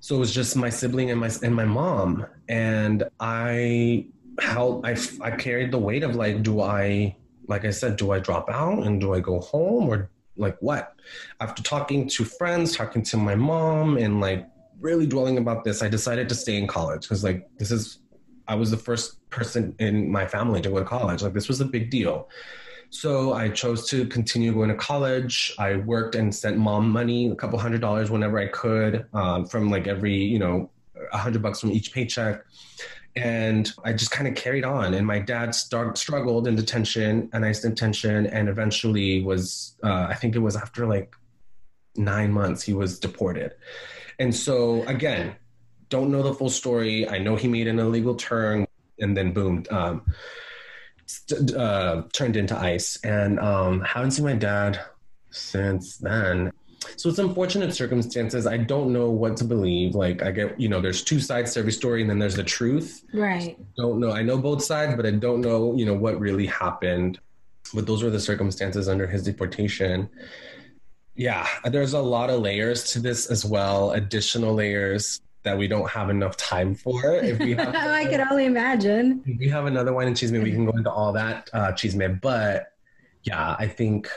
So 0.00 0.16
it 0.16 0.18
was 0.18 0.34
just 0.34 0.56
my 0.56 0.70
sibling 0.70 1.10
and 1.10 1.20
my, 1.20 1.30
and 1.42 1.54
my 1.54 1.66
mom. 1.66 2.26
And 2.48 3.04
I 3.20 4.06
how 4.40 4.80
I, 4.84 4.96
I 5.20 5.30
carried 5.32 5.70
the 5.70 5.78
weight 5.78 6.02
of 6.02 6.14
like, 6.16 6.42
do 6.42 6.60
I, 6.60 7.16
like 7.48 7.64
I 7.64 7.70
said, 7.70 7.96
do 7.96 8.12
I 8.12 8.18
drop 8.18 8.48
out 8.50 8.86
and 8.86 9.00
do 9.00 9.14
I 9.14 9.20
go 9.20 9.40
home 9.40 9.88
or 9.88 10.10
like 10.36 10.56
what? 10.60 10.94
After 11.40 11.62
talking 11.62 12.08
to 12.08 12.24
friends, 12.24 12.76
talking 12.76 13.02
to 13.02 13.16
my 13.16 13.34
mom, 13.34 13.98
and 13.98 14.20
like 14.20 14.46
really 14.80 15.06
dwelling 15.06 15.38
about 15.38 15.64
this, 15.64 15.82
I 15.82 15.88
decided 15.88 16.28
to 16.28 16.34
stay 16.34 16.56
in 16.56 16.66
college 16.66 17.02
because 17.02 17.22
like 17.22 17.48
this 17.58 17.70
is, 17.70 17.98
I 18.48 18.54
was 18.54 18.70
the 18.70 18.76
first 18.76 19.28
person 19.30 19.74
in 19.78 20.10
my 20.10 20.26
family 20.26 20.60
to 20.62 20.70
go 20.70 20.78
to 20.78 20.84
college. 20.84 21.22
Like 21.22 21.32
this 21.32 21.48
was 21.48 21.60
a 21.60 21.64
big 21.64 21.90
deal. 21.90 22.28
So 22.90 23.32
I 23.32 23.48
chose 23.48 23.88
to 23.88 24.06
continue 24.06 24.52
going 24.52 24.68
to 24.68 24.74
college. 24.74 25.54
I 25.58 25.76
worked 25.76 26.14
and 26.14 26.34
sent 26.34 26.58
mom 26.58 26.90
money, 26.90 27.30
a 27.30 27.34
couple 27.34 27.58
hundred 27.58 27.80
dollars 27.80 28.10
whenever 28.10 28.38
I 28.38 28.48
could, 28.48 29.06
um, 29.14 29.46
from 29.46 29.70
like 29.70 29.86
every, 29.86 30.14
you 30.14 30.38
know, 30.38 30.70
a 31.12 31.18
hundred 31.18 31.42
bucks 31.42 31.60
from 31.60 31.70
each 31.70 31.92
paycheck 31.92 32.44
and 33.14 33.70
I 33.84 33.92
just 33.92 34.10
kind 34.10 34.26
of 34.26 34.34
carried 34.34 34.64
on. 34.64 34.94
And 34.94 35.06
my 35.06 35.18
dad 35.18 35.54
struggled 35.54 36.46
in 36.46 36.56
detention, 36.56 37.28
and 37.32 37.44
I 37.44 37.48
in 37.48 37.70
detention, 37.70 38.26
and 38.26 38.48
eventually 38.48 39.22
was 39.22 39.76
uh, 39.82 40.06
I 40.08 40.14
think 40.14 40.34
it 40.34 40.40
was 40.40 40.56
after 40.56 40.86
like 40.86 41.14
nine 41.96 42.32
months 42.32 42.62
he 42.62 42.72
was 42.72 42.98
deported. 42.98 43.54
And 44.18 44.34
so 44.34 44.82
again, 44.84 45.36
don't 45.88 46.10
know 46.10 46.22
the 46.22 46.34
full 46.34 46.50
story. 46.50 47.08
I 47.08 47.18
know 47.18 47.36
he 47.36 47.48
made 47.48 47.66
an 47.66 47.78
illegal 47.78 48.14
turn, 48.14 48.66
and 48.98 49.16
then 49.16 49.32
boom, 49.32 49.64
um, 49.70 50.06
uh, 51.56 52.02
turned 52.12 52.36
into 52.36 52.58
ICE. 52.58 52.96
And 53.04 53.38
um, 53.38 53.82
haven't 53.82 54.12
seen 54.12 54.24
my 54.24 54.34
dad 54.34 54.80
since 55.30 55.98
then. 55.98 56.52
So 56.96 57.08
it's 57.08 57.18
unfortunate 57.18 57.74
circumstances. 57.74 58.46
I 58.46 58.56
don't 58.56 58.92
know 58.92 59.10
what 59.10 59.36
to 59.38 59.44
believe. 59.44 59.94
Like 59.94 60.22
I 60.22 60.30
get, 60.30 60.58
you 60.60 60.68
know, 60.68 60.80
there's 60.80 61.02
two 61.02 61.20
sides 61.20 61.54
to 61.54 61.60
every 61.60 61.72
story, 61.72 62.00
and 62.00 62.10
then 62.10 62.18
there's 62.18 62.36
the 62.36 62.44
truth. 62.44 63.04
Right. 63.12 63.56
Don't 63.76 64.00
know. 64.00 64.12
I 64.12 64.22
know 64.22 64.38
both 64.38 64.62
sides, 64.62 64.94
but 64.96 65.06
I 65.06 65.10
don't 65.10 65.40
know, 65.40 65.74
you 65.74 65.86
know, 65.86 65.94
what 65.94 66.18
really 66.18 66.46
happened. 66.46 67.18
But 67.74 67.86
those 67.86 68.02
were 68.02 68.10
the 68.10 68.20
circumstances 68.20 68.88
under 68.88 69.06
his 69.06 69.22
deportation. 69.22 70.08
Yeah, 71.14 71.46
there's 71.64 71.92
a 71.92 72.00
lot 72.00 72.30
of 72.30 72.40
layers 72.40 72.84
to 72.92 73.00
this 73.00 73.26
as 73.26 73.44
well. 73.44 73.92
Additional 73.92 74.54
layers 74.54 75.20
that 75.42 75.58
we 75.58 75.68
don't 75.68 75.88
have 75.90 76.08
enough 76.08 76.36
time 76.36 76.74
for. 76.74 77.14
If 77.16 77.38
we 77.38 77.54
have, 77.56 77.74
I 77.74 78.06
could 78.06 78.20
only 78.20 78.46
imagine. 78.46 79.22
If 79.26 79.38
we 79.38 79.48
have 79.48 79.66
another 79.66 79.92
wine 79.92 80.08
and 80.08 80.16
cheese, 80.16 80.32
we 80.32 80.50
can 80.50 80.66
go 80.66 80.72
into 80.72 80.90
all 80.90 81.12
that 81.12 81.50
uh, 81.52 81.72
cheese 81.72 81.94
man. 81.94 82.18
But 82.22 82.72
yeah, 83.24 83.56
I 83.58 83.66
think 83.66 84.08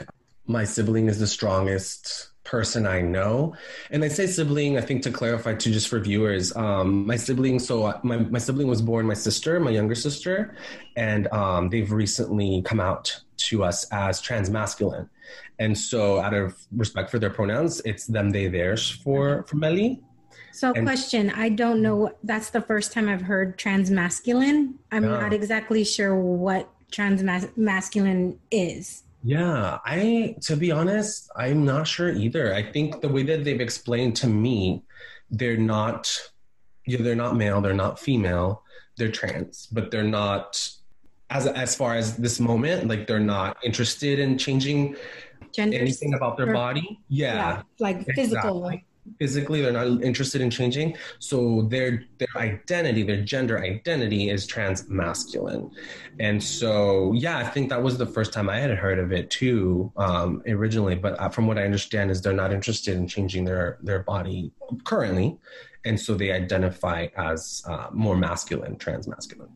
my 0.46 0.64
sibling 0.64 1.08
is 1.08 1.18
the 1.18 1.26
strongest 1.26 2.30
person 2.46 2.86
I 2.86 3.02
know. 3.02 3.54
And 3.90 4.02
I 4.04 4.08
say 4.08 4.26
sibling, 4.26 4.78
I 4.78 4.80
think 4.80 5.02
to 5.02 5.10
clarify 5.10 5.54
too, 5.54 5.72
just 5.72 5.88
for 5.88 6.00
viewers, 6.00 6.54
um, 6.56 7.06
my 7.06 7.16
sibling, 7.16 7.58
so 7.58 7.98
my, 8.02 8.16
my 8.16 8.38
sibling 8.38 8.68
was 8.68 8.80
born 8.80 9.04
my 9.06 9.14
sister, 9.14 9.60
my 9.60 9.70
younger 9.70 9.94
sister, 9.94 10.56
and 10.96 11.26
um, 11.32 11.68
they've 11.68 11.90
recently 11.90 12.62
come 12.62 12.80
out 12.80 13.20
to 13.36 13.64
us 13.64 13.86
as 13.90 14.20
trans 14.20 14.48
masculine. 14.48 15.10
And 15.58 15.76
so 15.76 16.20
out 16.20 16.32
of 16.32 16.56
respect 16.74 17.10
for 17.10 17.18
their 17.18 17.30
pronouns, 17.30 17.82
it's 17.84 18.06
them, 18.06 18.30
they, 18.30 18.46
theirs 18.46 18.88
for, 18.88 19.42
for 19.48 19.56
Melly. 19.56 20.00
So, 20.52 20.72
and, 20.72 20.86
question 20.86 21.30
I 21.30 21.50
don't 21.50 21.82
know. 21.82 22.12
That's 22.22 22.50
the 22.50 22.62
first 22.62 22.92
time 22.92 23.10
I've 23.10 23.20
heard 23.20 23.58
trans 23.58 23.90
masculine. 23.90 24.78
I'm 24.90 25.02
not 25.02 25.34
exactly 25.34 25.84
sure 25.84 26.16
what 26.16 26.70
trans 26.90 27.22
masculine 27.56 28.38
is. 28.50 29.02
Yeah, 29.26 29.78
I 29.84 30.36
to 30.42 30.54
be 30.54 30.70
honest, 30.70 31.28
I'm 31.34 31.64
not 31.64 31.88
sure 31.88 32.10
either. 32.10 32.54
I 32.54 32.62
think 32.62 33.00
the 33.00 33.08
way 33.08 33.24
that 33.24 33.42
they've 33.42 33.60
explained 33.60 34.14
to 34.22 34.28
me, 34.28 34.84
they're 35.32 35.56
not 35.56 36.06
yeah, 36.86 37.02
they're 37.02 37.16
not 37.16 37.34
male, 37.34 37.60
they're 37.60 37.74
not 37.74 37.98
female, 37.98 38.62
they're 38.96 39.10
trans, 39.10 39.66
but 39.66 39.90
they're 39.90 40.04
not 40.04 40.70
as 41.28 41.48
as 41.48 41.74
far 41.74 41.96
as 41.96 42.16
this 42.16 42.38
moment, 42.38 42.86
like 42.86 43.08
they're 43.08 43.18
not 43.18 43.56
interested 43.64 44.20
in 44.20 44.38
changing 44.38 44.94
Gender 45.52 45.76
anything 45.76 46.14
about 46.14 46.36
their 46.36 46.52
body. 46.52 47.00
Yeah. 47.08 47.34
yeah 47.34 47.62
like 47.80 48.06
physical 48.14 48.64
exactly. 48.64 48.85
Physical 49.18 49.36
physically 49.36 49.60
they're 49.60 49.72
not 49.72 50.02
interested 50.02 50.40
in 50.40 50.50
changing. 50.50 50.96
So 51.18 51.62
their 51.70 52.04
their 52.18 52.28
identity 52.36 53.02
their 53.02 53.22
gender 53.22 53.58
identity 53.58 54.30
is 54.30 54.46
trans 54.46 54.88
masculine 54.88 55.70
and 56.18 56.42
so 56.42 57.12
yeah 57.12 57.38
i 57.38 57.44
think 57.44 57.68
that 57.68 57.82
was 57.82 57.98
the 57.98 58.06
first 58.06 58.32
time 58.32 58.48
i 58.48 58.58
had 58.58 58.70
heard 58.70 58.98
of 58.98 59.12
it 59.12 59.30
too 59.30 59.92
um, 59.96 60.42
originally. 60.48 60.94
But 60.94 61.20
uh, 61.20 61.28
from 61.28 61.46
what 61.46 61.58
i 61.58 61.64
understand 61.64 62.10
is 62.10 62.22
they're 62.22 62.32
not 62.32 62.52
interested 62.52 62.96
in 62.96 63.06
changing 63.06 63.44
their 63.44 63.78
their 63.82 64.02
body 64.02 64.52
currently. 64.84 65.38
And 65.84 66.00
so 66.00 66.14
they 66.14 66.32
identify 66.32 67.06
as 67.16 67.62
uh, 67.68 67.88
more 67.92 68.16
masculine 68.16 68.76
trans 68.76 69.06
masculine 69.06 69.50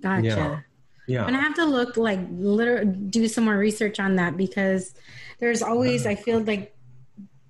gotcha. 0.00 0.26
Yeah. 0.26 0.60
Yeah. 1.08 1.26
And 1.26 1.34
I 1.34 1.40
have 1.40 1.54
to 1.54 1.64
look 1.64 1.96
like 1.96 2.20
literally 2.30 2.84
do 2.84 3.28
some 3.28 3.44
more 3.44 3.56
research 3.56 3.98
on 3.98 4.16
that 4.16 4.36
because 4.36 4.94
there's 5.40 5.62
always 5.62 6.06
I 6.06 6.14
feel 6.14 6.40
like 6.40 6.76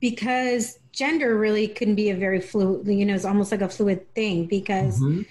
because 0.01 0.78
gender 0.93 1.37
really 1.37 1.69
can 1.69 1.95
be 1.95 2.11
a 2.11 2.17
very 2.17 2.41
fluid, 2.41 2.87
you 2.87 3.05
know, 3.05 3.15
it's 3.15 3.25
almost 3.25 3.53
like 3.53 3.61
a 3.61 3.69
fluid 3.69 4.13
thing 4.15 4.47
because 4.47 5.01
mm-hmm. 5.01 5.23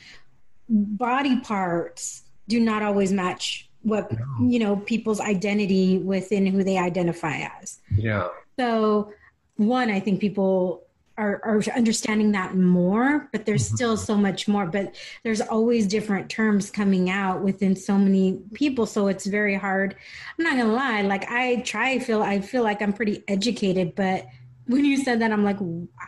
body 0.70 1.40
parts 1.40 2.24
do 2.48 2.60
not 2.60 2.84
always 2.84 3.12
match 3.12 3.70
what, 3.84 4.12
no. 4.12 4.48
you 4.48 4.60
know, 4.60 4.78
people's 4.78 5.20
identity 5.20 5.98
within 5.98 6.46
who 6.46 6.64
they 6.64 6.78
identify 6.78 7.48
as. 7.62 7.80
Yeah. 7.96 8.30
So, 8.60 9.14
one, 9.56 9.90
I 9.90 10.00
think 10.00 10.20
people 10.20 10.84
are, 11.18 11.42
are 11.44 11.62
understanding 11.76 12.32
that 12.34 12.56
more, 12.56 13.28
but 13.32 13.46
there's 13.46 13.66
mm-hmm. 13.66 13.76
still 13.76 13.98
so 13.98 14.16
much 14.16 14.48
more. 14.48 14.66
But 14.66 14.96
there's 15.24 15.42
always 15.42 15.88
different 15.88 16.30
terms 16.30 16.70
coming 16.70 17.10
out 17.10 17.42
within 17.42 17.76
so 17.76 17.98
many 17.98 18.40
people, 18.54 18.86
so 18.86 19.08
it's 19.08 19.26
very 19.26 19.56
hard. 19.56 19.96
I'm 20.38 20.46
not 20.46 20.58
gonna 20.58 20.74
lie, 20.74 21.02
like 21.02 21.30
I 21.30 21.58
try 21.62 21.98
feel 22.00 22.22
I 22.22 22.42
feel 22.42 22.64
like 22.64 22.82
I'm 22.82 22.94
pretty 22.94 23.24
educated, 23.28 23.96
but 23.96 24.28
when 24.68 24.86
you 24.86 24.98
said 24.98 25.22
that, 25.22 25.32
I'm 25.32 25.44
like, 25.44 25.58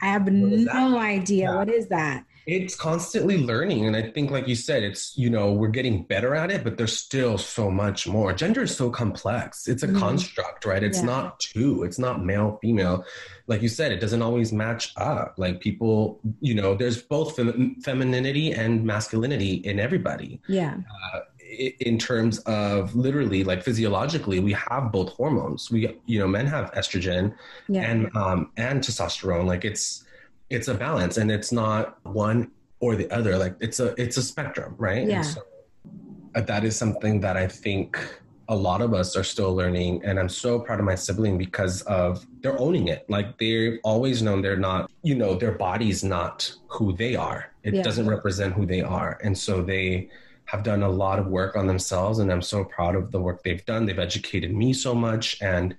I 0.02 0.08
have 0.08 0.28
no 0.32 0.98
idea. 0.98 1.50
Yeah. 1.50 1.56
What 1.56 1.70
is 1.70 1.88
that? 1.88 2.26
It's 2.46 2.76
constantly 2.76 3.38
learning. 3.38 3.86
And 3.86 3.96
I 3.96 4.10
think, 4.10 4.32
like 4.32 4.48
you 4.48 4.56
said, 4.56 4.82
it's, 4.82 5.16
you 5.16 5.30
know, 5.30 5.54
we're 5.54 5.68
getting 5.68 6.04
better 6.04 6.34
at 6.34 6.50
it, 6.50 6.64
but 6.64 6.78
there's 6.78 6.98
still 6.98 7.38
so 7.38 7.70
much 7.70 8.08
more. 8.08 8.34
Gender 8.34 8.64
is 8.64 8.76
so 8.76 8.90
complex. 8.90 9.68
It's 9.68 9.84
a 9.84 9.88
mm-hmm. 9.88 10.00
construct, 10.00 10.66
right? 10.66 10.82
It's 10.82 11.00
yeah. 11.00 11.06
not 11.06 11.40
two, 11.40 11.84
it's 11.84 12.00
not 12.00 12.26
male, 12.26 12.58
female. 12.60 13.06
Like 13.46 13.62
you 13.62 13.70
said, 13.70 13.92
it 13.92 14.00
doesn't 14.00 14.24
always 14.24 14.52
match 14.52 14.94
up. 14.98 15.36
Like 15.38 15.62
people, 15.62 16.22
you 16.40 16.56
know, 16.56 16.74
there's 16.74 17.00
both 17.02 17.36
fem- 17.36 17.76
femininity 17.84 18.52
and 18.52 18.84
masculinity 18.84 19.56
in 19.56 19.80
everybody. 19.80 20.42
Yeah. 20.48 20.78
Uh, 21.14 21.20
in 21.80 21.98
terms 21.98 22.40
of 22.40 22.96
literally 22.96 23.44
like 23.44 23.64
physiologically 23.64 24.40
we 24.40 24.54
have 24.54 24.92
both 24.92 25.10
hormones. 25.14 25.72
We 25.72 25.98
you 26.06 26.20
know 26.20 26.28
men 26.28 26.46
have 26.46 26.72
estrogen 26.74 27.36
yeah. 27.68 27.90
and 27.90 28.16
um 28.16 28.52
and 28.58 28.82
testosterone. 28.82 29.46
Like 29.46 29.66
it's 29.66 30.04
it's 30.50 30.68
a 30.68 30.74
balance 30.74 31.18
and 31.18 31.32
it's 31.32 31.52
not 31.52 32.04
one 32.06 32.52
or 32.80 32.96
the 32.96 33.10
other. 33.12 33.38
Like 33.38 33.56
it's 33.60 33.80
a 33.80 34.00
it's 34.02 34.18
a 34.18 34.24
spectrum 34.24 34.76
right? 34.78 35.08
Yeah. 35.08 35.22
So, 35.22 35.42
uh, 36.36 36.42
that 36.42 36.64
is 36.64 36.76
something 36.76 37.20
that 37.20 37.36
i 37.36 37.48
think 37.48 37.98
a 38.50 38.56
lot 38.56 38.82
of 38.82 38.94
us 38.94 39.18
are 39.18 39.24
still 39.24 39.56
learning 39.56 40.00
and 40.06 40.20
i'm 40.20 40.30
so 40.30 40.60
proud 40.60 40.78
of 40.78 40.86
my 40.86 40.94
sibling 40.94 41.40
because 41.40 41.82
of 41.84 42.24
they're 42.42 42.60
owning 42.60 42.88
it. 42.88 43.06
Like 43.10 43.38
they've 43.38 43.80
always 43.84 44.22
known 44.22 44.42
they're 44.42 44.58
not 44.58 44.92
you 45.04 45.16
know 45.16 45.36
their 45.36 45.52
body's 45.52 46.04
not 46.04 46.54
who 46.68 46.94
they 46.94 47.16
are. 47.16 47.52
It 47.64 47.74
yeah. 47.74 47.82
doesn't 47.82 48.08
represent 48.08 48.54
who 48.54 48.66
they 48.66 48.82
are. 48.82 49.20
And 49.24 49.38
so 49.38 49.62
they 49.62 50.10
have 50.50 50.64
done 50.64 50.82
a 50.82 50.90
lot 50.90 51.20
of 51.20 51.28
work 51.28 51.56
on 51.56 51.68
themselves 51.68 52.18
and 52.18 52.32
i'm 52.32 52.42
so 52.42 52.64
proud 52.64 52.96
of 52.96 53.12
the 53.12 53.20
work 53.20 53.44
they've 53.44 53.66
done. 53.66 53.86
They've 53.86 54.00
educated 54.00 54.52
me 54.54 54.74
so 54.74 54.96
much 54.96 55.40
and 55.42 55.76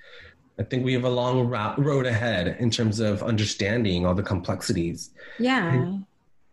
i 0.59 0.63
think 0.63 0.85
we 0.85 0.93
have 0.93 1.05
a 1.05 1.11
long 1.11 1.49
road 1.79 2.07
ahead 2.07 2.57
in 2.61 2.71
terms 2.71 3.01
of 3.01 3.23
understanding 3.23 4.07
all 4.07 4.15
the 4.15 4.23
complexities. 4.23 5.11
Yeah. 5.39 5.73
And, 5.73 6.07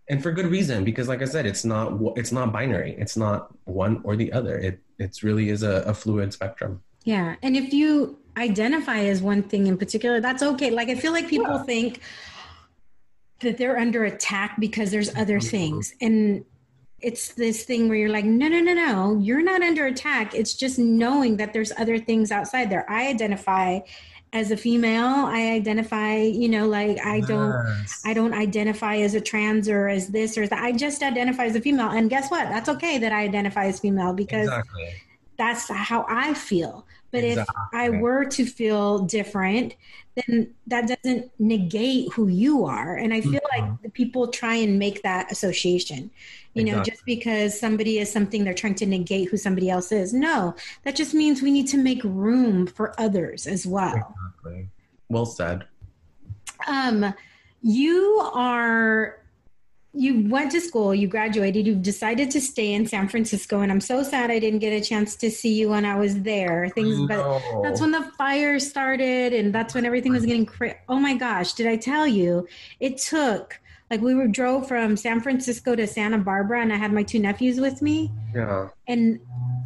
and 0.09 0.23
for 0.23 0.31
good 0.31 0.47
reason 0.47 0.83
because 0.83 1.07
like 1.07 1.21
i 1.21 1.25
said 1.25 1.45
it's 1.45 1.63
not 1.63 1.85
it's 2.15 2.31
not 2.31 2.51
binary. 2.51 2.95
It's 2.97 3.17
not 3.17 3.53
one 3.65 4.01
or 4.03 4.15
the 4.15 4.33
other. 4.33 4.57
It 4.57 4.79
it's 4.97 5.21
really 5.21 5.49
is 5.49 5.61
a, 5.61 5.83
a 5.91 5.93
fluid 5.93 6.33
spectrum. 6.33 6.81
Yeah. 7.03 7.35
And 7.43 7.55
if 7.55 7.71
you 7.71 8.17
identify 8.35 8.99
as 9.13 9.21
one 9.21 9.43
thing 9.43 9.67
in 9.67 9.77
particular 9.77 10.19
that's 10.21 10.41
okay. 10.41 10.71
Like 10.71 10.89
i 10.89 10.95
feel 10.95 11.11
like 11.11 11.27
people 11.27 11.57
yeah. 11.57 11.63
think 11.71 12.01
that 13.41 13.57
they're 13.57 13.77
under 13.77 14.05
attack 14.05 14.55
because 14.59 14.89
there's 14.89 15.15
other 15.15 15.37
mm-hmm. 15.37 15.55
things. 15.55 15.93
And 16.01 16.43
it's 17.01 17.33
this 17.33 17.63
thing 17.63 17.87
where 17.87 17.97
you're 17.97 18.09
like, 18.09 18.25
no, 18.25 18.47
no, 18.47 18.59
no, 18.59 18.73
no, 18.73 19.19
you're 19.19 19.43
not 19.43 19.61
under 19.61 19.85
attack. 19.85 20.33
It's 20.33 20.53
just 20.55 20.79
knowing 20.79 21.37
that 21.37 21.53
there's 21.53 21.71
other 21.77 21.99
things 21.99 22.31
outside 22.31 22.69
there. 22.69 22.89
I 22.89 23.07
identify 23.07 23.79
as 24.33 24.51
a 24.51 24.57
female. 24.57 25.25
I 25.25 25.51
identify, 25.51 26.17
you 26.17 26.49
know, 26.49 26.67
like 26.67 26.99
I 27.05 27.21
don't, 27.21 27.53
yes. 27.67 28.01
I 28.05 28.13
don't 28.13 28.33
identify 28.33 28.97
as 28.97 29.13
a 29.13 29.21
trans 29.21 29.69
or 29.69 29.87
as 29.87 30.07
this 30.07 30.37
or 30.37 30.47
that. 30.47 30.59
I 30.59 30.71
just 30.71 31.03
identify 31.03 31.45
as 31.45 31.55
a 31.55 31.61
female. 31.61 31.89
And 31.89 32.09
guess 32.09 32.29
what? 32.29 32.49
That's 32.49 32.69
okay 32.69 32.97
that 32.97 33.11
I 33.11 33.23
identify 33.23 33.65
as 33.65 33.79
female 33.79 34.13
because 34.13 34.47
exactly. 34.47 34.89
that's 35.37 35.69
how 35.69 36.05
I 36.09 36.33
feel. 36.33 36.85
But 37.11 37.23
exactly. 37.23 37.55
if 37.73 37.79
I 37.79 37.89
were 37.89 38.25
to 38.25 38.45
feel 38.45 38.99
different, 38.99 39.75
then 40.15 40.53
that 40.67 40.87
doesn't 40.87 41.31
negate 41.39 42.11
who 42.13 42.27
you 42.27 42.65
are. 42.65 42.95
And 42.95 43.13
I 43.13 43.21
feel 43.21 43.33
mm-hmm. 43.33 43.61
like 43.61 43.81
the 43.81 43.89
people 43.89 44.27
try 44.27 44.55
and 44.55 44.77
make 44.79 45.03
that 45.03 45.31
association. 45.31 46.11
You 46.53 46.63
exactly. 46.63 46.71
know, 46.71 46.83
just 46.83 47.05
because 47.05 47.59
somebody 47.59 47.99
is 47.99 48.11
something, 48.11 48.43
they're 48.43 48.53
trying 48.53 48.75
to 48.75 48.85
negate 48.85 49.29
who 49.29 49.37
somebody 49.37 49.69
else 49.69 49.91
is. 49.91 50.13
No, 50.13 50.55
that 50.83 50.95
just 50.95 51.13
means 51.13 51.41
we 51.41 51.51
need 51.51 51.67
to 51.67 51.77
make 51.77 52.03
room 52.03 52.65
for 52.65 52.99
others 52.99 53.45
as 53.45 53.65
well. 53.67 53.95
Exactly. 53.95 54.69
Well 55.09 55.25
said. 55.25 55.65
Um, 56.67 57.13
you 57.61 58.29
are 58.33 59.19
you 59.93 60.29
went 60.29 60.51
to 60.51 60.61
school, 60.61 60.93
you 60.93 61.07
graduated, 61.07 61.65
you 61.65 61.75
decided 61.75 62.29
to 62.31 62.41
stay 62.41 62.73
in 62.73 62.85
San 62.85 63.07
Francisco, 63.07 63.61
and 63.61 63.71
I'm 63.71 63.81
so 63.81 64.03
sad 64.03 64.29
I 64.29 64.39
didn't 64.39 64.59
get 64.59 64.71
a 64.71 64.81
chance 64.81 65.15
to 65.17 65.31
see 65.31 65.53
you 65.53 65.69
when 65.69 65.85
I 65.85 65.97
was 65.97 66.21
there. 66.21 66.69
Things, 66.69 66.99
no. 66.99 67.07
but 67.07 67.63
that's 67.63 67.81
when 67.81 67.91
the 67.91 68.03
fire 68.17 68.59
started, 68.59 69.33
and 69.33 69.53
that's 69.53 69.73
when 69.73 69.85
everything 69.85 70.11
was 70.11 70.25
getting. 70.25 70.45
Cra- 70.45 70.77
oh 70.87 70.99
my 70.99 71.15
gosh! 71.15 71.53
Did 71.53 71.67
I 71.67 71.77
tell 71.77 72.05
you? 72.05 72.47
It 72.79 72.97
took 72.97 73.59
like 73.89 74.01
we 74.01 74.13
were 74.13 74.27
drove 74.27 74.67
from 74.67 74.97
San 74.97 75.21
Francisco 75.21 75.75
to 75.75 75.87
Santa 75.87 76.17
Barbara, 76.17 76.61
and 76.61 76.73
I 76.73 76.77
had 76.77 76.91
my 76.91 77.03
two 77.03 77.19
nephews 77.19 77.59
with 77.59 77.81
me. 77.81 78.11
Yeah. 78.33 78.69
And 78.87 79.19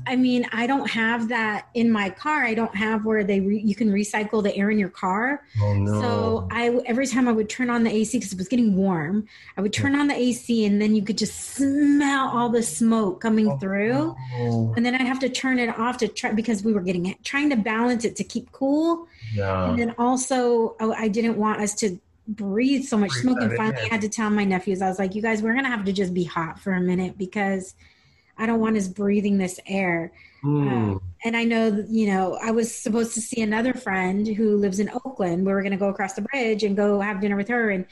I 0.08 0.16
mean, 0.16 0.48
I 0.52 0.68
don't 0.68 0.90
have 0.90 1.30
that 1.30 1.68
in 1.74 1.92
my 1.92 2.10
car. 2.10 2.44
I 2.44 2.54
don't 2.54 2.76
have 2.76 3.06
where 3.06 3.24
they 3.24 3.40
re- 3.40 3.62
you 3.62 3.76
can 3.76 3.92
recycle 3.92 4.42
the 4.44 4.56
air 4.56 4.70
in 4.70 4.80
your 4.80 4.90
car. 4.90 5.44
Oh 5.62 5.74
no! 5.74 6.02
So 6.02 6.48
I 6.52 6.70
every 6.86 7.08
time 7.08 7.28
I 7.28 7.32
would 7.32 7.50
turn 7.50 7.70
on 7.70 7.84
the 7.84 7.92
AC 7.92 8.18
because 8.18 8.34
it 8.34 8.38
was 8.38 8.48
getting 8.48 8.76
warm, 8.76 9.28
I 9.58 9.62
would 9.62 9.74
turn 9.74 9.96
on 9.96 10.08
the 10.08 10.16
AC, 10.16 10.66
and 10.66 10.82
then 10.82 10.96
you 10.96 11.04
could 11.04 11.18
just 11.18 11.40
smell 11.56 12.30
all 12.30 12.50
the 12.50 12.64
smoke 12.64 13.22
coming 13.22 13.50
oh, 13.50 13.58
through. 13.58 14.16
No. 14.38 14.74
And 14.76 14.86
then 14.86 14.96
I'd 14.96 15.02
have 15.02 15.20
to 15.20 15.30
turn 15.30 15.60
it 15.60 15.78
off 15.78 15.98
to 15.98 16.08
try 16.08 16.32
because 16.32 16.64
we 16.64 16.74
were 16.74 16.82
getting 16.82 17.16
trying 17.24 17.50
to 17.50 17.56
balance 17.56 18.06
it 18.06 18.16
to 18.18 18.24
keep 18.24 18.52
cool. 18.52 19.08
Yeah. 19.34 19.70
And 19.70 19.80
then 19.80 19.96
also, 19.98 20.76
oh, 20.80 20.94
I 20.98 21.08
didn't 21.08 21.38
want 21.38 21.62
us 21.62 21.74
to 21.76 22.00
breathe 22.28 22.86
so 22.86 22.98
much 22.98 23.12
smoke. 23.12 23.40
And 23.42 23.56
finally, 23.56 23.82
I 23.82 23.88
had 23.88 24.02
to 24.02 24.10
tell 24.10 24.30
my 24.30 24.44
nephews, 24.44 24.82
I 24.82 24.90
was 24.90 25.00
like, 25.00 25.16
you 25.16 25.22
guys, 25.22 25.42
we're 25.42 25.54
going 25.54 25.66
to 25.66 25.72
have 25.72 25.86
to 25.86 25.94
just 25.94 26.14
be 26.14 26.24
hot 26.24 26.60
for 26.60 26.74
a 26.74 26.82
minute 26.82 27.18
because 27.18 27.76
I 28.38 28.46
don't 28.46 28.60
want 28.60 28.78
us 28.78 28.88
breathing 28.88 29.38
this 29.38 29.60
air. 29.68 30.12
Mm. 30.44 31.00
And 31.24 31.38
I 31.38 31.44
know, 31.44 31.86
you 31.88 32.08
know, 32.08 32.38
I 32.42 32.52
was 32.52 32.74
supposed 32.74 33.14
to 33.14 33.22
see 33.22 33.42
another 33.42 33.74
friend 33.74 34.28
who 34.28 34.58
lives 34.58 34.80
in 34.80 34.90
Oakland. 34.90 35.46
We 35.46 35.54
were 35.54 35.62
going 35.62 35.72
to 35.72 35.78
go 35.78 35.90
across 35.90 36.14
the 36.14 36.24
bridge 36.24 36.64
and 36.64 36.76
go 36.76 37.00
have 37.00 37.22
dinner 37.22 37.36
with 37.36 37.48
her. 37.50 37.70
And 37.70 37.86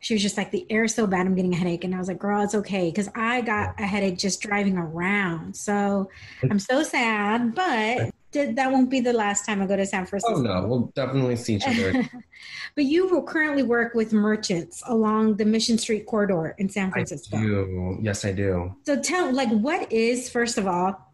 she 0.00 0.14
was 0.14 0.22
just 0.22 0.36
like, 0.36 0.50
the 0.50 0.66
air 0.70 0.84
is 0.84 0.94
so 0.94 1.06
bad, 1.06 1.26
I'm 1.26 1.34
getting 1.34 1.52
a 1.52 1.56
headache. 1.56 1.84
And 1.84 1.94
I 1.94 1.98
was 1.98 2.08
like, 2.08 2.18
girl, 2.18 2.42
it's 2.42 2.54
okay. 2.54 2.90
Cause 2.92 3.08
I 3.14 3.40
got 3.40 3.74
a 3.78 3.86
headache 3.86 4.18
just 4.18 4.40
driving 4.40 4.76
around. 4.76 5.56
So 5.56 6.10
I'm 6.50 6.58
so 6.58 6.82
sad, 6.82 7.54
but 7.54 8.12
that 8.32 8.70
won't 8.70 8.90
be 8.90 9.00
the 9.00 9.12
last 9.12 9.46
time 9.46 9.62
I 9.62 9.66
go 9.66 9.76
to 9.76 9.86
San 9.86 10.06
Francisco. 10.06 10.38
Oh 10.38 10.40
no, 10.40 10.66
we'll 10.66 10.92
definitely 10.94 11.36
see 11.36 11.56
each 11.56 11.66
other. 11.66 11.92
but 12.74 12.84
you 12.84 13.08
will 13.08 13.22
currently 13.22 13.62
work 13.62 13.94
with 13.94 14.12
merchants 14.12 14.82
along 14.86 15.36
the 15.36 15.44
Mission 15.44 15.78
Street 15.78 16.06
corridor 16.06 16.54
in 16.58 16.68
San 16.68 16.90
Francisco. 16.90 17.38
I 17.38 17.40
do. 17.40 17.98
Yes, 18.02 18.24
I 18.24 18.32
do. 18.32 18.74
So 18.84 19.00
tell, 19.00 19.32
like, 19.32 19.50
what 19.50 19.90
is 19.90 20.28
first 20.28 20.58
of 20.58 20.66
all, 20.66 21.07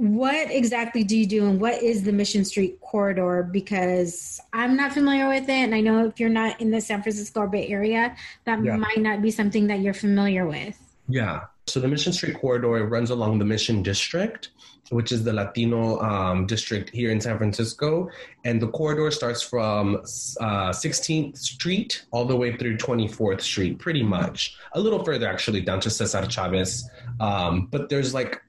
what 0.00 0.50
exactly 0.50 1.04
do 1.04 1.14
you 1.14 1.26
do, 1.26 1.46
and 1.46 1.60
what 1.60 1.82
is 1.82 2.04
the 2.04 2.12
Mission 2.12 2.42
Street 2.44 2.80
corridor? 2.80 3.42
Because 3.42 4.40
I'm 4.54 4.74
not 4.74 4.92
familiar 4.94 5.28
with 5.28 5.44
it, 5.44 5.50
and 5.50 5.74
I 5.74 5.82
know 5.82 6.06
if 6.06 6.18
you're 6.18 6.30
not 6.30 6.58
in 6.58 6.70
the 6.70 6.80
San 6.80 7.02
Francisco 7.02 7.46
Bay 7.46 7.68
Area, 7.68 8.16
that 8.46 8.64
yeah. 8.64 8.76
might 8.76 8.98
not 8.98 9.20
be 9.20 9.30
something 9.30 9.66
that 9.66 9.80
you're 9.80 9.92
familiar 9.92 10.46
with. 10.46 10.78
Yeah. 11.06 11.42
So 11.66 11.80
the 11.80 11.88
Mission 11.88 12.14
Street 12.14 12.40
corridor 12.40 12.68
runs 12.86 13.10
along 13.10 13.40
the 13.40 13.44
Mission 13.44 13.82
District 13.82 14.48
which 14.90 15.12
is 15.12 15.24
the 15.24 15.32
Latino 15.32 16.00
um, 16.00 16.46
district 16.46 16.90
here 16.90 17.10
in 17.10 17.20
San 17.20 17.38
Francisco. 17.38 18.10
And 18.44 18.60
the 18.60 18.68
corridor 18.68 19.10
starts 19.10 19.40
from 19.40 19.96
uh, 19.96 20.70
16th 20.70 21.38
Street 21.38 22.04
all 22.10 22.24
the 22.24 22.36
way 22.36 22.56
through 22.56 22.76
24th 22.76 23.40
Street, 23.40 23.78
pretty 23.78 24.02
much. 24.02 24.56
A 24.72 24.80
little 24.80 25.04
further, 25.04 25.28
actually, 25.28 25.60
down 25.60 25.80
to 25.80 25.90
Cesar 25.90 26.28
Chavez. 26.28 26.88
Um, 27.20 27.68
but 27.70 27.88
there's 27.88 28.12
like 28.12 28.42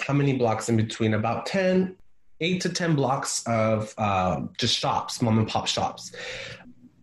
how 0.00 0.14
many 0.14 0.34
blocks 0.34 0.68
in 0.68 0.76
between? 0.76 1.14
About 1.14 1.46
10, 1.46 1.96
eight 2.40 2.60
to 2.62 2.68
10 2.68 2.94
blocks 2.94 3.42
of 3.46 3.94
uh, 3.98 4.42
just 4.58 4.78
shops, 4.78 5.22
mom 5.22 5.38
and 5.38 5.48
pop 5.48 5.66
shops 5.66 6.12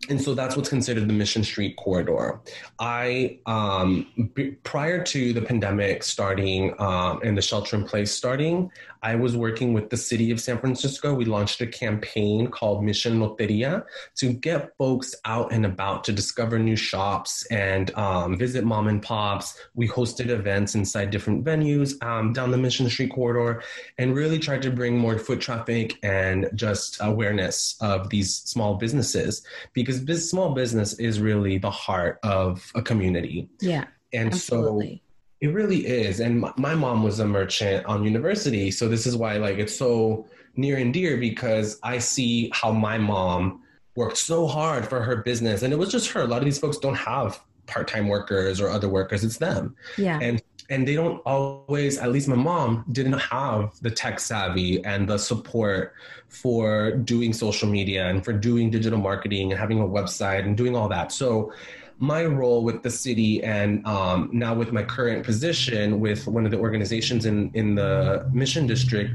and 0.09 0.21
so 0.21 0.33
that's 0.33 0.55
what's 0.55 0.69
considered 0.69 1.07
the 1.07 1.13
Mission 1.13 1.43
Street 1.43 1.75
corridor. 1.77 2.41
I, 2.79 3.39
um, 3.45 4.07
b- 4.33 4.51
prior 4.63 5.03
to 5.03 5.33
the 5.33 5.41
pandemic 5.41 6.03
starting 6.03 6.73
um, 6.79 7.21
and 7.23 7.37
the 7.37 7.41
shelter 7.41 7.75
in 7.75 7.85
place 7.85 8.11
starting, 8.11 8.71
I 9.03 9.15
was 9.15 9.35
working 9.35 9.73
with 9.73 9.89
the 9.89 9.97
city 9.97 10.31
of 10.31 10.39
San 10.39 10.57
Francisco. 10.57 11.13
We 11.13 11.25
launched 11.25 11.59
a 11.59 11.67
campaign 11.67 12.47
called 12.47 12.83
Mission 12.83 13.19
Loteria 13.19 13.83
to 14.15 14.31
get 14.31 14.71
folks 14.77 15.13
out 15.25 15.51
and 15.51 15.65
about 15.65 16.05
to 16.05 16.13
discover 16.13 16.57
new 16.57 16.77
shops 16.77 17.45
and 17.47 17.93
um, 17.95 18.37
visit 18.37 18.63
mom 18.63 18.87
and 18.87 19.01
pops. 19.01 19.59
We 19.75 19.89
hosted 19.89 20.29
events 20.29 20.73
inside 20.73 21.11
different 21.11 21.43
venues 21.43 22.01
um, 22.01 22.31
down 22.31 22.51
the 22.51 22.57
Mission 22.57 22.89
Street 22.89 23.11
corridor 23.11 23.61
and 23.97 24.15
really 24.15 24.39
tried 24.39 24.61
to 24.61 24.71
bring 24.71 24.97
more 24.97 25.19
foot 25.19 25.41
traffic 25.41 25.99
and 26.01 26.49
just 26.55 26.97
awareness 27.01 27.75
of 27.81 28.09
these 28.09 28.33
small 28.33 28.75
businesses 28.75 29.43
because 29.73 30.05
this 30.05 30.29
small 30.29 30.53
business 30.53 30.93
is 30.93 31.19
really 31.19 31.57
the 31.57 31.71
heart 31.71 32.19
of 32.23 32.71
a 32.73 32.81
community. 32.81 33.49
Yeah. 33.59 33.85
And 34.13 34.31
absolutely. 34.31 34.97
so 34.97 35.02
it 35.43 35.53
really 35.53 35.85
is. 35.85 36.21
And 36.21 36.39
my, 36.39 36.53
my 36.55 36.73
mom 36.73 37.03
was 37.03 37.19
a 37.19 37.27
merchant 37.27 37.85
on 37.85 38.05
university. 38.05 38.71
So 38.71 38.87
this 38.87 39.05
is 39.05 39.17
why 39.17 39.35
like 39.35 39.57
it's 39.57 39.75
so 39.75 40.25
near 40.55 40.77
and 40.77 40.93
dear 40.93 41.17
because 41.17 41.77
I 41.83 41.97
see 41.97 42.49
how 42.53 42.71
my 42.71 42.97
mom 42.97 43.61
worked 43.97 44.17
so 44.17 44.47
hard 44.47 44.87
for 44.87 45.01
her 45.01 45.17
business. 45.17 45.61
And 45.61 45.73
it 45.73 45.75
was 45.75 45.91
just 45.91 46.09
her. 46.11 46.21
A 46.21 46.27
lot 46.27 46.37
of 46.37 46.45
these 46.45 46.59
folks 46.59 46.77
don't 46.77 46.95
have 46.95 47.41
part-time 47.65 48.07
workers 48.07 48.61
or 48.61 48.69
other 48.69 48.87
workers. 48.87 49.25
It's 49.25 49.37
them. 49.37 49.75
Yeah. 49.97 50.17
And 50.21 50.41
and 50.69 50.87
they 50.87 50.95
don't 50.95 51.21
always 51.25 51.97
at 51.97 52.09
least 52.13 52.29
my 52.29 52.37
mom 52.37 52.85
didn't 52.93 53.19
have 53.19 53.73
the 53.81 53.91
tech 53.91 54.21
savvy 54.21 54.81
and 54.85 55.09
the 55.09 55.17
support 55.17 55.93
for 56.29 56.91
doing 56.91 57.33
social 57.33 57.67
media 57.67 58.07
and 58.07 58.23
for 58.23 58.31
doing 58.31 58.71
digital 58.71 58.97
marketing 58.97 59.51
and 59.51 59.59
having 59.59 59.81
a 59.81 59.85
website 59.85 60.45
and 60.45 60.55
doing 60.55 60.73
all 60.73 60.87
that 60.87 61.11
so 61.11 61.51
my 61.99 62.25
role 62.25 62.63
with 62.63 62.83
the 62.83 62.89
city 62.89 63.43
and 63.43 63.85
um, 63.85 64.29
now 64.31 64.53
with 64.53 64.71
my 64.71 64.83
current 64.83 65.23
position 65.23 65.99
with 65.99 66.27
one 66.27 66.45
of 66.45 66.51
the 66.51 66.57
organizations 66.57 67.25
in, 67.25 67.51
in 67.53 67.75
the 67.75 68.27
mission 68.33 68.67
district 68.67 69.11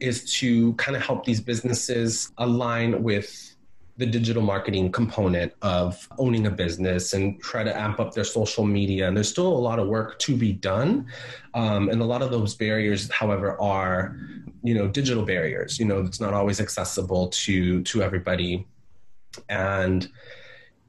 is 0.00 0.30
to 0.34 0.72
kind 0.74 0.96
of 0.96 1.02
help 1.02 1.24
these 1.24 1.40
businesses 1.40 2.32
align 2.38 3.02
with 3.02 3.52
the 3.98 4.06
digital 4.06 4.42
marketing 4.42 4.90
component 4.90 5.52
of 5.60 6.08
owning 6.18 6.46
a 6.46 6.50
business 6.50 7.12
and 7.12 7.40
try 7.40 7.62
to 7.62 7.78
amp 7.78 8.00
up 8.00 8.14
their 8.14 8.24
social 8.24 8.64
media. 8.64 9.06
And 9.06 9.16
there's 9.16 9.28
still 9.28 9.46
a 9.46 9.64
lot 9.68 9.78
of 9.78 9.86
work 9.86 10.18
to 10.20 10.36
be 10.36 10.52
done. 10.52 11.06
Um, 11.54 11.90
and 11.90 12.00
a 12.00 12.04
lot 12.04 12.22
of 12.22 12.30
those 12.30 12.54
barriers, 12.54 13.10
however, 13.10 13.60
are, 13.60 14.16
you 14.62 14.74
know, 14.74 14.88
digital 14.88 15.24
barriers. 15.24 15.78
You 15.78 15.84
know, 15.84 16.00
it's 16.00 16.20
not 16.20 16.32
always 16.32 16.58
accessible 16.58 17.28
to 17.28 17.82
to 17.82 18.02
everybody. 18.02 18.66
And 19.50 20.08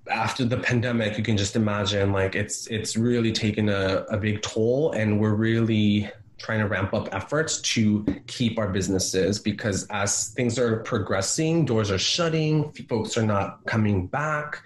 after 0.10 0.46
the 0.46 0.58
pandemic, 0.58 1.18
you 1.18 1.24
can 1.24 1.38
just 1.38 1.56
imagine 1.56 2.12
like 2.12 2.36
it's 2.36 2.68
it's 2.68 2.98
really 2.98 3.32
taken 3.32 3.70
a, 3.70 4.06
a 4.10 4.18
big 4.18 4.42
toll, 4.42 4.92
and 4.92 5.20
we're 5.20 5.36
really 5.36 6.12
trying 6.38 6.60
to 6.60 6.68
ramp 6.68 6.94
up 6.94 7.08
efforts 7.14 7.62
to 7.62 8.06
keep 8.28 8.60
our 8.60 8.68
businesses 8.68 9.40
because 9.40 9.86
as 9.90 10.30
things 10.30 10.60
are 10.60 10.78
progressing, 10.78 11.64
doors 11.64 11.90
are 11.90 11.98
shutting, 11.98 12.70
folks 12.90 13.18
are 13.18 13.26
not 13.26 13.64
coming 13.66 14.08
back, 14.08 14.62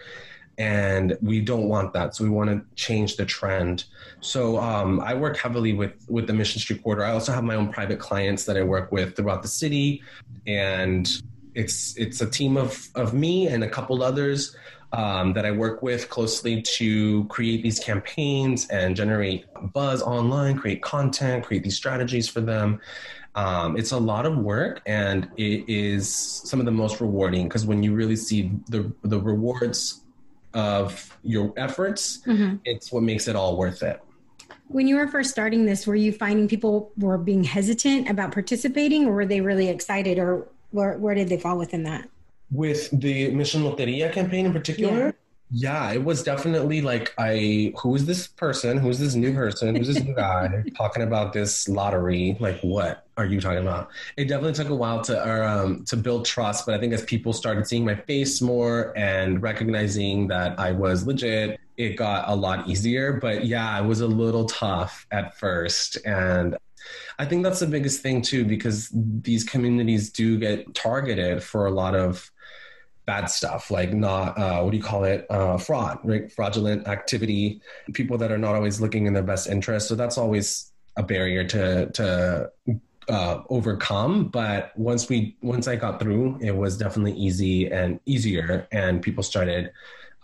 and 0.58 1.16
we 1.22 1.40
don't 1.40 1.70
want 1.70 1.94
that. 1.94 2.16
So 2.16 2.24
we 2.24 2.32
want 2.32 2.50
to 2.50 2.66
change 2.76 3.16
the 3.16 3.26
trend. 3.26 3.84
So 4.22 4.58
um, 4.58 5.00
I 5.02 5.14
work 5.14 5.38
heavily 5.38 5.74
with 5.74 5.94
with 6.10 6.26
the 6.26 6.34
Mission 6.34 6.60
Street 6.60 6.82
corridor. 6.84 7.06
I 7.06 7.12
also 7.12 7.32
have 7.32 7.44
my 7.44 7.56
own 7.56 7.72
private 7.72 8.00
clients 8.00 8.46
that 8.46 8.58
I 8.58 8.64
work 8.64 8.92
with 8.92 9.16
throughout 9.16 9.44
the 9.44 9.48
city, 9.48 10.02
and 10.48 11.08
it's 11.54 11.96
it's 11.96 12.22
a 12.22 12.30
team 12.30 12.58
of 12.58 12.90
of 12.96 13.14
me 13.14 13.48
and 13.48 13.64
a 13.64 13.70
couple 13.70 14.02
others 14.02 14.56
um, 14.94 15.34
that 15.34 15.46
I 15.46 15.52
work 15.52 15.82
with 15.82 16.10
closely 16.10 16.62
to 16.62 17.26
create 17.26 17.62
these 17.62 17.80
campaigns 17.80 18.68
and 18.68 18.96
generate 18.96 19.46
buzz 19.74 20.02
online, 20.02 20.58
create 20.58 20.82
content, 20.82 21.46
create 21.46 21.64
these 21.64 21.76
strategies 21.76 22.28
for 22.30 22.42
them. 22.42 22.80
Um, 23.36 23.78
it's 23.78 23.92
a 23.92 23.98
lot 23.98 24.26
of 24.26 24.38
work 24.38 24.82
and 24.86 25.30
it 25.38 25.66
is 25.68 26.14
some 26.14 26.60
of 26.60 26.66
the 26.66 26.72
most 26.72 27.00
rewarding 27.02 27.48
because 27.48 27.66
when 27.66 27.84
you 27.84 27.94
really 27.94 28.16
see 28.16 28.52
the 28.70 28.92
the 29.04 29.20
rewards 29.20 30.02
of 30.56 31.16
your 31.22 31.54
efforts, 31.56 32.20
mm-hmm. 32.26 32.56
it's 32.66 32.92
what 32.92 33.04
makes 33.04 33.28
it 33.28 33.36
all 33.36 33.58
worth 33.58 33.84
it. 33.84 34.02
When 34.70 34.88
you 34.88 34.96
were 34.96 35.08
first 35.08 35.30
starting 35.30 35.66
this, 35.66 35.86
were 35.86 35.96
you 35.96 36.12
finding 36.12 36.48
people 36.48 36.92
were 36.98 37.18
being 37.18 37.44
hesitant 37.44 38.10
about 38.10 38.32
participating 38.32 39.06
or 39.06 39.14
were 39.14 39.26
they 39.26 39.40
really 39.40 39.70
excited 39.70 40.18
or 40.18 40.48
where, 40.72 40.98
where 40.98 41.14
did 41.14 41.30
they 41.30 41.38
fall 41.38 41.58
within 41.58 41.84
that? 41.84 42.10
With 42.52 42.90
the 42.98 43.32
Mission 43.32 43.64
Loteria 43.64 44.12
campaign 44.12 44.46
in 44.46 44.54
particular? 44.54 45.08
Yeah. 45.08 45.12
Yeah, 45.50 45.94
it 45.94 46.04
was 46.04 46.24
definitely 46.24 46.82
like 46.82 47.14
I 47.18 47.74
who 47.78 47.96
is 47.96 48.06
this 48.06 48.28
person? 48.28 48.78
Who's 48.78 49.00
this 49.00 49.16
new 49.16 49.34
person? 49.34 49.76
Who's 49.76 49.88
this 49.88 50.04
new 50.04 50.14
guy 50.16 50.64
talking 50.76 51.04
about 51.04 51.32
this 51.32 51.70
lottery? 51.70 52.36
Like 52.40 52.60
what 52.60 53.08
are 53.16 53.26
you 53.26 53.40
talking 53.40 53.60
about? 53.60 53.90
It 54.18 54.26
definitely 54.26 54.54
took 54.54 54.70
a 54.70 54.76
while 54.76 55.02
to 55.04 55.48
um, 55.48 55.86
to 55.86 55.96
build 55.96 56.26
trust, 56.26 56.66
but 56.66 56.76
I 56.76 56.80
think 56.80 56.94
as 56.94 57.04
people 57.04 57.32
started 57.32 57.66
seeing 57.66 57.86
my 57.86 57.96
face 57.96 58.42
more 58.42 58.94
and 58.98 59.42
recognizing 59.42 60.28
that 60.28 60.60
I 60.60 60.74
was 60.74 61.08
legit, 61.08 61.62
it 61.78 61.96
got 61.96 62.28
a 62.28 62.36
lot 62.36 62.68
easier. 62.68 63.14
But 63.14 63.46
yeah, 63.46 63.80
it 63.80 63.86
was 63.86 64.02
a 64.02 64.08
little 64.08 64.46
tough 64.46 65.08
at 65.12 65.38
first 65.40 65.98
and 66.06 66.58
I 67.20 67.26
think 67.26 67.44
that's 67.44 67.60
the 67.60 67.68
biggest 67.68 68.02
thing 68.02 68.22
too, 68.22 68.46
because 68.46 68.90
these 68.94 69.44
communities 69.44 70.10
do 70.10 70.38
get 70.38 70.74
targeted 70.74 71.44
for 71.44 71.66
a 71.66 71.72
lot 71.72 71.96
of 71.96 72.32
bad 73.08 73.30
stuff 73.30 73.72
like 73.72 73.94
not 73.94 74.38
uh, 74.38 74.62
what 74.62 74.72
do 74.72 74.78
you 74.78 74.84
call 74.84 75.06
it? 75.06 75.26
Uh, 75.30 75.58
fraud 75.58 76.00
right? 76.04 76.32
Fraudulent 76.32 76.88
activity 76.88 77.62
people 77.94 78.18
that 78.18 78.32
are 78.32 78.38
not 78.38 78.54
always 78.54 78.80
looking 78.82 79.08
in 79.08 79.14
their 79.14 79.24
best 79.24 79.48
interest. 79.48 79.88
So 79.88 79.96
that's 79.96 80.18
always 80.18 80.72
a 80.98 81.04
barrier 81.04 81.44
to 81.46 81.90
to 81.92 82.52
uh, 83.10 83.42
overcome. 83.50 84.28
But 84.28 84.78
once 84.78 85.08
we 85.08 85.38
once 85.42 85.68
i 85.68 85.76
got 85.76 86.00
through 86.00 86.38
it 86.42 86.52
was 86.52 86.78
definitely 86.78 87.14
easy 87.14 87.72
and 87.72 88.00
easier 88.06 88.68
and 88.72 89.02
people 89.02 89.24
started 89.24 89.72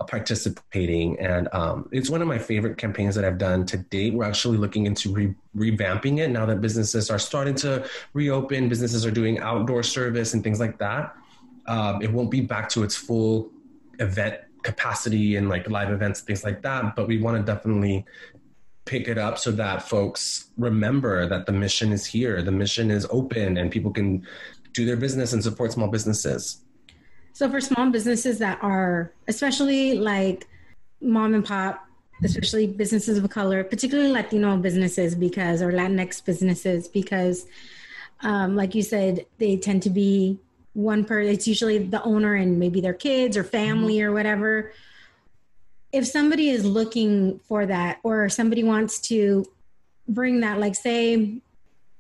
participating. 0.08 1.20
And 1.20 1.48
um, 1.54 1.88
it's 1.92 2.10
one 2.10 2.22
of 2.22 2.28
my 2.28 2.38
favorite 2.38 2.78
campaigns 2.78 3.16
that 3.16 3.24
i've 3.24 3.38
done 3.38 3.66
to 3.68 3.78
date. 3.78 4.14
We're 4.14 4.26
actually 4.26 4.58
looking 4.58 4.86
into 4.86 5.14
re- 5.14 5.36
revamping 5.56 6.20
it 6.20 6.30
now 6.30 6.46
that 6.46 6.62
businesses 6.62 7.10
are 7.10 7.20
starting 7.20 7.56
to 7.56 7.88
reopen 8.14 8.70
businesses 8.70 9.06
are 9.06 9.12
doing 9.12 9.40
outdoor 9.40 9.84
service 9.84 10.34
and 10.34 10.44
things 10.44 10.60
like 10.60 10.78
that. 10.80 11.16
Um, 11.68 12.02
it 12.02 12.12
won't 12.12 12.32
be 12.32 12.42
back 12.42 12.68
to 12.70 12.84
its 12.84 12.96
full 12.96 13.52
event 14.00 14.40
capacity 14.64 15.36
and 15.36 15.50
like 15.50 15.70
live 15.70 15.92
events 15.92 16.22
things 16.22 16.44
like 16.44 16.62
that 16.62 16.96
but 16.96 17.08
we 17.08 17.22
want 17.22 17.38
to 17.38 17.44
definitely 17.44 18.06
pick 18.86 19.08
it 19.08 19.18
up 19.18 19.38
so 19.38 19.52
that 19.52 19.88
folks 19.88 20.50
remember 20.58 21.28
that 21.28 21.46
the 21.46 21.52
mission 21.52 21.92
is 21.92 22.06
here 22.06 22.42
the 22.42 22.52
mission 22.52 22.90
is 22.90 23.06
open 23.12 23.58
and 23.58 23.72
people 23.72 23.92
can 23.92 24.26
do 24.72 24.86
their 24.86 24.98
business 24.98 25.34
and 25.34 25.44
support 25.44 25.72
small 25.72 25.88
businesses 25.90 26.63
so 27.34 27.50
for 27.50 27.60
small 27.60 27.90
businesses 27.90 28.40
that 28.40 28.58
are 28.62 29.12
especially 29.28 29.96
like 29.96 30.48
mom 31.02 31.34
and 31.34 31.46
pop 31.46 31.86
especially 32.24 32.68
businesses 32.68 33.18
of 33.18 33.30
color 33.30 33.64
particularly 33.64 34.12
latino 34.12 34.56
businesses 34.58 35.14
because 35.16 35.62
or 35.62 35.72
latinx 35.72 36.24
businesses 36.24 36.88
because 36.88 37.46
um, 38.22 38.56
like 38.56 38.74
you 38.74 38.82
said 38.82 39.26
they 39.40 39.58
tend 39.58 39.84
to 39.84 39.90
be 39.90 40.40
one 40.74 41.06
person 41.06 41.32
it's 41.32 41.48
usually 41.48 41.78
the 41.78 42.02
owner 42.04 42.36
and 42.36 42.60
maybe 42.60 42.82
their 42.82 42.94
kids 42.94 43.38
or 43.38 43.44
family 43.44 44.02
or 44.02 44.12
whatever. 44.12 44.74
If 45.92 46.08
somebody 46.08 46.50
is 46.50 46.66
looking 46.66 47.40
for 47.48 47.66
that 47.68 48.00
or 48.04 48.28
somebody 48.30 48.64
wants 48.64 49.00
to 49.02 49.46
bring 50.08 50.42
that 50.42 50.60
like 50.60 50.76
say 50.76 51.40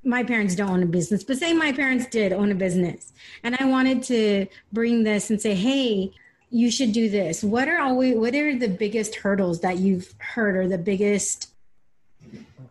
my 0.04 0.24
parents 0.24 0.56
don't 0.56 0.70
own 0.70 0.84
a 0.84 0.86
business 0.86 1.24
but 1.24 1.38
say 1.38 1.54
my 1.54 1.72
parents 1.72 2.06
did 2.08 2.34
own 2.34 2.52
a 2.52 2.56
business 2.56 3.14
and 3.44 3.56
i 3.60 3.66
wanted 3.66 4.04
to 4.04 4.46
bring 4.72 5.04
this 5.04 5.30
and 5.30 5.42
say 5.42 5.54
hey 5.56 6.12
you 6.54 6.70
should 6.70 6.94
do 6.94 7.10
this. 7.10 7.44
What 7.44 7.68
are 7.68 7.80
always 7.80 8.16
what 8.16 8.36
are 8.36 8.58
the 8.58 8.68
biggest 8.68 9.16
hurdles 9.16 9.62
that 9.62 9.80
you've 9.80 10.14
heard 10.20 10.56
or 10.56 10.68
the 10.68 10.78
biggest? 10.78 11.50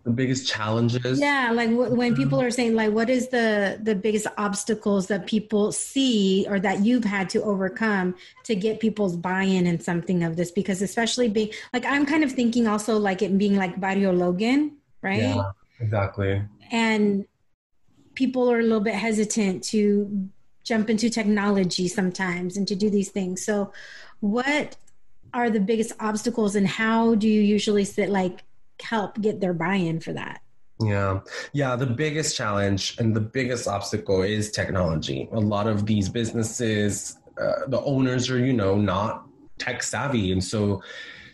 The 0.04 0.10
biggest 0.10 0.46
challenges? 0.46 1.18
Yeah 1.18 1.50
like 1.52 1.68
w- 1.68 1.92
when 1.92 2.12
mm-hmm. 2.12 2.22
people 2.22 2.40
are 2.40 2.52
saying 2.52 2.76
like 2.76 2.92
what 2.92 3.10
is 3.10 3.28
the 3.28 3.80
the 3.82 3.96
biggest 3.96 4.28
obstacles 4.38 5.08
that 5.08 5.26
people 5.26 5.72
see 5.72 6.46
or 6.48 6.60
that 6.60 6.84
you've 6.84 7.04
had 7.04 7.28
to 7.30 7.42
overcome 7.42 8.14
to 8.44 8.54
get 8.54 8.78
people's 8.78 9.16
buy-in 9.16 9.66
in 9.66 9.80
something 9.80 10.22
of 10.22 10.36
this? 10.36 10.52
Because 10.52 10.80
especially 10.80 11.28
being 11.28 11.50
like 11.72 11.84
i'm 11.84 12.06
kind 12.06 12.22
of 12.22 12.30
thinking 12.30 12.68
also 12.68 12.96
like 12.98 13.20
it 13.20 13.36
being 13.36 13.56
like 13.56 13.80
barrio 13.80 14.12
logan 14.12 14.76
right? 15.02 15.22
Yeah 15.22 15.50
exactly 15.80 16.40
and 16.72 17.24
people 18.14 18.50
are 18.50 18.58
a 18.58 18.62
little 18.62 18.80
bit 18.80 18.94
hesitant 18.94 19.62
to 19.62 20.28
jump 20.64 20.90
into 20.90 21.08
technology 21.08 21.86
sometimes 21.86 22.56
and 22.56 22.66
to 22.66 22.74
do 22.74 22.90
these 22.90 23.10
things 23.10 23.44
so 23.44 23.72
what 24.20 24.76
are 25.34 25.48
the 25.48 25.60
biggest 25.60 25.92
obstacles 26.00 26.56
and 26.56 26.66
how 26.66 27.14
do 27.14 27.28
you 27.28 27.40
usually 27.40 27.84
sit 27.84 28.08
like 28.10 28.42
help 28.82 29.20
get 29.20 29.40
their 29.40 29.54
buy-in 29.54 30.00
for 30.00 30.12
that 30.12 30.40
yeah. 30.84 31.20
Yeah. 31.52 31.76
The 31.76 31.86
biggest 31.86 32.36
challenge 32.36 32.96
and 32.98 33.14
the 33.14 33.20
biggest 33.20 33.68
obstacle 33.68 34.22
is 34.22 34.50
technology. 34.50 35.28
A 35.32 35.40
lot 35.40 35.66
of 35.66 35.86
these 35.86 36.08
businesses, 36.08 37.18
uh, 37.40 37.66
the 37.68 37.80
owners 37.82 38.30
are, 38.30 38.38
you 38.38 38.52
know, 38.52 38.76
not 38.76 39.26
tech 39.58 39.82
savvy. 39.82 40.32
And 40.32 40.42
so 40.42 40.82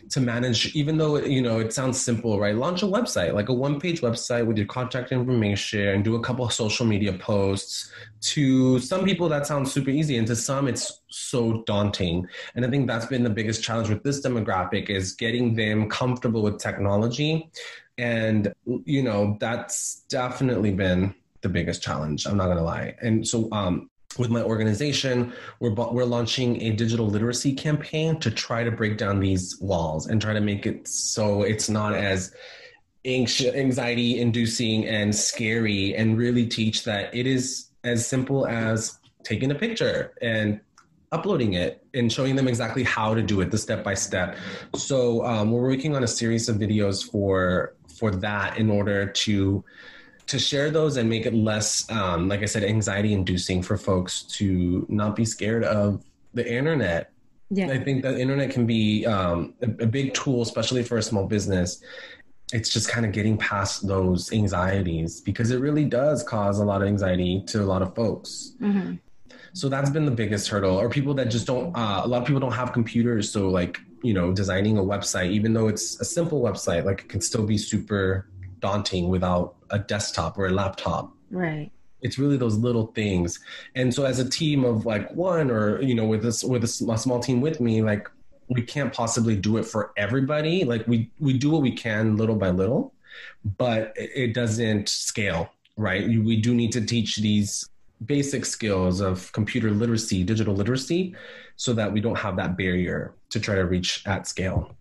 to 0.09 0.19
manage, 0.19 0.75
even 0.75 0.97
though, 0.97 1.17
you 1.17 1.41
know, 1.41 1.59
it 1.59 1.71
sounds 1.71 1.99
simple, 2.01 2.39
right? 2.39 2.55
Launch 2.55 2.81
a 2.81 2.85
website, 2.85 3.33
like 3.33 3.49
a 3.49 3.53
one 3.53 3.79
page 3.79 4.01
website 4.01 4.45
with 4.45 4.57
your 4.57 4.65
contact 4.65 5.11
information 5.11 5.87
and 5.89 6.03
do 6.03 6.15
a 6.15 6.19
couple 6.21 6.43
of 6.43 6.51
social 6.51 6.85
media 6.85 7.13
posts. 7.13 7.91
To 8.21 8.79
some 8.79 9.05
people, 9.05 9.29
that 9.29 9.45
sounds 9.45 9.71
super 9.71 9.91
easy. 9.91 10.17
And 10.17 10.27
to 10.27 10.35
some, 10.35 10.67
it's 10.67 11.01
so 11.09 11.63
daunting. 11.63 12.27
And 12.55 12.65
I 12.65 12.69
think 12.69 12.87
that's 12.87 13.05
been 13.05 13.23
the 13.23 13.29
biggest 13.29 13.63
challenge 13.63 13.89
with 13.89 14.03
this 14.03 14.21
demographic 14.21 14.89
is 14.89 15.13
getting 15.13 15.53
them 15.53 15.89
comfortable 15.89 16.41
with 16.41 16.57
technology. 16.57 17.51
And, 17.97 18.53
you 18.65 19.03
know, 19.03 19.37
that's 19.39 20.05
definitely 20.09 20.71
been 20.71 21.13
the 21.41 21.49
biggest 21.49 21.83
challenge. 21.83 22.25
I'm 22.25 22.37
not 22.37 22.47
to 22.47 22.61
lie. 22.61 22.95
And 23.01 23.27
so, 23.27 23.49
um, 23.51 23.89
with 24.17 24.29
my 24.29 24.41
organization, 24.41 25.31
we're 25.59 25.71
we're 25.71 26.05
launching 26.05 26.61
a 26.61 26.71
digital 26.71 27.07
literacy 27.07 27.53
campaign 27.53 28.19
to 28.19 28.31
try 28.31 28.63
to 28.63 28.71
break 28.71 28.97
down 28.97 29.19
these 29.19 29.59
walls 29.61 30.07
and 30.07 30.21
try 30.21 30.33
to 30.33 30.41
make 30.41 30.65
it 30.65 30.87
so 30.87 31.43
it's 31.43 31.69
not 31.69 31.93
as 31.93 32.33
anxiety 33.05 34.19
inducing 34.19 34.85
and 34.85 35.15
scary 35.15 35.95
and 35.95 36.17
really 36.17 36.45
teach 36.45 36.83
that 36.83 37.13
it 37.15 37.25
is 37.25 37.69
as 37.83 38.05
simple 38.05 38.45
as 38.47 38.99
taking 39.23 39.51
a 39.51 39.55
picture 39.55 40.13
and 40.21 40.59
uploading 41.11 41.53
it 41.53 41.83
and 41.93 42.11
showing 42.11 42.35
them 42.35 42.47
exactly 42.47 42.83
how 42.83 43.13
to 43.13 43.21
do 43.21 43.41
it 43.41 43.51
the 43.51 43.57
step 43.57 43.83
by 43.83 43.93
step. 43.93 44.35
So 44.75 45.25
um, 45.25 45.51
we're 45.51 45.61
working 45.61 45.95
on 45.95 46.03
a 46.03 46.07
series 46.07 46.49
of 46.49 46.57
videos 46.57 47.09
for 47.09 47.75
for 47.97 48.11
that 48.11 48.57
in 48.57 48.69
order 48.69 49.07
to 49.07 49.63
to 50.29 50.37
share 50.37 50.69
those 50.69 50.97
and 50.97 51.09
make 51.09 51.25
it 51.25 51.33
less, 51.33 51.89
um, 51.89 52.29
like 52.29 52.41
I 52.41 52.45
said, 52.45 52.63
anxiety 52.63 53.13
inducing 53.13 53.63
for 53.63 53.77
folks 53.77 54.21
to 54.37 54.85
not 54.87 55.15
be 55.15 55.25
scared 55.25 55.63
of 55.63 56.03
the 56.33 56.47
internet. 56.47 57.11
Yeah. 57.49 57.71
I 57.71 57.79
think 57.79 58.03
that 58.03 58.19
internet 58.19 58.51
can 58.51 58.67
be 58.67 59.07
um, 59.07 59.55
a, 59.61 59.65
a 59.83 59.87
big 59.87 60.13
tool, 60.13 60.43
especially 60.43 60.83
for 60.83 60.97
a 60.97 61.01
small 61.01 61.25
business. 61.25 61.81
It's 62.53 62.69
just 62.69 62.89
kind 62.89 63.07
of 63.07 63.11
getting 63.11 63.37
past 63.37 63.87
those 63.87 64.31
anxieties 64.31 65.19
because 65.19 65.49
it 65.49 65.59
really 65.59 65.85
does 65.85 66.21
cause 66.21 66.59
a 66.59 66.65
lot 66.65 66.83
of 66.83 66.87
anxiety 66.87 67.43
to 67.47 67.63
a 67.63 67.65
lot 67.65 67.81
of 67.81 67.95
folks. 67.95 68.53
Mm-hmm. 68.61 68.95
So 69.53 69.67
that's 69.67 69.89
been 69.89 70.05
the 70.05 70.11
biggest 70.11 70.47
hurdle. 70.47 70.77
Or 70.77 70.89
people 70.89 71.15
that 71.15 71.31
just 71.31 71.47
don't. 71.47 71.75
Uh, 71.75 72.01
a 72.03 72.07
lot 72.07 72.21
of 72.21 72.27
people 72.27 72.39
don't 72.39 72.53
have 72.53 72.71
computers, 72.71 73.31
so 73.31 73.49
like 73.49 73.79
you 74.03 74.13
know, 74.13 74.31
designing 74.31 74.77
a 74.77 74.81
website, 74.81 75.31
even 75.31 75.53
though 75.53 75.67
it's 75.67 75.99
a 75.99 76.05
simple 76.05 76.41
website, 76.41 76.85
like 76.85 77.01
it 77.01 77.09
can 77.09 77.19
still 77.19 77.45
be 77.45 77.57
super 77.57 78.29
daunting 78.59 79.09
without 79.09 79.55
a 79.71 79.79
desktop 79.79 80.37
or 80.37 80.47
a 80.47 80.51
laptop. 80.51 81.11
Right. 81.31 81.71
It's 82.01 82.17
really 82.17 82.37
those 82.37 82.57
little 82.57 82.87
things. 82.87 83.39
And 83.75 83.93
so 83.93 84.05
as 84.05 84.19
a 84.19 84.29
team 84.29 84.63
of 84.63 84.85
like 84.85 85.11
one 85.13 85.51
or, 85.51 85.81
you 85.81 85.93
know, 85.93 86.05
with 86.05 86.23
this, 86.23 86.43
with 86.43 86.63
a 86.63 86.67
small 86.67 87.19
team 87.19 87.41
with 87.41 87.59
me, 87.59 87.81
like 87.81 88.09
we 88.47 88.61
can't 88.61 88.93
possibly 88.93 89.35
do 89.35 89.57
it 89.57 89.65
for 89.65 89.91
everybody. 89.97 90.63
Like 90.63 90.87
we, 90.87 91.11
we 91.19 91.33
do 91.33 91.49
what 91.49 91.61
we 91.61 91.71
can 91.71 92.15
little 92.15 92.35
by 92.35 92.49
little, 92.49 92.93
but 93.57 93.93
it 93.95 94.33
doesn't 94.33 94.87
scale, 94.87 95.51
right? 95.77 96.07
We 96.07 96.37
do 96.37 96.55
need 96.55 96.71
to 96.71 96.81
teach 96.81 97.17
these 97.17 97.69
basic 98.05 98.45
skills 98.45 99.01
of 99.01 99.31
computer 99.33 99.71
literacy, 99.71 100.23
digital 100.23 100.55
literacy, 100.55 101.15
so 101.57 101.73
that 101.73 101.91
we 101.91 101.99
don't 101.99 102.17
have 102.17 102.37
that 102.37 102.57
barrier 102.57 103.13
to 103.29 103.39
try 103.39 103.55
to 103.55 103.65
reach 103.65 104.01
at 104.07 104.25
scale. 104.25 104.73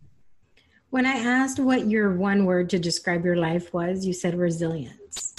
When 0.91 1.05
I 1.05 1.16
asked 1.16 1.59
what 1.59 1.86
your 1.86 2.14
one 2.14 2.47
word 2.47 2.70
to 2.70 2.78
describe 2.78 3.24
your 3.24 3.36
life 3.36 3.74
was, 3.74 4.07
you 4.07 4.14
said 4.14 4.34
resilience. 4.34 5.34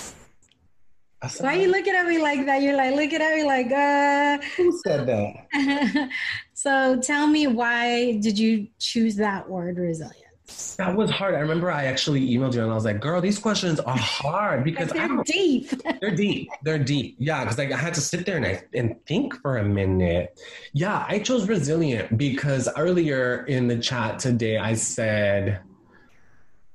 Why 1.39 1.55
are 1.55 1.59
you 1.59 1.71
looking 1.71 1.95
at 1.95 2.07
me 2.07 2.21
like 2.21 2.45
that? 2.45 2.61
You're 2.61 2.77
like 2.77 2.95
looking 2.95 3.21
at 3.21 3.35
me 3.35 3.43
like, 3.43 3.71
uh. 3.71 4.37
Who 4.57 4.79
said 4.85 5.07
that? 5.07 6.09
so 6.53 6.99
tell 7.01 7.27
me, 7.27 7.47
why 7.47 8.17
did 8.19 8.37
you 8.37 8.67
choose 8.77 9.15
that 9.17 9.49
word, 9.49 9.77
resilience? 9.77 10.28
That 10.77 10.95
was 10.95 11.09
hard. 11.09 11.35
I 11.35 11.39
remember 11.39 11.71
I 11.71 11.85
actually 11.85 12.21
emailed 12.29 12.53
you 12.53 12.61
and 12.61 12.71
I 12.71 12.75
was 12.75 12.85
like, 12.85 12.99
girl, 12.99 13.19
these 13.21 13.37
questions 13.37 13.79
are 13.79 13.97
hard 13.97 14.63
because 14.69 14.89
they're 14.89 15.23
deep. 15.23 15.69
they're 16.01 16.15
deep. 16.15 16.49
They're 16.63 16.79
deep. 16.79 17.15
Yeah, 17.19 17.43
because 17.43 17.57
like, 17.57 17.71
I 17.71 17.77
had 17.77 17.93
to 17.95 18.01
sit 18.01 18.25
there 18.25 18.37
and, 18.37 18.45
I, 18.45 18.63
and 18.73 18.95
think 19.05 19.35
for 19.41 19.57
a 19.57 19.63
minute. 19.63 20.39
Yeah, 20.73 21.05
I 21.07 21.19
chose 21.19 21.47
resilient 21.47 22.17
because 22.17 22.69
earlier 22.77 23.45
in 23.45 23.67
the 23.67 23.77
chat 23.77 24.19
today 24.19 24.57
I 24.57 24.73
said, 24.75 25.61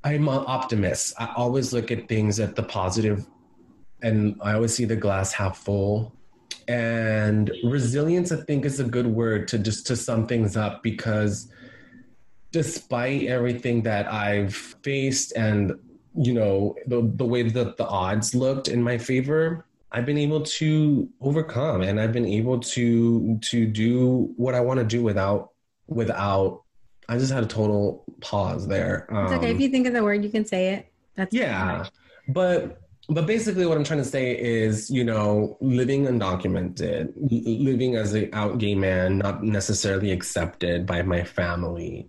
I'm 0.04 0.28
an 0.28 0.44
optimist. 0.46 1.14
I 1.18 1.32
always 1.34 1.72
look 1.72 1.90
at 1.90 2.08
things 2.08 2.38
at 2.38 2.56
the 2.56 2.62
positive, 2.62 3.26
and 4.02 4.38
I 4.42 4.52
always 4.52 4.74
see 4.74 4.84
the 4.84 4.96
glass 4.96 5.32
half 5.32 5.56
full. 5.56 6.14
And 6.68 7.50
resilience, 7.64 8.30
I 8.30 8.36
think, 8.36 8.66
is 8.66 8.80
a 8.80 8.84
good 8.84 9.06
word 9.06 9.48
to 9.48 9.58
just 9.58 9.86
to 9.86 9.96
sum 9.96 10.26
things 10.26 10.58
up 10.58 10.82
because 10.82 11.50
despite 12.54 13.24
everything 13.24 13.82
that 13.82 14.06
I've 14.06 14.54
faced 14.84 15.32
and 15.36 15.72
you 16.16 16.32
know 16.32 16.76
the 16.86 17.10
the 17.16 17.24
way 17.24 17.42
that 17.42 17.76
the 17.76 17.86
odds 17.86 18.32
looked 18.32 18.68
in 18.68 18.80
my 18.80 18.96
favor, 18.96 19.66
I've 19.90 20.06
been 20.06 20.18
able 20.18 20.42
to 20.60 21.08
overcome 21.20 21.82
and 21.82 22.00
I've 22.00 22.12
been 22.12 22.30
able 22.40 22.60
to 22.60 23.38
to 23.50 23.66
do 23.66 24.32
what 24.36 24.54
I 24.54 24.60
want 24.60 24.78
to 24.78 24.86
do 24.86 25.02
without 25.02 25.50
without 25.88 26.62
I 27.08 27.18
just 27.18 27.32
had 27.32 27.42
a 27.42 27.46
total 27.46 28.04
pause 28.20 28.68
there. 28.68 29.08
Um, 29.10 29.24
it's 29.24 29.32
okay 29.32 29.50
if 29.50 29.56
um, 29.56 29.60
you 29.60 29.68
think 29.68 29.88
of 29.88 29.92
the 29.92 30.04
word, 30.04 30.22
you 30.22 30.30
can 30.30 30.44
say 30.44 30.74
it. 30.74 30.92
That's 31.16 31.34
yeah, 31.34 31.88
but 32.28 32.80
but 33.08 33.26
basically, 33.26 33.66
what 33.66 33.76
I'm 33.76 33.84
trying 33.84 33.98
to 33.98 34.04
say 34.04 34.38
is, 34.38 34.88
you 34.88 35.04
know, 35.04 35.58
living 35.60 36.06
undocumented, 36.06 37.12
living 37.68 37.96
as 37.96 38.14
an 38.14 38.30
out 38.32 38.58
gay 38.58 38.74
man, 38.74 39.18
not 39.18 39.42
necessarily 39.42 40.10
accepted 40.10 40.86
by 40.86 41.02
my 41.02 41.22
family, 41.22 42.08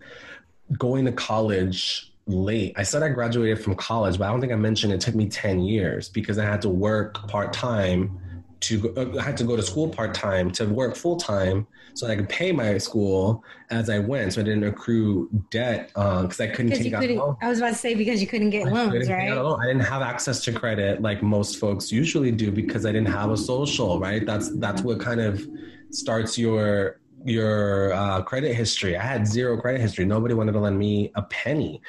going 0.77 1.05
to 1.05 1.11
college 1.11 2.11
late. 2.27 2.73
I 2.75 2.83
said 2.83 3.03
I 3.03 3.09
graduated 3.09 3.63
from 3.63 3.75
college, 3.75 4.17
but 4.17 4.27
I 4.27 4.31
don't 4.31 4.41
think 4.41 4.51
I 4.51 4.57
mentioned 4.57 4.93
it 4.93 5.01
took 5.01 5.15
me 5.15 5.27
10 5.27 5.59
years 5.61 6.09
because 6.09 6.37
I 6.37 6.45
had 6.45 6.61
to 6.63 6.69
work 6.69 7.27
part 7.27 7.53
time 7.53 8.19
to 8.61 8.93
uh, 8.97 9.19
I 9.19 9.23
had 9.23 9.37
to 9.37 9.43
go 9.43 9.55
to 9.55 9.61
school 9.61 9.89
part 9.89 10.13
time 10.13 10.49
to 10.51 10.65
work 10.65 10.95
full 10.95 11.17
time 11.17 11.67
so 11.93 12.07
that 12.07 12.13
I 12.13 12.15
could 12.15 12.29
pay 12.29 12.51
my 12.51 12.77
school 12.77 13.43
as 13.69 13.89
I 13.89 13.99
went, 13.99 14.33
so 14.33 14.41
I 14.41 14.43
didn't 14.43 14.63
accrue 14.63 15.29
debt 15.51 15.89
because 15.89 16.39
uh, 16.39 16.43
I 16.43 16.47
couldn't 16.47 16.71
take 16.71 16.93
out 16.93 17.07
loans. 17.07 17.37
I 17.41 17.49
was 17.49 17.59
about 17.59 17.69
to 17.69 17.75
say 17.75 17.95
because 17.95 18.21
you 18.21 18.27
couldn't 18.27 18.49
get 18.49 18.67
I 18.67 18.71
loans, 18.71 19.09
right? 19.09 19.31
I 19.31 19.65
didn't 19.67 19.81
have 19.81 20.01
access 20.01 20.43
to 20.45 20.51
credit 20.51 21.01
like 21.01 21.21
most 21.21 21.59
folks 21.59 21.91
usually 21.91 22.31
do 22.31 22.51
because 22.51 22.85
I 22.85 22.91
didn't 22.91 23.11
have 23.11 23.29
a 23.29 23.37
social, 23.37 23.99
right? 23.99 24.25
That's 24.25 24.49
that's 24.57 24.81
what 24.81 24.99
kind 24.99 25.21
of 25.21 25.45
starts 25.91 26.37
your 26.37 26.99
your 27.25 27.93
uh, 27.93 28.21
credit 28.21 28.53
history. 28.53 28.95
I 28.95 29.03
had 29.03 29.27
zero 29.27 29.59
credit 29.59 29.81
history. 29.81 30.05
Nobody 30.05 30.33
wanted 30.33 30.53
to 30.53 30.59
lend 30.59 30.79
me 30.79 31.11
a 31.15 31.23
penny, 31.23 31.81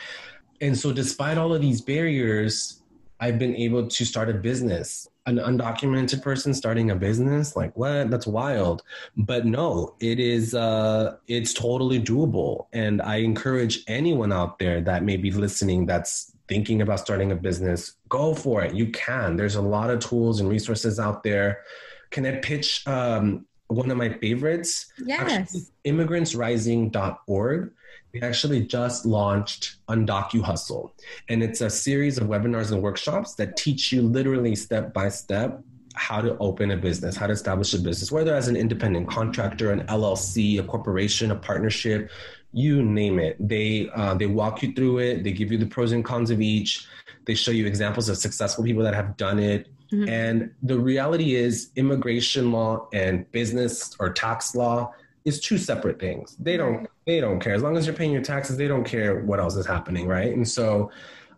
and 0.60 0.76
so 0.76 0.92
despite 0.92 1.38
all 1.38 1.54
of 1.54 1.60
these 1.60 1.80
barriers, 1.80 2.82
I've 3.20 3.38
been 3.38 3.56
able 3.56 3.86
to 3.88 4.04
start 4.04 4.28
a 4.28 4.34
business. 4.34 5.08
An 5.26 5.38
undocumented 5.38 6.22
person 6.22 6.54
starting 6.54 6.90
a 6.90 6.94
business 6.94 7.56
like 7.56 7.76
what? 7.76 8.10
That's 8.10 8.26
wild. 8.26 8.82
But 9.16 9.44
no 9.44 9.96
it 9.98 10.20
is 10.20 10.54
uh 10.54 11.16
it's 11.26 11.52
totally 11.52 12.00
doable. 12.00 12.66
And 12.72 13.02
i 13.02 13.16
encourage 13.16 13.82
anyone 13.88 14.32
out 14.32 14.58
there 14.58 14.80
that 14.82 15.02
may 15.02 15.16
be 15.16 15.32
listening 15.32 15.86
that's 15.86 16.32
thinking 16.48 16.80
about 16.80 17.00
starting 17.00 17.32
a 17.32 17.36
business 17.36 17.96
go 18.08 18.34
for 18.34 18.62
it. 18.62 18.74
You 18.74 18.92
can. 18.92 19.36
There's 19.36 19.56
a 19.56 19.62
lot 19.62 19.90
of 19.90 19.98
tools 19.98 20.38
and 20.38 20.48
resources 20.48 21.00
out 21.00 21.24
there. 21.24 21.62
Can 22.10 22.24
i 22.24 22.36
pitch 22.36 22.86
um 22.86 23.46
one 23.68 23.90
of 23.90 23.96
my 23.96 24.08
favorites 24.08 24.92
yes 25.04 25.70
immigrantsrising.org 25.84 27.72
we 28.12 28.22
actually 28.22 28.64
just 28.64 29.04
launched 29.04 29.76
Undocu 29.88 30.40
Hustle, 30.40 30.94
and 31.28 31.42
it's 31.42 31.60
a 31.60 31.68
series 31.68 32.16
of 32.16 32.28
webinars 32.28 32.72
and 32.72 32.80
workshops 32.80 33.34
that 33.34 33.58
teach 33.58 33.92
you 33.92 34.00
literally 34.00 34.54
step 34.56 34.94
by 34.94 35.10
step 35.10 35.62
how 35.96 36.20
to 36.20 36.36
open 36.38 36.70
a 36.70 36.76
business, 36.76 37.16
how 37.16 37.26
to 37.26 37.32
establish 37.32 37.74
a 37.74 37.78
business, 37.78 38.12
whether 38.12 38.34
as 38.34 38.48
an 38.48 38.56
independent 38.56 39.08
contractor, 39.08 39.70
an 39.70 39.86
LLC, 39.86 40.58
a 40.58 40.62
corporation, 40.62 41.30
a 41.30 41.36
partnership, 41.36 42.10
you 42.52 42.82
name 42.82 43.18
it. 43.18 43.36
They 43.38 43.90
uh, 43.94 44.14
they 44.14 44.26
walk 44.26 44.62
you 44.62 44.72
through 44.72 44.98
it. 45.00 45.22
They 45.22 45.32
give 45.32 45.52
you 45.52 45.58
the 45.58 45.66
pros 45.66 45.92
and 45.92 46.04
cons 46.04 46.30
of 46.30 46.40
each. 46.40 46.86
They 47.26 47.34
show 47.34 47.50
you 47.50 47.66
examples 47.66 48.08
of 48.08 48.16
successful 48.16 48.64
people 48.64 48.82
that 48.84 48.94
have 48.94 49.16
done 49.16 49.38
it. 49.38 49.68
Mm-hmm. 49.92 50.08
And 50.08 50.50
the 50.62 50.78
reality 50.78 51.34
is, 51.34 51.70
immigration 51.76 52.52
law 52.52 52.88
and 52.92 53.30
business 53.32 53.94
or 54.00 54.12
tax 54.12 54.54
law 54.54 54.92
is 55.24 55.40
two 55.40 55.58
separate 55.58 55.98
things. 55.98 56.36
They 56.38 56.56
don't 56.56 56.88
they 57.04 57.20
don't 57.20 57.40
care 57.40 57.54
as 57.54 57.62
long 57.62 57.76
as 57.76 57.86
you're 57.86 57.94
paying 57.94 58.12
your 58.12 58.22
taxes. 58.22 58.56
They 58.56 58.68
don't 58.68 58.84
care 58.84 59.20
what 59.20 59.38
else 59.38 59.56
is 59.56 59.66
happening, 59.66 60.06
right? 60.06 60.34
And 60.34 60.48
so 60.48 60.90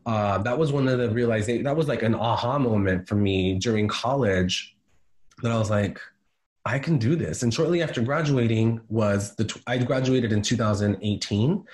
uh, 0.06 0.38
that 0.38 0.56
was 0.56 0.72
one 0.72 0.88
of 0.88 0.98
the 0.98 1.10
realization. 1.10 1.64
That 1.64 1.76
was 1.76 1.88
like 1.88 2.02
an 2.02 2.14
aha 2.14 2.58
moment 2.58 3.08
for 3.08 3.14
me 3.14 3.58
during 3.58 3.88
college. 3.88 4.76
That 5.42 5.52
I 5.52 5.58
was 5.58 5.70
like, 5.70 6.00
I 6.64 6.78
can 6.78 6.98
do 6.98 7.16
this. 7.16 7.42
And 7.42 7.52
shortly 7.52 7.82
after 7.82 8.02
graduating 8.02 8.80
was 8.88 9.34
the 9.36 9.60
I 9.66 9.78
graduated 9.78 10.32
in 10.32 10.42
2018. 10.42 11.64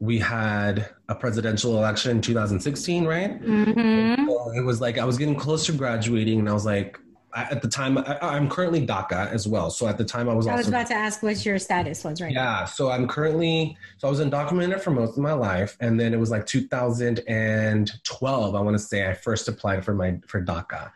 We 0.00 0.18
had 0.18 0.88
a 1.08 1.14
presidential 1.14 1.76
election 1.76 2.12
in 2.12 2.22
2016, 2.22 3.04
right? 3.04 3.40
Mm-hmm. 3.42 4.29
It 4.48 4.64
was 4.64 4.80
like 4.80 4.98
I 4.98 5.04
was 5.04 5.18
getting 5.18 5.36
close 5.36 5.66
to 5.66 5.72
graduating, 5.72 6.38
and 6.38 6.48
I 6.48 6.52
was 6.52 6.64
like, 6.64 6.98
at 7.34 7.60
the 7.62 7.68
time 7.68 7.96
I, 7.98 8.36
am 8.36 8.48
currently 8.48 8.84
DACA 8.86 9.30
as 9.30 9.46
well. 9.46 9.70
So 9.70 9.86
at 9.86 9.96
the 9.98 10.04
time 10.04 10.28
I 10.28 10.34
was. 10.34 10.48
I 10.48 10.56
was 10.56 10.66
about 10.68 10.88
to 10.88 10.94
ask 10.94 11.22
what 11.22 11.44
your 11.44 11.58
status 11.58 12.02
was 12.04 12.20
right. 12.20 12.32
Yeah, 12.32 12.60
now. 12.60 12.64
so 12.64 12.90
I'm 12.90 13.06
currently 13.06 13.76
so 13.98 14.08
I 14.08 14.10
was 14.10 14.20
undocumented 14.20 14.80
for 14.80 14.90
most 14.90 15.12
of 15.12 15.18
my 15.18 15.32
life, 15.32 15.76
and 15.80 15.98
then 15.98 16.12
it 16.12 16.18
was 16.18 16.30
like 16.30 16.46
2012. 16.46 18.54
I 18.54 18.60
want 18.60 18.74
to 18.74 18.82
say 18.82 19.08
I 19.08 19.14
first 19.14 19.48
applied 19.48 19.84
for 19.84 19.94
my 19.94 20.18
for 20.26 20.42
DACA, 20.42 20.90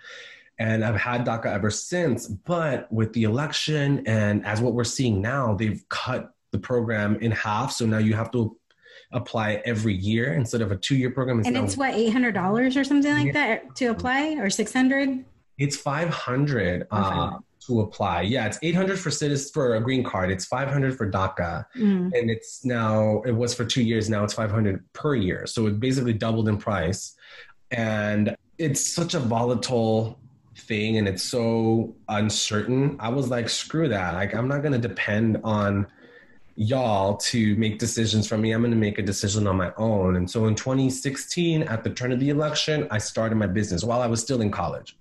and 0.58 0.84
I've 0.84 0.96
had 0.96 1.24
DACA 1.24 1.46
ever 1.46 1.70
since. 1.70 2.26
But 2.26 2.92
with 2.92 3.12
the 3.12 3.22
election 3.24 4.04
and 4.06 4.44
as 4.44 4.60
what 4.60 4.74
we're 4.74 4.84
seeing 4.84 5.22
now, 5.22 5.54
they've 5.54 5.84
cut 5.88 6.32
the 6.50 6.58
program 6.58 7.16
in 7.16 7.32
half. 7.32 7.72
So 7.72 7.86
now 7.86 7.98
you 7.98 8.14
have 8.14 8.30
to 8.32 8.56
apply 9.14 9.62
every 9.64 9.94
year 9.94 10.34
instead 10.34 10.60
of 10.60 10.70
a 10.70 10.76
two 10.76 10.96
year 10.96 11.10
program. 11.10 11.38
It's 11.38 11.48
and 11.48 11.56
it's 11.56 11.76
what 11.76 11.94
eight 11.94 12.10
hundred 12.10 12.32
dollars 12.32 12.76
or 12.76 12.84
something 12.84 13.12
like 13.12 13.26
yeah. 13.26 13.32
that 13.32 13.76
to 13.76 13.86
apply, 13.86 14.36
or 14.38 14.50
six 14.50 14.72
hundred. 14.72 15.24
It's 15.56 15.76
500 15.76 16.88
uh, 16.90 17.38
to 17.66 17.80
apply. 17.80 18.22
Yeah, 18.22 18.46
it's 18.46 18.58
800 18.60 18.98
for 18.98 19.10
citizens 19.10 19.52
for 19.52 19.76
a 19.76 19.80
green 19.80 20.02
card. 20.02 20.32
It's 20.32 20.44
500 20.44 20.96
for 20.96 21.08
DACA, 21.08 21.64
mm. 21.76 22.10
and 22.12 22.30
it's 22.30 22.64
now 22.64 23.22
it 23.22 23.30
was 23.32 23.54
for 23.54 23.64
two 23.64 23.82
years. 23.82 24.10
Now 24.10 24.24
it's 24.24 24.34
500 24.34 24.84
per 24.92 25.14
year. 25.14 25.46
So 25.46 25.66
it 25.68 25.78
basically 25.78 26.12
doubled 26.12 26.48
in 26.48 26.58
price, 26.58 27.14
and 27.70 28.36
it's 28.58 28.84
such 28.84 29.14
a 29.14 29.20
volatile 29.20 30.18
thing, 30.56 30.98
and 30.98 31.06
it's 31.06 31.22
so 31.22 31.94
uncertain. 32.08 32.96
I 32.98 33.08
was 33.10 33.30
like, 33.30 33.48
screw 33.48 33.88
that. 33.88 34.14
Like 34.14 34.34
I'm 34.34 34.48
not 34.48 34.62
going 34.62 34.72
to 34.72 34.88
depend 34.88 35.40
on 35.44 35.86
y'all 36.56 37.16
to 37.16 37.56
make 37.56 37.78
decisions 37.78 38.28
for 38.28 38.38
me. 38.38 38.52
I'm 38.52 38.60
going 38.60 38.70
to 38.70 38.76
make 38.76 38.98
a 38.98 39.02
decision 39.02 39.46
on 39.46 39.56
my 39.56 39.72
own. 39.76 40.16
And 40.16 40.30
so 40.30 40.46
in 40.46 40.54
2016, 40.54 41.62
at 41.64 41.82
the 41.82 41.90
turn 41.90 42.12
of 42.12 42.20
the 42.20 42.30
election, 42.30 42.86
I 42.90 42.98
started 42.98 43.36
my 43.36 43.46
business 43.46 43.82
while 43.82 44.00
I 44.00 44.06
was 44.06 44.20
still 44.20 44.40
in 44.40 44.50
college. 44.50 44.96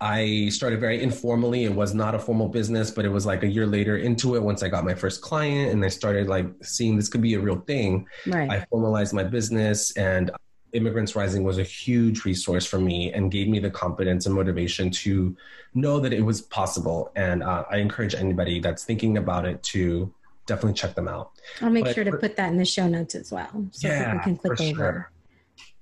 I 0.00 0.48
started 0.50 0.80
very 0.80 1.02
informally. 1.02 1.64
It 1.64 1.74
was 1.74 1.92
not 1.92 2.14
a 2.14 2.18
formal 2.18 2.48
business, 2.48 2.90
but 2.90 3.04
it 3.04 3.08
was 3.08 3.26
like 3.26 3.42
a 3.42 3.48
year 3.48 3.66
later 3.66 3.96
into 3.96 4.36
it 4.36 4.42
once 4.42 4.62
I 4.62 4.68
got 4.68 4.84
my 4.84 4.94
first 4.94 5.22
client 5.22 5.72
and 5.72 5.84
I 5.84 5.88
started 5.88 6.28
like 6.28 6.46
seeing 6.62 6.96
this 6.96 7.08
could 7.08 7.22
be 7.22 7.34
a 7.34 7.40
real 7.40 7.60
thing. 7.60 8.06
Right. 8.26 8.48
I 8.48 8.64
formalized 8.66 9.12
my 9.12 9.24
business 9.24 9.96
and 9.96 10.30
Immigrants 10.72 11.16
Rising 11.16 11.44
was 11.44 11.58
a 11.58 11.62
huge 11.62 12.24
resource 12.24 12.66
for 12.66 12.78
me 12.78 13.12
and 13.12 13.30
gave 13.30 13.48
me 13.48 13.58
the 13.58 13.70
confidence 13.70 14.26
and 14.26 14.34
motivation 14.34 14.90
to 14.90 15.36
know 15.74 15.98
that 15.98 16.12
it 16.12 16.20
was 16.20 16.42
possible. 16.42 17.10
And 17.16 17.42
uh, 17.42 17.64
I 17.70 17.78
encourage 17.78 18.14
anybody 18.14 18.60
that's 18.60 18.84
thinking 18.84 19.16
about 19.16 19.46
it 19.46 19.62
to 19.64 20.12
definitely 20.48 20.74
check 20.74 20.96
them 20.96 21.06
out. 21.06 21.32
I'll 21.60 21.70
make 21.70 21.84
but 21.84 21.94
sure 21.94 22.02
to 22.02 22.10
for, 22.10 22.18
put 22.18 22.36
that 22.36 22.50
in 22.50 22.58
the 22.58 22.64
show 22.64 22.88
notes 22.88 23.14
as 23.14 23.30
well 23.30 23.66
so 23.70 23.86
yeah, 23.86 24.14
people 24.14 24.24
can 24.24 24.36
click 24.36 24.60
over. 24.60 24.74
Sure. 24.74 25.12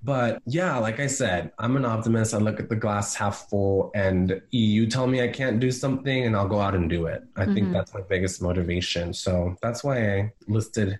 But 0.02 0.42
yeah, 0.46 0.76
like 0.78 1.00
I 1.00 1.06
said, 1.06 1.52
I'm 1.58 1.76
an 1.76 1.84
optimist. 1.84 2.34
I 2.34 2.38
look 2.38 2.60
at 2.60 2.68
the 2.68 2.76
glass 2.76 3.14
half 3.14 3.48
full, 3.48 3.90
and 3.94 4.40
you 4.50 4.86
tell 4.86 5.06
me 5.06 5.22
I 5.22 5.28
can't 5.28 5.58
do 5.58 5.70
something, 5.70 6.26
and 6.26 6.36
I'll 6.36 6.46
go 6.46 6.60
out 6.60 6.74
and 6.74 6.88
do 6.88 7.06
it. 7.06 7.24
I 7.34 7.44
mm-hmm. 7.44 7.54
think 7.54 7.72
that's 7.72 7.94
my 7.94 8.02
biggest 8.02 8.42
motivation. 8.42 9.14
So 9.14 9.56
that's 9.62 9.82
why 9.82 10.14
I 10.14 10.32
listed 10.46 10.98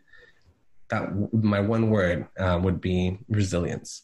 that 0.89 1.33
my 1.33 1.61
one 1.61 1.91
word 1.91 2.27
uh, 2.39 2.59
would 2.63 2.81
be 2.81 3.19
resilience. 3.29 4.03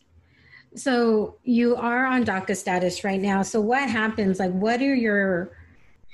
So 0.75 1.39
you 1.43 1.75
are 1.77 2.07
on 2.07 2.25
DACA 2.25 2.57
status 2.57 3.03
right 3.03 3.21
now. 3.21 3.43
So 3.43 3.61
what 3.61 3.89
happens? 3.89 4.39
Like, 4.39 4.53
what 4.53 4.81
are 4.81 4.95
your? 4.95 5.57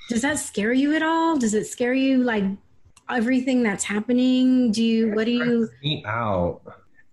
Does 0.09 0.23
that 0.23 0.39
scare 0.39 0.73
you 0.73 0.95
at 0.95 1.03
all? 1.03 1.37
Does 1.37 1.53
it 1.53 1.67
scare 1.67 1.93
you 1.93 2.23
like 2.23 2.45
everything 3.09 3.63
that's 3.63 3.83
happening? 3.83 4.71
Do 4.71 4.83
you? 4.83 5.11
What 5.13 5.25
do 5.25 5.31
you? 5.31 5.69
Me 5.81 6.03
out 6.05 6.61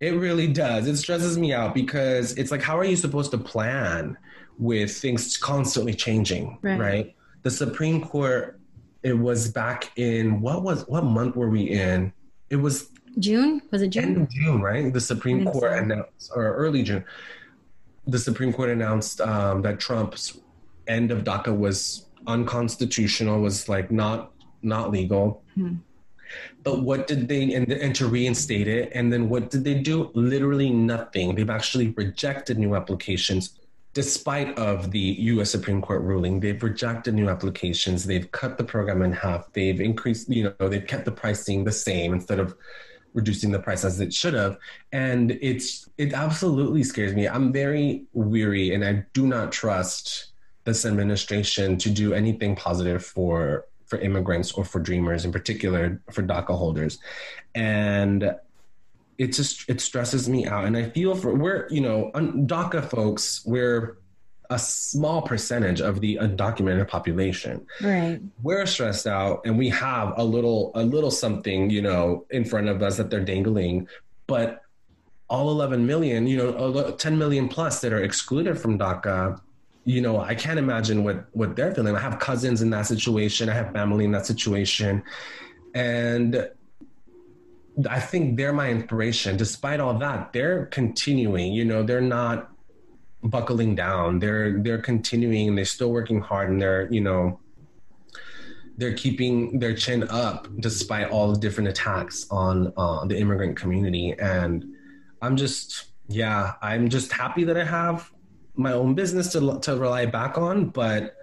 it 0.00 0.10
really 0.10 0.46
does. 0.46 0.86
It 0.86 0.96
stresses 0.96 1.38
me 1.38 1.52
out 1.52 1.74
because 1.74 2.36
it's 2.36 2.50
like, 2.50 2.62
how 2.62 2.78
are 2.78 2.84
you 2.84 2.96
supposed 2.96 3.30
to 3.30 3.38
plan 3.38 4.16
with 4.58 4.96
things 4.96 5.36
constantly 5.36 5.94
changing, 5.94 6.58
right? 6.62 6.78
right? 6.78 7.16
The 7.42 7.50
Supreme 7.50 8.04
Court, 8.04 8.60
it 9.02 9.14
was 9.14 9.48
back 9.48 9.92
in 9.96 10.40
what 10.40 10.62
was 10.62 10.86
what 10.88 11.04
month 11.04 11.36
were 11.36 11.48
we 11.48 11.62
in? 11.62 12.12
It 12.50 12.56
was 12.56 12.90
June. 13.18 13.62
Was 13.70 13.82
it 13.82 13.88
June? 13.88 14.04
End 14.04 14.16
of 14.18 14.30
June, 14.30 14.60
right? 14.60 14.92
The 14.92 15.00
Supreme 15.00 15.44
Court 15.44 15.72
so. 15.72 15.78
announced, 15.78 16.32
or 16.34 16.54
early 16.54 16.82
June, 16.82 17.04
the 18.06 18.18
Supreme 18.18 18.52
Court 18.52 18.70
announced 18.70 19.20
um, 19.20 19.62
that 19.62 19.78
Trump's 19.78 20.38
end 20.88 21.10
of 21.10 21.24
DACA 21.24 21.56
was 21.56 22.06
unconstitutional, 22.26 23.40
was 23.40 23.68
like 23.68 23.90
not 23.90 24.32
not 24.62 24.90
legal. 24.90 25.42
Hmm. 25.54 25.74
But 26.64 26.82
what 26.82 27.06
did 27.06 27.28
they, 27.28 27.54
and, 27.54 27.70
and 27.70 27.94
to 27.94 28.08
reinstate 28.08 28.66
it, 28.66 28.90
and 28.94 29.12
then 29.12 29.28
what 29.28 29.50
did 29.50 29.62
they 29.62 29.74
do? 29.74 30.10
Literally 30.14 30.70
nothing. 30.70 31.34
They've 31.34 31.48
actually 31.48 31.90
rejected 31.90 32.58
new 32.58 32.74
applications 32.74 33.58
despite 33.96 34.58
of 34.58 34.90
the 34.90 35.16
U.S. 35.32 35.50
Supreme 35.50 35.80
Court 35.80 36.02
ruling, 36.02 36.38
they've 36.38 36.62
rejected 36.62 37.14
new 37.14 37.30
applications. 37.30 38.04
They've 38.04 38.30
cut 38.30 38.58
the 38.58 38.62
program 38.62 39.00
in 39.00 39.10
half. 39.10 39.50
They've 39.54 39.80
increased, 39.80 40.28
you 40.28 40.54
know, 40.60 40.68
they've 40.68 40.86
kept 40.86 41.06
the 41.06 41.12
pricing 41.12 41.64
the 41.64 41.72
same 41.72 42.12
instead 42.12 42.38
of 42.38 42.54
reducing 43.14 43.50
the 43.50 43.58
price 43.58 43.86
as 43.86 43.98
it 44.00 44.12
should 44.12 44.34
have. 44.34 44.58
And 44.92 45.38
it's 45.40 45.88
it 45.96 46.12
absolutely 46.12 46.82
scares 46.84 47.14
me. 47.14 47.26
I'm 47.26 47.54
very 47.54 48.04
weary, 48.12 48.74
and 48.74 48.84
I 48.84 49.06
do 49.14 49.26
not 49.26 49.50
trust 49.50 50.26
this 50.64 50.84
administration 50.84 51.78
to 51.78 51.88
do 51.88 52.12
anything 52.12 52.54
positive 52.54 53.02
for 53.02 53.64
for 53.86 53.98
immigrants 53.98 54.52
or 54.52 54.64
for 54.64 54.80
dreamers, 54.80 55.24
in 55.24 55.32
particular 55.32 56.00
for 56.10 56.22
DACA 56.22 56.56
holders. 56.56 56.98
And 57.54 58.34
it 59.18 59.28
just 59.28 59.68
it 59.68 59.80
stresses 59.80 60.28
me 60.28 60.46
out. 60.46 60.64
And 60.64 60.76
i 60.76 60.90
feel 60.90 61.14
for 61.14 61.34
we're 61.34 61.66
you 61.70 61.80
know 61.80 62.10
daca 62.14 62.84
folks 62.88 63.42
we're 63.46 63.98
a 64.50 64.58
small 64.58 65.22
percentage 65.22 65.80
of 65.80 66.00
the 66.00 66.16
undocumented 66.16 66.86
population. 66.86 67.66
Right. 67.82 68.20
We're 68.42 68.66
stressed 68.66 69.06
out 69.06 69.42
and 69.44 69.58
we 69.58 69.68
have 69.70 70.14
a 70.16 70.24
little 70.24 70.70
a 70.74 70.84
little 70.84 71.10
something 71.10 71.70
you 71.70 71.82
know 71.82 72.26
in 72.30 72.44
front 72.44 72.68
of 72.68 72.82
us 72.82 72.96
that 72.98 73.10
they're 73.10 73.24
dangling. 73.24 73.88
But 74.26 74.62
all 75.28 75.50
11 75.50 75.86
million 75.86 76.26
you 76.26 76.36
know 76.36 76.92
10 76.92 77.18
million 77.18 77.48
plus 77.48 77.80
that 77.80 77.92
are 77.92 78.02
excluded 78.02 78.56
from 78.60 78.78
daca 78.78 79.40
you 79.86 80.02
know 80.02 80.20
i 80.20 80.34
can't 80.34 80.58
imagine 80.58 81.02
what 81.02 81.24
what 81.32 81.56
they're 81.56 81.74
feeling 81.74 81.96
i 81.96 81.98
have 81.98 82.18
cousins 82.18 82.60
in 82.60 82.68
that 82.68 82.84
situation 82.86 83.48
i 83.48 83.54
have 83.54 83.72
family 83.72 84.04
in 84.04 84.10
that 84.10 84.26
situation 84.26 85.02
and 85.74 86.50
I 87.90 88.00
think 88.00 88.36
they're 88.36 88.54
my 88.54 88.70
inspiration. 88.70 89.36
Despite 89.36 89.80
all 89.80 89.98
that, 89.98 90.32
they're 90.32 90.66
continuing. 90.66 91.52
You 91.52 91.64
know, 91.64 91.82
they're 91.82 92.00
not 92.00 92.50
buckling 93.22 93.74
down. 93.74 94.18
They're 94.18 94.58
they're 94.58 94.80
continuing 94.80 95.48
and 95.48 95.58
they're 95.58 95.66
still 95.66 95.92
working 95.92 96.20
hard 96.20 96.48
and 96.48 96.60
they're 96.60 96.90
you 96.90 97.02
know 97.02 97.38
they're 98.78 98.94
keeping 98.94 99.58
their 99.58 99.74
chin 99.74 100.06
up 100.08 100.48
despite 100.60 101.10
all 101.10 101.32
the 101.32 101.38
different 101.38 101.68
attacks 101.68 102.26
on 102.30 102.72
uh, 102.76 103.04
the 103.04 103.18
immigrant 103.18 103.56
community. 103.56 104.14
And 104.18 104.64
I'm 105.20 105.36
just 105.36 105.86
yeah, 106.08 106.54
I'm 106.62 106.88
just 106.88 107.12
happy 107.12 107.44
that 107.44 107.58
I 107.58 107.64
have 107.64 108.10
my 108.56 108.72
own 108.72 108.94
business 108.94 109.32
to 109.32 109.58
to 109.60 109.76
rely 109.76 110.06
back 110.06 110.38
on, 110.38 110.66
but 110.70 111.16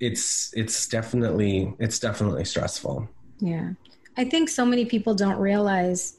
it's 0.00 0.52
it's 0.54 0.88
definitely 0.88 1.74
it's 1.78 1.98
definitely 1.98 2.44
stressful. 2.44 3.08
Yeah. 3.38 3.70
I 4.16 4.24
think 4.24 4.48
so 4.48 4.66
many 4.66 4.84
people 4.84 5.14
don't 5.14 5.38
realize 5.38 6.18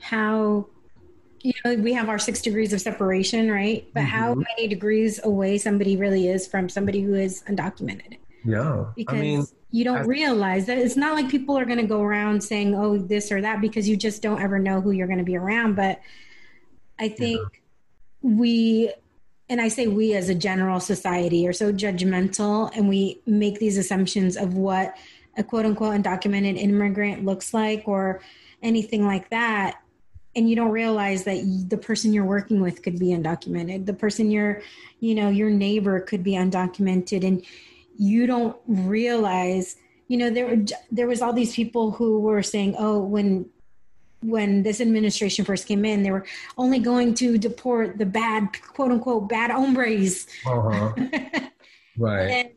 how 0.00 0.66
you 1.40 1.52
know 1.64 1.74
we 1.74 1.92
have 1.92 2.08
our 2.08 2.18
six 2.18 2.40
degrees 2.40 2.72
of 2.72 2.80
separation, 2.80 3.50
right? 3.50 3.86
But 3.92 4.00
mm-hmm. 4.00 4.08
how 4.10 4.34
many 4.34 4.68
degrees 4.68 5.20
away 5.24 5.58
somebody 5.58 5.96
really 5.96 6.28
is 6.28 6.46
from 6.46 6.68
somebody 6.68 7.02
who 7.02 7.14
is 7.14 7.42
undocumented. 7.48 8.18
Yeah, 8.44 8.86
because 8.96 9.18
I 9.18 9.20
mean, 9.20 9.46
you 9.70 9.84
don't 9.84 9.98
I, 9.98 10.02
realize 10.02 10.66
that 10.66 10.78
it's 10.78 10.96
not 10.96 11.14
like 11.14 11.28
people 11.28 11.58
are 11.58 11.64
going 11.64 11.78
to 11.78 11.86
go 11.86 12.02
around 12.02 12.42
saying, 12.42 12.74
"Oh, 12.74 12.98
this 12.98 13.32
or 13.32 13.40
that," 13.40 13.60
because 13.60 13.88
you 13.88 13.96
just 13.96 14.22
don't 14.22 14.40
ever 14.40 14.58
know 14.58 14.80
who 14.80 14.92
you're 14.92 15.06
going 15.08 15.18
to 15.18 15.24
be 15.24 15.36
around. 15.36 15.74
But 15.74 16.00
I 16.98 17.08
think 17.08 17.40
yeah. 17.40 18.30
we 18.30 18.92
and 19.48 19.60
I 19.60 19.68
say 19.68 19.86
we 19.86 20.14
as 20.14 20.28
a 20.28 20.34
general 20.34 20.80
society 20.80 21.46
are 21.46 21.52
so 21.52 21.72
judgmental 21.72 22.70
and 22.74 22.88
we 22.88 23.20
make 23.26 23.58
these 23.58 23.76
assumptions 23.76 24.36
of 24.36 24.54
what 24.54 24.96
a 25.36 25.44
quote 25.44 25.66
unquote 25.66 25.94
undocumented 26.00 26.58
immigrant 26.58 27.24
looks 27.24 27.52
like 27.52 27.84
or 27.86 28.20
anything 28.62 29.06
like 29.06 29.30
that. 29.30 29.78
And 30.34 30.48
you 30.48 30.56
don't 30.56 30.70
realize 30.70 31.24
that 31.24 31.66
the 31.68 31.76
person 31.76 32.12
you're 32.12 32.24
working 32.24 32.60
with 32.62 32.82
could 32.82 32.98
be 32.98 33.08
undocumented. 33.08 33.84
The 33.84 33.92
person 33.92 34.30
you're 34.30 34.62
you 35.00 35.14
know 35.14 35.28
your 35.28 35.50
neighbor 35.50 36.00
could 36.00 36.22
be 36.22 36.32
undocumented. 36.32 37.26
And 37.26 37.44
you 37.98 38.26
don't 38.26 38.56
realize 38.66 39.76
you 40.08 40.16
know 40.16 40.30
there 40.30 40.64
there 40.90 41.06
was 41.06 41.20
all 41.20 41.32
these 41.32 41.54
people 41.54 41.90
who 41.90 42.20
were 42.20 42.42
saying 42.42 42.76
oh 42.78 42.98
when 43.00 43.50
when 44.22 44.62
this 44.62 44.80
administration 44.80 45.44
first 45.44 45.66
came 45.66 45.84
in 45.84 46.02
they 46.02 46.10
were 46.10 46.24
only 46.56 46.78
going 46.78 47.14
to 47.14 47.38
deport 47.38 47.98
the 47.98 48.06
bad 48.06 48.48
quote 48.74 48.90
unquote 48.90 49.28
bad 49.28 49.50
hombres 49.50 50.26
uh-huh. 50.46 50.92
right 51.98 52.30
and 52.30 52.48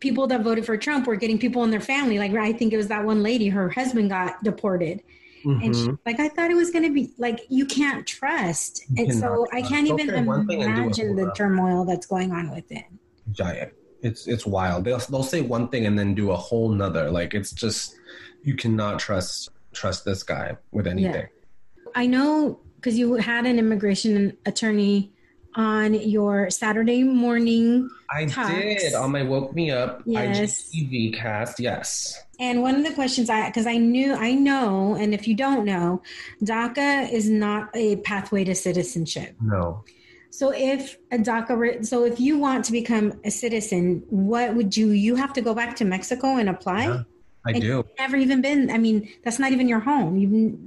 people 0.00 0.26
that 0.26 0.42
voted 0.42 0.66
for 0.66 0.76
Trump 0.76 1.06
were 1.06 1.16
getting 1.16 1.38
people 1.38 1.64
in 1.64 1.70
their 1.70 1.80
family. 1.80 2.18
Like 2.18 2.32
I 2.32 2.52
think 2.52 2.72
it 2.72 2.76
was 2.76 2.88
that 2.88 3.04
one 3.04 3.22
lady, 3.22 3.48
her 3.48 3.68
husband 3.68 4.10
got 4.10 4.42
deported. 4.42 5.02
Mm-hmm. 5.44 5.62
And 5.62 5.76
she, 5.76 5.88
like 6.04 6.18
I 6.18 6.28
thought 6.28 6.50
it 6.50 6.54
was 6.54 6.70
going 6.70 6.84
to 6.84 6.92
be 6.92 7.12
like 7.18 7.40
you 7.48 7.66
can't 7.66 8.06
trust, 8.06 8.84
you 8.90 9.04
and 9.04 9.14
so 9.14 9.46
I 9.52 9.62
can't 9.62 9.86
even 9.86 10.10
imagine 10.10 11.14
the 11.14 11.32
turmoil 11.36 11.84
that's 11.84 12.06
going 12.06 12.32
on 12.32 12.50
within. 12.50 12.84
Giant, 13.30 13.72
it's 14.02 14.26
it's 14.26 14.44
wild. 14.44 14.84
They'll 14.84 14.98
they'll 14.98 15.22
say 15.22 15.42
one 15.42 15.68
thing 15.68 15.86
and 15.86 15.96
then 15.96 16.14
do 16.14 16.32
a 16.32 16.36
whole 16.36 16.70
nother. 16.70 17.10
Like 17.10 17.34
it's 17.34 17.52
just 17.52 17.94
you 18.42 18.56
cannot 18.56 18.98
trust 18.98 19.50
trust 19.76 20.04
this 20.04 20.22
guy 20.22 20.56
with 20.72 20.86
anything. 20.86 21.12
Yeah. 21.14 21.92
I 21.94 22.06
know 22.06 22.60
because 22.76 22.98
you 22.98 23.14
had 23.14 23.46
an 23.46 23.58
immigration 23.58 24.36
attorney 24.46 25.12
on 25.54 25.94
your 25.94 26.50
Saturday 26.50 27.02
morning. 27.02 27.88
I 28.10 28.26
talks. 28.26 28.50
did 28.50 28.94
on 28.94 29.12
my 29.12 29.22
woke 29.22 29.54
me 29.54 29.70
up 29.70 30.02
yes. 30.04 30.70
IGTV 30.74 31.14
cast. 31.14 31.58
Yes. 31.58 32.22
And 32.38 32.62
one 32.62 32.74
of 32.74 32.84
the 32.84 32.92
questions 32.92 33.30
I, 33.30 33.46
because 33.46 33.66
I 33.66 33.78
knew, 33.78 34.14
I 34.14 34.34
know, 34.34 34.94
and 34.94 35.14
if 35.14 35.26
you 35.26 35.34
don't 35.34 35.64
know, 35.64 36.02
DACA 36.42 37.10
is 37.10 37.30
not 37.30 37.70
a 37.74 37.96
pathway 37.96 38.44
to 38.44 38.54
citizenship. 38.54 39.34
No. 39.40 39.82
So 40.28 40.52
if 40.52 40.98
a 41.10 41.16
DACA, 41.16 41.86
so 41.86 42.04
if 42.04 42.20
you 42.20 42.38
want 42.38 42.66
to 42.66 42.72
become 42.72 43.18
a 43.24 43.30
citizen, 43.30 44.02
what 44.10 44.54
would 44.54 44.76
you? 44.76 44.90
You 44.90 45.16
have 45.16 45.32
to 45.32 45.40
go 45.40 45.54
back 45.54 45.76
to 45.76 45.86
Mexico 45.86 46.36
and 46.36 46.50
apply. 46.50 46.84
Yeah, 46.84 47.02
I 47.46 47.52
and 47.52 47.60
do. 47.60 47.84
never 47.98 48.16
even 48.16 48.42
been. 48.42 48.70
I 48.70 48.78
mean, 48.78 49.08
that's 49.24 49.38
not 49.38 49.52
even 49.52 49.68
your 49.68 49.80
home. 49.80 50.16
You've 50.16 50.58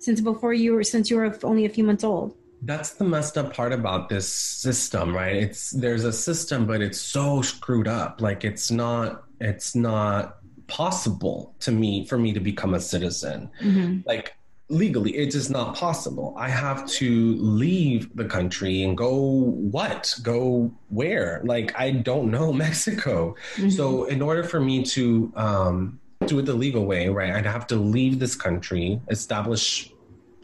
since 0.00 0.20
before 0.20 0.52
you 0.52 0.74
were 0.74 0.84
since 0.84 1.10
you 1.10 1.16
were 1.16 1.36
only 1.42 1.64
a 1.64 1.68
few 1.68 1.84
months 1.84 2.04
old 2.04 2.36
that's 2.62 2.92
the 2.92 3.04
messed 3.04 3.38
up 3.38 3.52
part 3.52 3.72
about 3.72 4.08
this 4.08 4.28
system 4.28 5.14
right 5.14 5.36
it's 5.36 5.70
there's 5.70 6.04
a 6.04 6.12
system 6.12 6.66
but 6.66 6.80
it's 6.80 7.00
so 7.00 7.40
screwed 7.42 7.88
up 7.88 8.20
like 8.20 8.44
it's 8.44 8.70
not 8.70 9.24
it's 9.40 9.74
not 9.74 10.38
possible 10.66 11.54
to 11.60 11.70
me 11.70 12.04
for 12.04 12.18
me 12.18 12.32
to 12.32 12.40
become 12.40 12.74
a 12.74 12.80
citizen 12.80 13.48
mm-hmm. 13.62 14.00
like 14.06 14.34
legally 14.70 15.16
it 15.16 15.34
is 15.34 15.48
not 15.48 15.74
possible 15.74 16.34
i 16.36 16.48
have 16.48 16.86
to 16.86 17.36
leave 17.36 18.14
the 18.16 18.24
country 18.24 18.82
and 18.82 18.98
go 18.98 19.14
what 19.14 20.14
go 20.22 20.70
where 20.88 21.40
like 21.44 21.72
i 21.78 21.90
don't 21.90 22.30
know 22.30 22.52
mexico 22.64 23.34
mm-hmm. 23.54 23.70
so 23.70 24.04
in 24.04 24.20
order 24.20 24.42
for 24.42 24.60
me 24.60 24.82
to 24.82 25.32
um 25.36 25.98
do 26.26 26.38
it 26.38 26.46
the 26.46 26.54
legal 26.54 26.84
way 26.84 27.08
right 27.08 27.32
i'd 27.34 27.46
have 27.46 27.66
to 27.66 27.76
leave 27.76 28.18
this 28.18 28.34
country 28.34 29.00
establish 29.08 29.92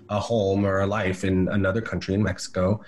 a 0.09 0.21
home 0.21 0.65
or 0.65 0.81
a 0.81 0.87
life 0.87 1.25
in 1.25 1.49
another 1.49 1.81
country 1.81 2.15
in 2.15 2.23
Mexico, 2.23 2.81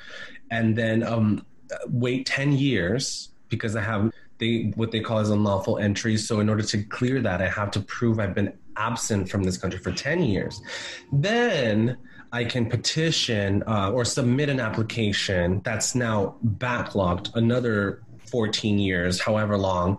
and 0.50 0.76
then 0.76 1.02
um, 1.02 1.44
wait 1.88 2.26
ten 2.26 2.52
years 2.52 3.30
because 3.48 3.76
I 3.76 3.82
have 3.82 4.12
they 4.38 4.72
what 4.74 4.90
they 4.92 5.00
call 5.00 5.18
as 5.18 5.30
unlawful 5.30 5.78
entry. 5.78 6.16
So 6.16 6.40
in 6.40 6.48
order 6.48 6.62
to 6.62 6.82
clear 6.84 7.20
that, 7.22 7.40
I 7.40 7.48
have 7.48 7.70
to 7.72 7.80
prove 7.80 8.18
I've 8.18 8.34
been 8.34 8.52
absent 8.76 9.30
from 9.30 9.42
this 9.42 9.56
country 9.56 9.78
for 9.78 9.92
ten 9.92 10.22
years. 10.22 10.60
Then 11.12 11.96
I 12.32 12.44
can 12.44 12.66
petition 12.68 13.62
uh, 13.66 13.92
or 13.92 14.04
submit 14.04 14.48
an 14.48 14.60
application 14.60 15.62
that's 15.64 15.94
now 15.94 16.36
backlogged 16.44 17.34
another 17.34 18.02
14 18.26 18.80
years, 18.80 19.20
however 19.20 19.56
long, 19.56 19.98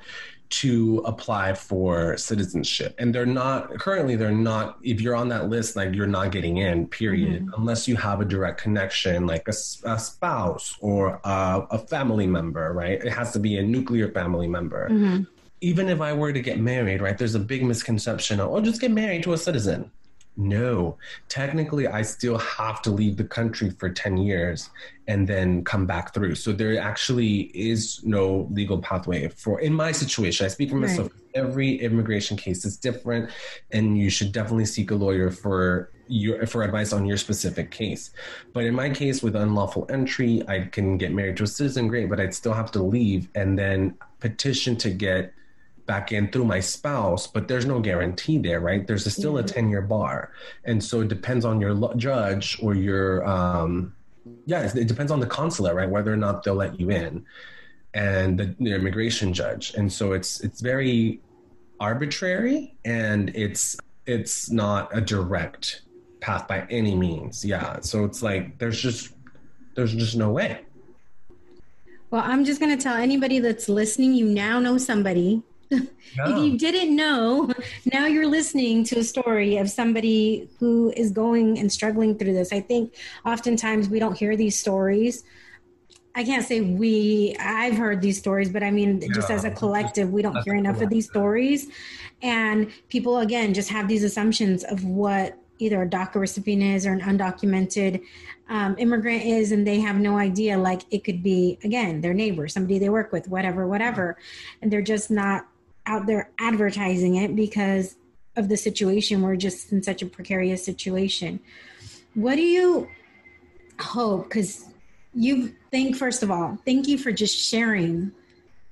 to 0.50 1.02
apply 1.06 1.54
for 1.54 2.16
citizenship 2.16 2.96
and 3.00 3.14
they're 3.14 3.26
not 3.26 3.78
currently 3.80 4.16
they're 4.16 4.32
not 4.32 4.78
if 4.82 5.02
you're 5.02 5.16
on 5.16 5.28
that 5.28 5.50
list 5.50 5.76
like 5.76 5.94
you're 5.94 6.08
not 6.08 6.32
getting 6.32 6.58
in 6.58 6.88
period 6.88 7.46
mm-hmm. 7.46 7.62
unless 7.62 7.88
you 7.88 7.96
have 7.96 8.22
a 8.22 8.26
direct 8.26 8.62
connection 8.62 9.26
like 9.26 9.48
a, 9.48 9.54
a 9.84 10.00
spouse 10.00 10.78
or 10.80 11.20
a, 11.24 11.68
a, 11.72 11.80
family 11.88 12.28
member 12.28 12.72
right 12.72 13.04
it 13.04 13.12
has 13.12 13.32
to 13.32 13.40
be 13.40 13.58
a 13.58 13.64
nuclear 13.64 14.10
family 14.12 14.48
member 14.48 14.90
mm-hmm. 14.90 15.24
even 15.62 15.90
if 15.90 16.00
i 16.00 16.14
were 16.14 16.32
to 16.32 16.42
get 16.42 16.60
married 16.60 17.02
right 17.02 17.18
there's 17.18 17.36
a 17.36 17.40
big 17.40 17.64
misconception 17.64 18.40
of 18.40 18.50
oh 18.50 18.62
just 18.62 18.80
get 18.80 18.92
married 18.92 19.24
to 19.24 19.34
a 19.34 19.38
citizen 19.38 19.92
no, 20.38 20.98
technically, 21.30 21.88
I 21.88 22.04
still 22.04 22.38
have 22.38 22.82
to 22.84 22.92
leave 22.92 23.18
the 23.18 23.24
country 23.24 23.72
for 23.72 23.90
10 23.90 24.18
years 24.18 24.70
and 25.08 25.28
then 25.28 25.64
come 25.64 25.88
back 25.88 26.14
through. 26.14 26.36
So 26.36 26.52
there 26.52 26.80
actually 26.80 27.52
is 27.56 28.04
no 28.04 28.48
legal 28.52 28.78
pathway 28.78 29.30
for, 29.30 29.60
in 29.60 29.74
my 29.74 29.92
situation, 29.92 30.46
I 30.46 30.50
speak 30.50 30.70
for 30.70 30.76
myself. 30.76 31.12
Right. 31.12 31.44
Every 31.46 31.76
immigration 31.78 32.38
case 32.38 32.66
is 32.66 32.78
different, 32.78 33.32
and 33.72 33.98
you 33.98 34.12
should 34.12 34.32
definitely 34.32 34.66
seek 34.66 34.92
a 34.92 34.96
lawyer 34.96 35.32
for 35.32 35.92
your 36.08 36.46
for 36.48 36.64
advice 36.64 36.94
on 36.94 37.06
your 37.06 37.18
specific 37.18 37.70
case. 37.72 38.12
But 38.54 38.64
in 38.64 38.74
my 38.74 38.90
case, 38.90 39.22
with 39.22 39.36
unlawful 39.36 39.86
entry, 39.90 40.42
I 40.48 40.62
can 40.62 40.98
get 40.98 41.12
married 41.12 41.38
to 41.38 41.44
a 41.44 41.48
citizen, 41.48 41.88
great, 41.88 42.10
but 42.10 42.20
I'd 42.20 42.34
still 42.34 42.54
have 42.54 42.72
to 42.72 42.82
leave 42.82 43.28
and 43.36 43.58
then 43.58 43.96
petition 44.20 44.78
to 44.78 44.90
get 44.90 45.34
back 45.88 46.12
in 46.12 46.30
through 46.30 46.46
my 46.46 46.60
spouse, 46.60 47.26
but 47.26 47.48
there's 47.48 47.66
no 47.66 47.80
guarantee 47.80 48.38
there, 48.38 48.60
right? 48.60 48.86
There's 48.86 49.08
a, 49.08 49.10
still 49.10 49.38
a 49.38 49.44
10 49.44 49.70
year 49.70 49.82
bar. 49.82 50.34
And 50.66 50.84
so 50.84 51.02
it 51.02 51.08
depends 51.08 51.46
on 51.46 51.60
your 51.60 51.74
lo- 51.74 51.94
judge 51.96 52.60
or 52.62 52.76
your, 52.76 53.26
um, 53.26 53.96
yeah, 54.46 54.70
it 54.76 54.88
depends 54.88 55.12
on 55.12 55.20
the 55.20 55.26
consulate, 55.26 55.74
right? 55.74 55.90
Whether 55.90 56.14
or 56.14 56.18
not 56.18 56.44
they'll 56.44 56.56
let 56.56 56.80
you 56.80 56.92
in 56.92 57.26
and 57.94 58.38
the, 58.38 58.56
the 58.60 58.76
immigration 58.76 59.34
judge. 59.34 59.74
And 59.76 59.92
so 59.92 60.12
it's, 60.12 60.42
it's 60.42 60.62
very 60.62 61.22
arbitrary 61.80 62.76
and 62.84 63.30
it's, 63.34 63.78
it's 64.06 64.52
not 64.52 64.96
a 64.96 65.02
direct 65.02 65.84
path 66.20 66.48
by 66.48 66.68
any 66.70 66.96
means. 66.96 67.46
Yeah. 67.46 67.80
So 67.80 68.04
it's 68.04 68.22
like, 68.22 68.58
there's 68.58 68.80
just, 68.80 69.14
there's 69.76 69.96
just 69.96 70.18
no 70.18 70.32
way. 70.32 70.60
Well, 72.10 72.24
I'm 72.26 72.46
just 72.46 72.60
going 72.60 72.76
to 72.76 72.82
tell 72.82 72.96
anybody 72.96 73.40
that's 73.40 73.68
listening, 73.68 74.14
you 74.14 74.26
now 74.26 74.60
know 74.60 74.78
somebody. 74.78 75.44
Yeah. 76.16 76.32
if 76.32 76.38
you 76.38 76.58
didn't 76.58 76.96
know, 76.96 77.52
now 77.94 78.08
you're 78.08 78.28
listening 78.28 78.84
to 78.86 79.00
a 79.00 79.04
story 79.04 79.58
of 79.58 79.70
somebody 79.70 80.50
who 80.58 80.92
is 80.96 81.12
going 81.12 81.60
and 81.60 81.72
struggling 81.72 82.18
through 82.18 82.34
this. 82.34 82.54
I 82.54 82.62
think 82.62 82.96
oftentimes 83.26 83.90
we 83.90 84.00
don't 84.00 84.18
hear 84.18 84.36
these 84.36 84.58
stories. 84.58 85.24
I 86.16 86.24
can't 86.24 86.46
say 86.46 86.62
we, 86.62 87.36
I've 87.40 87.76
heard 87.76 88.02
these 88.02 88.18
stories, 88.18 88.50
but 88.50 88.64
I 88.64 88.72
mean, 88.72 89.02
yeah. 89.02 89.10
just 89.14 89.30
as 89.30 89.44
a 89.44 89.52
collective, 89.52 90.12
we 90.12 90.22
don't 90.22 90.42
hear 90.44 90.56
enough 90.56 90.82
of 90.82 90.90
these 90.90 91.06
stories. 91.06 91.68
And 92.24 92.72
people, 92.90 93.20
again, 93.20 93.54
just 93.54 93.70
have 93.70 93.88
these 93.88 94.04
assumptions 94.04 94.64
of 94.64 94.84
what 94.84 95.38
either 95.60 95.84
a 95.84 95.88
DACA 95.88 96.16
recipient 96.16 96.64
is 96.64 96.88
or 96.88 96.94
an 96.94 97.02
undocumented 97.02 98.02
um, 98.50 98.76
immigrant 98.78 99.24
is 99.26 99.52
and 99.52 99.68
they 99.68 99.80
have 99.80 99.98
no 99.98 100.18
idea 100.18 100.58
like 100.58 100.84
it 100.90 101.04
could 101.04 101.22
be 101.22 101.60
again 101.64 102.00
their 102.02 102.14
neighbor 102.14 102.48
somebody 102.48 102.80
they 102.80 102.90
work 102.90 103.12
with 103.12 103.28
whatever 103.28 103.68
whatever 103.68 104.18
and 104.62 104.72
they're 104.72 104.82
just 104.82 105.12
not 105.12 105.48
out 105.88 106.06
there 106.06 106.30
advertising 106.40 107.16
it 107.16 107.36
because 107.36 107.96
of 108.36 108.50
the 108.50 108.58
situation 108.58 109.22
we're 109.22 109.36
just 109.36 109.72
in 109.72 109.82
such 109.82 110.02
a 110.02 110.06
precarious 110.06 110.64
situation 110.64 111.40
what 112.14 112.36
do 112.36 112.42
you 112.42 112.88
hope 113.80 114.26
because 114.26 114.66
you 115.14 115.56
think 115.72 115.96
first 115.96 116.22
of 116.22 116.30
all 116.30 116.58
thank 116.66 116.88
you 116.88 116.98
for 116.98 117.12
just 117.12 117.38
sharing 117.38 118.12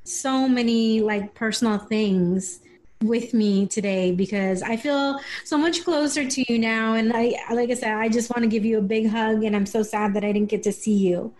so 0.03 0.47
many 0.47 1.01
like 1.01 1.33
personal 1.33 1.79
things 1.79 2.59
with 3.01 3.33
me 3.33 3.67
today 3.67 4.11
because 4.11 4.61
I 4.61 4.77
feel 4.77 5.19
so 5.43 5.57
much 5.57 5.83
closer 5.83 6.27
to 6.27 6.51
you 6.51 6.59
now. 6.59 6.93
And 6.93 7.11
I, 7.13 7.35
like 7.51 7.69
I 7.69 7.73
said, 7.73 7.93
I 7.93 8.09
just 8.09 8.29
want 8.29 8.43
to 8.43 8.49
give 8.49 8.65
you 8.65 8.77
a 8.77 8.81
big 8.81 9.09
hug. 9.09 9.43
And 9.43 9.55
I'm 9.55 9.65
so 9.65 9.83
sad 9.83 10.13
that 10.13 10.23
I 10.23 10.31
didn't 10.31 10.49
get 10.49 10.63
to 10.63 10.71
see 10.71 10.93
you. 10.93 11.33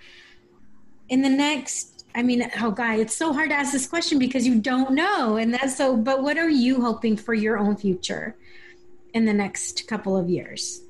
In 1.09 1.21
the 1.21 1.29
next, 1.29 1.94
I 2.15 2.23
mean, 2.23 2.49
oh, 2.61 2.71
God, 2.71 2.99
it's 2.99 3.15
so 3.15 3.33
hard 3.33 3.49
to 3.49 3.55
ask 3.55 3.73
this 3.73 3.87
question 3.87 4.17
because 4.17 4.47
you 4.47 4.59
don't 4.59 4.91
know. 4.91 5.35
And 5.35 5.53
that's 5.53 5.75
so, 5.75 5.97
but 5.97 6.23
what 6.23 6.37
are 6.37 6.49
you 6.49 6.81
hoping 6.81 7.17
for 7.17 7.33
your 7.33 7.57
own 7.57 7.75
future 7.75 8.35
in 9.13 9.25
the 9.25 9.33
next 9.33 9.87
couple 9.87 10.15
of 10.15 10.29
years? 10.29 10.81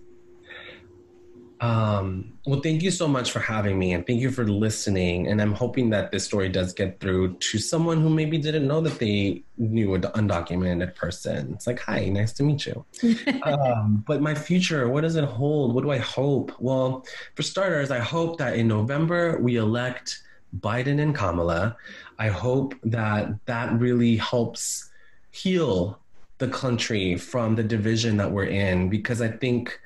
Um, 1.62 2.34
well, 2.46 2.60
thank 2.60 2.84
you 2.84 2.92
so 2.92 3.08
much 3.08 3.32
for 3.32 3.40
having 3.40 3.80
me 3.80 3.94
and 3.94 4.06
thank 4.06 4.20
you 4.20 4.30
for 4.30 4.46
listening. 4.46 5.28
And 5.28 5.42
I'm 5.42 5.54
hoping 5.54 5.90
that 5.92 6.12
this 6.12 6.26
story 6.26 6.50
does 6.50 6.74
get 6.74 7.00
through 7.00 7.38
to 7.38 7.58
someone 7.58 8.02
who 8.02 8.10
maybe 8.10 8.38
didn't 8.38 8.68
know 8.68 8.82
that 8.82 9.00
they 9.00 9.44
knew 9.58 9.96
an 9.96 10.02
undocumented 10.02 10.94
person. 10.94 11.54
It's 11.54 11.66
like, 11.66 11.80
hi, 11.80 12.06
nice 12.10 12.34
to 12.34 12.44
meet 12.44 12.68
you. 12.68 12.86
um, 13.44 14.04
but 14.06 14.22
my 14.22 14.36
future, 14.36 14.90
what 14.90 15.02
does 15.02 15.16
it 15.16 15.24
hold? 15.24 15.74
What 15.74 15.84
do 15.84 15.92
I 15.92 15.98
hope? 15.98 16.52
Well, 16.60 17.06
for 17.36 17.42
starters, 17.42 17.90
I 17.90 18.00
hope 18.00 18.38
that 18.38 18.58
in 18.58 18.68
November 18.68 19.40
we 19.40 19.56
elect 19.56 20.22
Biden 20.60 21.01
and 21.01 21.16
Kamala. 21.16 21.78
I 22.20 22.30
hope 22.30 22.76
that 22.84 23.45
that 23.45 23.74
really 23.80 24.18
helps 24.18 24.89
heal 25.32 25.99
the 26.38 26.47
country 26.47 27.18
from 27.18 27.56
the 27.56 27.64
division 27.64 28.18
that 28.18 28.32
we're 28.32 28.45
in 28.45 28.89
because 28.89 29.22
I 29.22 29.30
think 29.30 29.80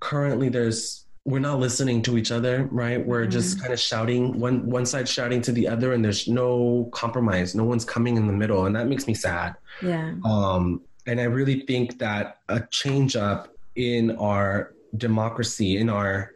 currently 0.00 0.48
there's 0.48 1.04
we're 1.26 1.38
not 1.38 1.58
listening 1.58 2.02
to 2.02 2.18
each 2.18 2.30
other, 2.30 2.68
right? 2.70 3.04
We're 3.04 3.22
mm-hmm. 3.22 3.30
just 3.30 3.58
kind 3.58 3.72
of 3.72 3.80
shouting 3.80 4.38
one 4.38 4.66
one 4.68 4.84
side 4.84 5.08
shouting 5.08 5.40
to 5.42 5.52
the 5.52 5.66
other, 5.66 5.94
and 5.94 6.04
there's 6.04 6.28
no 6.28 6.88
compromise. 6.92 7.54
No 7.54 7.64
one's 7.64 7.84
coming 7.84 8.16
in 8.16 8.26
the 8.26 8.32
middle, 8.32 8.66
and 8.66 8.76
that 8.76 8.88
makes 8.88 9.06
me 9.06 9.14
sad. 9.14 9.56
Yeah. 9.80 10.14
Um, 10.24 10.82
and 11.06 11.20
I 11.20 11.24
really 11.24 11.60
think 11.60 11.98
that 11.98 12.40
a 12.48 12.60
change 12.70 13.16
up 13.16 13.54
in 13.76 14.16
our 14.18 14.74
democracy, 14.96 15.78
in 15.78 15.88
our 15.88 16.33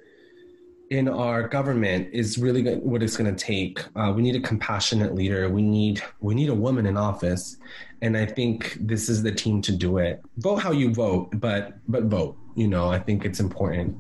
in 0.91 1.09
our 1.09 1.47
government, 1.47 2.09
is 2.13 2.39
really 2.39 2.77
what 2.77 3.03
it's 3.03 3.17
going 3.17 3.35
to 3.35 3.45
take. 3.45 3.81
Uh, 3.95 4.13
we 4.15 4.23
need 4.23 4.37
a 4.37 4.41
compassionate 4.41 5.15
leader. 5.15 5.49
We 5.49 5.63
need 5.63 6.03
we 6.21 6.35
need 6.35 6.49
a 6.49 6.55
woman 6.55 6.87
in 6.87 6.97
office, 6.97 7.57
and 8.01 8.17
I 8.17 8.27
think 8.27 8.77
this 8.81 9.09
is 9.09 9.23
the 9.23 9.33
team 9.33 9.61
to 9.63 9.73
do 9.73 9.99
it. 9.99 10.23
Vote 10.39 10.57
how 10.57 10.73
you 10.73 10.93
vote, 10.93 11.29
but 11.35 11.75
but 11.89 12.05
vote. 12.05 12.37
You 12.57 12.69
know, 12.69 12.89
I 12.91 12.99
think 12.99 13.25
it's 13.25 13.41
important. 13.41 13.97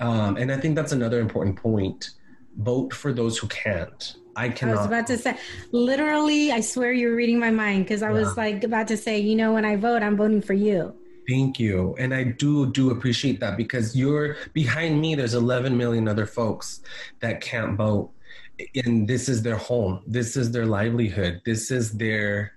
Um, 0.00 0.36
and 0.36 0.52
I 0.52 0.58
think 0.58 0.76
that's 0.76 0.92
another 0.92 1.20
important 1.20 1.56
point. 1.56 2.10
Vote 2.58 2.92
for 2.92 3.12
those 3.12 3.38
who 3.38 3.48
can't. 3.48 4.16
I 4.36 4.48
cannot. 4.50 4.74
I 4.74 4.76
was 4.78 4.86
about 4.86 5.06
to 5.08 5.18
say, 5.18 5.36
literally, 5.72 6.52
I 6.52 6.60
swear 6.60 6.92
you're 6.92 7.16
reading 7.16 7.40
my 7.40 7.50
mind 7.50 7.84
because 7.84 8.02
I 8.02 8.12
yeah. 8.12 8.20
was 8.20 8.36
like 8.36 8.62
about 8.62 8.86
to 8.88 8.96
say, 8.96 9.18
you 9.18 9.34
know, 9.34 9.52
when 9.54 9.64
I 9.64 9.74
vote, 9.76 10.02
I'm 10.02 10.16
voting 10.16 10.42
for 10.42 10.54
you. 10.54 10.94
Thank 11.28 11.60
you. 11.60 11.94
And 11.98 12.14
I 12.14 12.24
do 12.24 12.72
do 12.72 12.90
appreciate 12.90 13.38
that 13.40 13.58
because 13.58 13.94
you're 13.94 14.36
behind 14.54 15.00
me 15.00 15.14
there's 15.14 15.34
11 15.34 15.76
million 15.76 16.08
other 16.08 16.26
folks 16.26 16.80
that 17.20 17.42
can't 17.42 17.76
vote 17.76 18.10
and 18.84 19.06
this 19.06 19.28
is 19.28 19.42
their 19.42 19.56
home. 19.56 20.02
This 20.06 20.36
is 20.36 20.50
their 20.50 20.66
livelihood. 20.66 21.42
This 21.44 21.70
is 21.70 21.92
their 21.92 22.52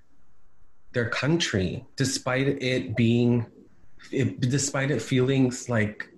their 0.94 1.10
country 1.10 1.86
despite 1.96 2.48
it 2.48 2.96
being 2.96 3.46
it, 4.12 4.40
despite 4.40 4.92
it 4.92 5.02
feeling 5.02 5.52
like 5.68 6.10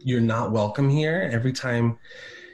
you're 0.00 0.20
not 0.20 0.52
welcome 0.52 0.88
here 0.88 1.28
every 1.32 1.52
time 1.52 1.98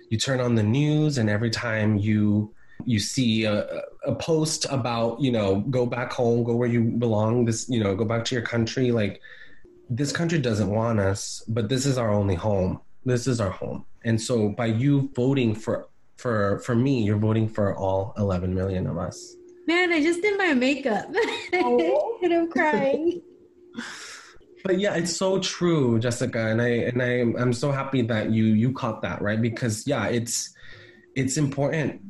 you 0.08 0.18
turn 0.18 0.40
on 0.40 0.54
the 0.54 0.62
news 0.62 1.18
and 1.18 1.28
every 1.28 1.50
time 1.50 1.96
you 1.96 2.52
you 2.84 2.98
see 2.98 3.44
a, 3.44 3.82
a 4.06 4.14
post 4.14 4.66
about 4.70 5.20
you 5.20 5.32
know 5.32 5.60
go 5.70 5.84
back 5.84 6.12
home 6.12 6.44
go 6.44 6.54
where 6.54 6.68
you 6.68 6.82
belong 6.82 7.44
this 7.44 7.68
you 7.68 7.82
know 7.82 7.94
go 7.96 8.04
back 8.04 8.24
to 8.24 8.34
your 8.34 8.44
country 8.44 8.92
like 8.92 9.20
this 9.90 10.12
country 10.12 10.38
doesn't 10.38 10.70
want 10.70 10.98
us 10.98 11.42
but 11.48 11.68
this 11.68 11.86
is 11.86 11.98
our 11.98 12.10
only 12.10 12.34
home. 12.34 12.80
This 13.04 13.26
is 13.26 13.40
our 13.40 13.50
home. 13.50 13.84
And 14.04 14.20
so 14.20 14.48
by 14.48 14.66
you 14.66 15.10
voting 15.14 15.54
for 15.54 15.88
for 16.16 16.60
for 16.60 16.74
me 16.74 17.02
you're 17.02 17.18
voting 17.18 17.48
for 17.48 17.76
all 17.76 18.14
11 18.18 18.54
million 18.54 18.86
of 18.86 18.98
us. 18.98 19.36
Man 19.66 19.92
i 19.92 20.02
just 20.02 20.22
did 20.22 20.38
my 20.38 20.54
makeup. 20.54 21.06
Oh. 21.54 22.18
and 22.22 22.32
i'm 22.32 22.50
crying. 22.50 23.22
But 24.64 24.78
yeah 24.78 24.94
it's 24.94 25.14
so 25.14 25.38
true 25.40 25.98
jessica 25.98 26.46
and 26.48 26.60
i 26.62 26.68
and 26.88 27.02
i 27.02 27.20
i'm 27.40 27.52
so 27.52 27.70
happy 27.70 28.02
that 28.02 28.30
you 28.30 28.44
you 28.44 28.72
caught 28.72 29.02
that 29.02 29.20
right? 29.20 29.40
Because 29.40 29.86
yeah 29.86 30.06
it's 30.06 30.54
it's 31.14 31.36
important 31.36 32.00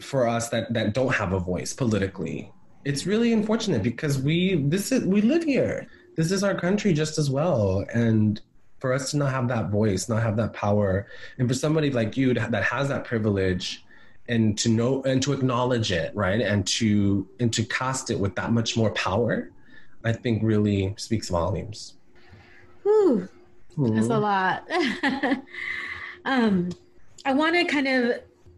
for 0.00 0.28
us 0.28 0.48
that 0.50 0.72
that 0.72 0.94
don't 0.94 1.14
have 1.14 1.32
a 1.32 1.40
voice 1.40 1.72
politically. 1.72 2.52
It's 2.84 3.06
really 3.06 3.32
unfortunate 3.32 3.82
because 3.82 4.18
we 4.18 4.62
this 4.68 4.92
is 4.92 5.04
we 5.04 5.20
live 5.20 5.42
here 5.42 5.88
this 6.16 6.32
is 6.32 6.42
our 6.42 6.54
country 6.54 6.92
just 6.92 7.18
as 7.18 7.30
well. 7.30 7.84
And 7.92 8.40
for 8.78 8.92
us 8.92 9.10
to 9.10 9.16
not 9.16 9.32
have 9.32 9.48
that 9.48 9.70
voice 9.70 10.08
not 10.08 10.22
have 10.22 10.36
that 10.36 10.52
power 10.52 11.06
and 11.38 11.48
for 11.48 11.54
somebody 11.54 11.90
like 11.90 12.16
you 12.16 12.34
that 12.34 12.62
has 12.62 12.88
that 12.88 13.04
privilege 13.04 13.82
and 14.28 14.58
to 14.58 14.68
know 14.68 15.02
and 15.04 15.22
to 15.22 15.32
acknowledge 15.32 15.92
it 15.92 16.12
right? 16.14 16.40
And 16.40 16.66
to 16.66 17.26
and 17.40 17.52
to 17.54 17.64
cast 17.64 18.10
it 18.10 18.18
with 18.18 18.34
that 18.36 18.52
much 18.52 18.76
more 18.76 18.90
power 18.90 19.50
i 20.04 20.12
think 20.12 20.42
really 20.42 20.94
speaks 20.96 21.28
volumes. 21.28 21.94
Whew, 22.82 23.28
that's 23.76 24.08
a 24.08 24.18
lot. 24.18 24.64
um, 26.24 26.70
I 27.24 27.32
want 27.32 27.56
to 27.56 27.64
kind 27.64 27.88
of 27.88 28.04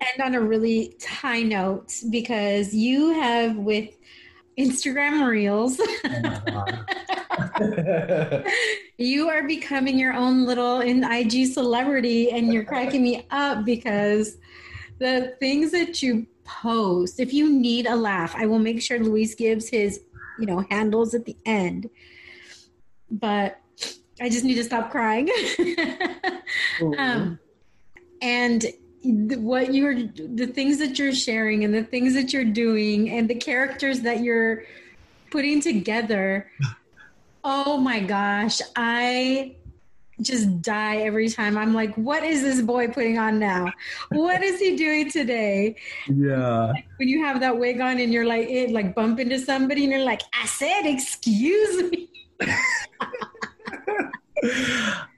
end 0.01 0.21
on 0.23 0.35
a 0.35 0.41
really 0.41 0.95
high 1.09 1.43
note 1.43 1.95
because 2.11 2.75
you 2.75 3.15
have 3.15 3.57
with 3.57 3.97
Instagram 4.59 5.27
Reels. 5.27 5.81
Oh 5.81 6.67
you 8.99 9.28
are 9.28 9.47
becoming 9.47 9.99
your 9.99 10.12
own 10.12 10.45
little 10.45 10.80
in 10.80 11.05
IG 11.05 11.47
celebrity, 11.47 12.30
and 12.30 12.53
you're 12.53 12.64
cracking 12.64 13.03
me 13.03 13.26
up 13.30 13.64
because 13.64 14.39
the 14.99 15.34
things 15.41 15.70
that 15.72 16.03
you 16.03 16.26
post. 16.49 17.20
If 17.20 17.32
you 17.32 17.53
need 17.53 17.86
a 17.86 17.95
laugh, 17.95 18.34
I 18.34 18.47
will 18.47 18.59
make 18.59 18.80
sure 18.80 18.99
Luis 18.99 19.34
gives 19.34 19.68
his, 19.68 20.01
you 20.39 20.47
know, 20.47 20.64
handles 20.70 21.14
at 21.14 21.24
the 21.24 21.36
end. 21.45 21.91
But 23.11 23.61
I 24.20 24.28
just 24.28 24.45
need 24.45 24.55
to 24.55 24.64
stop 24.64 24.91
crying. 24.91 25.28
um, 26.99 27.39
and 28.20 28.64
what 29.05 29.72
you're, 29.72 29.95
the 29.95 30.51
things 30.53 30.78
that 30.78 30.99
you're 30.99 31.14
sharing 31.14 31.64
and 31.64 31.72
the 31.72 31.84
things 31.84 32.14
that 32.14 32.32
you're 32.32 32.45
doing 32.45 33.11
and 33.11 33.28
the 33.28 33.34
characters 33.34 34.01
that 34.01 34.20
you're 34.20 34.64
putting 35.30 35.61
together. 35.61 36.51
Oh 37.51 37.79
my 37.79 38.01
gosh. 38.01 38.61
I 38.77 39.57
just 40.21 40.61
die 40.61 40.99
every 40.99 41.31
time. 41.31 41.57
I'm 41.57 41.73
like, 41.73 41.95
what 41.95 42.23
is 42.23 42.43
this 42.43 42.61
boy 42.61 42.89
putting 42.89 43.19
on 43.19 43.39
now? 43.39 43.73
What 44.11 44.43
is 44.43 44.61
he 44.61 44.77
doing 44.77 45.11
today? 45.11 45.77
Yeah. 46.09 46.73
When 46.99 47.09
you 47.09 47.25
have 47.25 47.41
that 47.41 47.59
wig 47.59 47.81
on 47.81 47.99
and 48.01 48.13
you're 48.13 48.27
like, 48.27 48.49
it 48.49 48.71
like 48.71 48.95
bump 48.95 49.19
into 49.19 49.39
somebody 49.39 49.85
and 49.85 49.93
you're 49.93 50.05
like, 50.05 50.21
I 50.39 50.45
said, 50.47 50.83
excuse 50.85 51.91
me. 51.91 52.11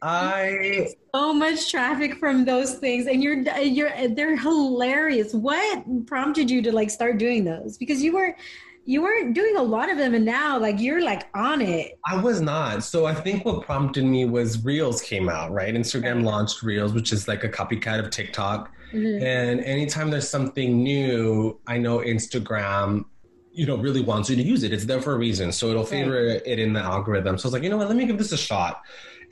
I 0.00 0.88
so 1.14 1.34
much 1.34 1.70
traffic 1.70 2.16
from 2.16 2.46
those 2.46 2.76
things, 2.76 3.06
and 3.06 3.22
you're 3.22 3.42
you're 3.60 3.92
they're 4.08 4.34
hilarious. 4.34 5.34
What 5.34 6.06
prompted 6.06 6.50
you 6.50 6.62
to 6.62 6.72
like 6.72 6.88
start 6.88 7.18
doing 7.18 7.44
those? 7.44 7.76
Because 7.76 8.02
you 8.02 8.14
were 8.14 8.34
you 8.90 9.02
weren't 9.02 9.34
doing 9.34 9.56
a 9.56 9.62
lot 9.62 9.88
of 9.88 9.96
them 9.98 10.14
and 10.14 10.24
now 10.24 10.58
like 10.58 10.80
you're 10.80 11.00
like 11.00 11.28
on 11.34 11.60
it. 11.60 11.96
I 12.04 12.20
was 12.20 12.40
not. 12.40 12.82
So 12.82 13.06
i 13.06 13.14
think 13.14 13.44
what 13.44 13.62
prompted 13.62 14.04
me 14.04 14.24
was 14.24 14.64
reels 14.64 15.00
came 15.00 15.28
out 15.28 15.52
right? 15.52 15.72
Instagram 15.74 16.24
launched 16.24 16.62
reels 16.62 16.92
which 16.92 17.12
is 17.12 17.28
like 17.28 17.44
a 17.44 17.48
copycat 17.48 17.98
of 18.04 18.10
tiktok. 18.10 18.72
Mm-hmm. 18.92 19.24
and 19.24 19.60
anytime 19.60 20.10
there's 20.10 20.28
something 20.28 20.82
new 20.82 21.56
i 21.68 21.78
know 21.78 21.98
instagram 21.98 23.04
you 23.52 23.64
know 23.64 23.76
really 23.76 24.00
wants 24.00 24.28
you 24.28 24.34
to 24.34 24.42
use 24.42 24.64
it. 24.64 24.72
It's 24.72 24.84
there 24.84 25.00
for 25.00 25.12
a 25.12 25.18
reason. 25.18 25.52
So 25.52 25.68
it'll 25.70 25.84
favor 25.84 26.26
right. 26.26 26.42
it 26.44 26.58
in 26.58 26.72
the 26.72 26.80
algorithm. 26.80 27.38
So 27.38 27.44
i 27.44 27.48
was 27.48 27.52
like 27.52 27.62
you 27.62 27.70
know 27.70 27.76
what? 27.76 27.88
Let 27.88 27.96
me 27.96 28.06
give 28.06 28.18
this 28.18 28.32
a 28.32 28.36
shot. 28.36 28.82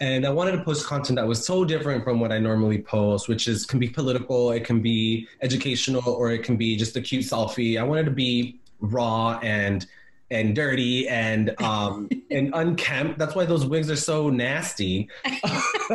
And 0.01 0.25
I 0.25 0.31
wanted 0.31 0.53
to 0.53 0.63
post 0.63 0.87
content 0.87 1.17
that 1.17 1.27
was 1.27 1.45
so 1.45 1.65
different 1.65 2.05
from 2.05 2.21
what 2.21 2.31
I 2.31 2.39
normally 2.39 2.81
post, 2.81 3.29
which 3.29 3.49
is 3.49 3.67
can 3.67 3.81
be 3.81 3.89
political, 3.89 4.53
it 4.53 4.65
can 4.65 4.81
be 4.81 5.27
educational, 5.43 6.09
or 6.09 6.31
it 6.31 6.45
can 6.45 6.57
be 6.57 6.77
just 6.77 6.97
a 6.97 7.01
cute 7.01 7.25
selfie. 7.25 7.81
I 7.81 7.83
wanted 7.83 8.05
to 8.05 8.13
be 8.13 8.61
raw 8.81 9.39
and 9.43 9.87
and 10.31 10.55
dirty 10.55 11.09
and 11.09 11.61
um 11.63 12.09
and 12.31 12.51
unkempt. 12.55 13.19
That's 13.19 13.35
why 13.35 13.45
those 13.45 13.67
wigs 13.67 13.91
are 13.91 13.97
so 13.97 14.31
nasty. 14.31 15.09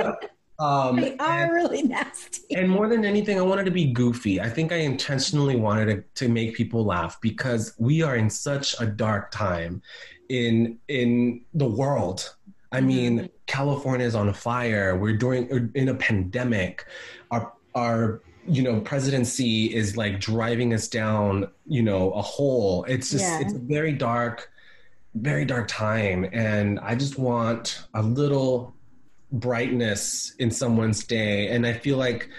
um 0.59 0.97
they 0.97 1.17
are 1.17 1.43
and, 1.43 1.51
really 1.51 1.83
nasty. 1.83 2.55
And 2.55 2.69
more 2.69 2.87
than 2.87 3.05
anything, 3.05 3.37
I 3.39 3.41
wanted 3.41 3.65
to 3.65 3.71
be 3.71 3.91
goofy. 3.91 4.39
I 4.41 4.49
think 4.49 4.71
I 4.71 4.77
intentionally 4.77 5.55
wanted 5.55 5.85
to, 6.15 6.25
to 6.25 6.31
make 6.31 6.55
people 6.55 6.85
laugh 6.85 7.19
because 7.21 7.73
we 7.77 8.01
are 8.01 8.15
in 8.15 8.29
such 8.29 8.79
a 8.79 8.85
dark 8.85 9.31
time 9.31 9.81
in 10.29 10.77
in 10.87 11.41
the 11.53 11.67
world. 11.67 12.35
I 12.71 12.81
mean, 12.81 13.19
mm-hmm. 13.19 13.25
California 13.45 14.05
is 14.05 14.15
on 14.15 14.33
fire. 14.33 14.97
We're 14.97 15.15
during 15.15 15.71
in 15.75 15.89
a 15.89 15.93
pandemic. 15.93 16.85
Our 17.29 17.53
our 17.75 18.21
you 18.47 18.61
know 18.61 18.81
presidency 18.81 19.73
is 19.73 19.95
like 19.95 20.19
driving 20.19 20.73
us 20.73 20.87
down 20.87 21.49
you 21.65 21.81
know 21.81 22.11
a 22.11 22.21
hole. 22.21 22.83
It's 22.85 23.11
just 23.11 23.23
yeah. 23.23 23.41
it's 23.41 23.53
a 23.53 23.59
very 23.59 23.93
dark 23.93 24.49
very 25.15 25.45
dark 25.45 25.67
time. 25.67 26.27
And 26.33 26.79
i 26.79 26.95
just 26.95 27.19
want 27.19 27.85
a 27.93 28.01
little 28.01 28.73
brightness 29.31 30.33
in 30.39 30.51
someone's 30.51 31.03
day. 31.03 31.49
And 31.49 31.65
i 31.65 31.73
feel 31.73 31.97
like 31.97 32.29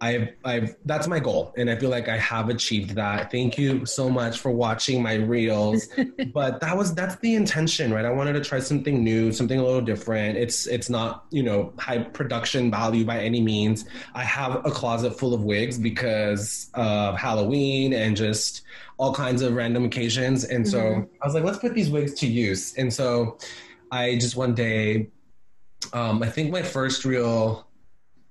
I've, 0.00 0.28
I've, 0.44 0.76
that's 0.84 1.06
my 1.06 1.18
goal. 1.18 1.52
And 1.56 1.68
I 1.70 1.76
feel 1.76 1.90
like 1.90 2.08
I 2.08 2.16
have 2.18 2.48
achieved 2.48 2.94
that. 2.96 3.30
Thank 3.30 3.58
you 3.58 3.84
so 3.84 4.08
much 4.08 4.38
for 4.38 4.50
watching 4.50 5.02
my 5.02 5.14
reels. 5.14 5.88
but 6.32 6.60
that 6.60 6.76
was, 6.76 6.94
that's 6.94 7.16
the 7.16 7.34
intention, 7.34 7.92
right? 7.92 8.04
I 8.04 8.10
wanted 8.10 8.34
to 8.34 8.40
try 8.40 8.60
something 8.60 9.02
new, 9.02 9.32
something 9.32 9.58
a 9.58 9.64
little 9.64 9.80
different. 9.80 10.38
It's, 10.38 10.66
it's 10.66 10.88
not, 10.88 11.24
you 11.30 11.42
know, 11.42 11.72
high 11.78 11.98
production 11.98 12.70
value 12.70 13.04
by 13.04 13.20
any 13.20 13.40
means. 13.40 13.84
I 14.14 14.24
have 14.24 14.64
a 14.64 14.70
closet 14.70 15.18
full 15.18 15.34
of 15.34 15.42
wigs 15.42 15.78
because 15.78 16.70
of 16.74 17.18
Halloween 17.18 17.92
and 17.92 18.16
just 18.16 18.62
all 18.98 19.14
kinds 19.14 19.42
of 19.42 19.54
random 19.54 19.84
occasions. 19.84 20.44
And 20.44 20.66
so 20.66 20.78
mm-hmm. 20.78 21.14
I 21.22 21.26
was 21.26 21.34
like, 21.34 21.44
let's 21.44 21.58
put 21.58 21.74
these 21.74 21.90
wigs 21.90 22.14
to 22.14 22.26
use. 22.26 22.74
And 22.74 22.92
so 22.92 23.38
I 23.90 24.16
just 24.16 24.36
one 24.36 24.54
day, 24.54 25.10
um, 25.92 26.22
I 26.22 26.28
think 26.28 26.50
my 26.50 26.62
first 26.62 27.04
reel 27.04 27.67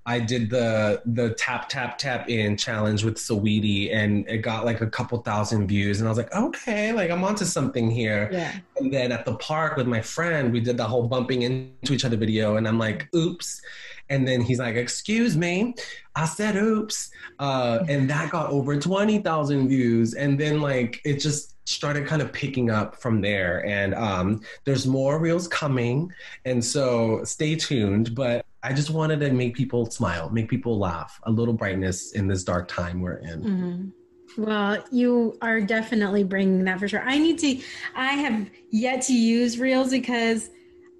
I 0.08 0.20
did 0.20 0.48
the 0.48 1.02
the 1.04 1.34
tap 1.34 1.68
tap 1.68 1.98
tap 1.98 2.30
in 2.30 2.56
challenge 2.56 3.04
with 3.04 3.16
Saweetie 3.16 3.94
and 3.94 4.26
it 4.26 4.38
got 4.38 4.64
like 4.64 4.80
a 4.80 4.86
couple 4.86 5.18
thousand 5.18 5.68
views 5.68 6.00
and 6.00 6.08
I 6.08 6.10
was 6.10 6.16
like, 6.16 6.34
okay, 6.34 6.94
like 6.94 7.10
I'm 7.10 7.22
onto 7.22 7.44
something 7.44 7.90
here. 7.90 8.30
Yeah. 8.32 8.56
And 8.78 8.90
then 8.90 9.12
at 9.12 9.26
the 9.26 9.34
park 9.36 9.76
with 9.76 9.86
my 9.86 10.00
friend, 10.00 10.50
we 10.50 10.60
did 10.60 10.78
the 10.78 10.84
whole 10.84 11.06
bumping 11.06 11.42
into 11.42 11.92
each 11.92 12.06
other 12.06 12.16
video 12.16 12.56
and 12.56 12.66
I'm 12.66 12.78
like, 12.78 13.06
oops. 13.14 13.60
And 14.08 14.26
then 14.26 14.40
he's 14.40 14.58
like, 14.58 14.76
excuse 14.76 15.36
me, 15.36 15.74
I 16.16 16.24
said 16.24 16.56
oops. 16.56 17.10
Uh, 17.38 17.84
and 17.90 18.08
that 18.08 18.30
got 18.30 18.48
over 18.48 18.80
20,000 18.80 19.68
views. 19.68 20.14
And 20.14 20.40
then 20.40 20.62
like 20.62 21.02
it 21.04 21.18
just 21.20 21.54
started 21.68 22.06
kind 22.06 22.22
of 22.22 22.32
picking 22.32 22.70
up 22.70 22.96
from 22.96 23.20
there. 23.20 23.66
And 23.66 23.94
um, 23.94 24.40
there's 24.64 24.86
more 24.86 25.18
reels 25.18 25.48
coming. 25.48 26.10
And 26.46 26.64
so 26.64 27.22
stay 27.24 27.56
tuned. 27.56 28.14
But 28.14 28.46
I 28.62 28.72
just 28.72 28.90
wanted 28.90 29.20
to 29.20 29.32
make 29.32 29.54
people 29.54 29.86
smile, 29.86 30.30
make 30.30 30.48
people 30.48 30.78
laugh, 30.78 31.20
a 31.24 31.30
little 31.30 31.54
brightness 31.54 32.12
in 32.12 32.26
this 32.26 32.42
dark 32.42 32.68
time 32.68 33.00
we're 33.00 33.18
in. 33.18 33.42
Mm-hmm. 33.42 34.42
Well, 34.42 34.84
you 34.90 35.38
are 35.40 35.60
definitely 35.60 36.24
bringing 36.24 36.64
that 36.64 36.78
for 36.78 36.88
sure. 36.88 37.02
I 37.02 37.18
need 37.18 37.38
to, 37.38 37.60
I 37.94 38.12
have 38.12 38.50
yet 38.70 39.02
to 39.02 39.14
use 39.14 39.58
Reels 39.58 39.90
because 39.90 40.50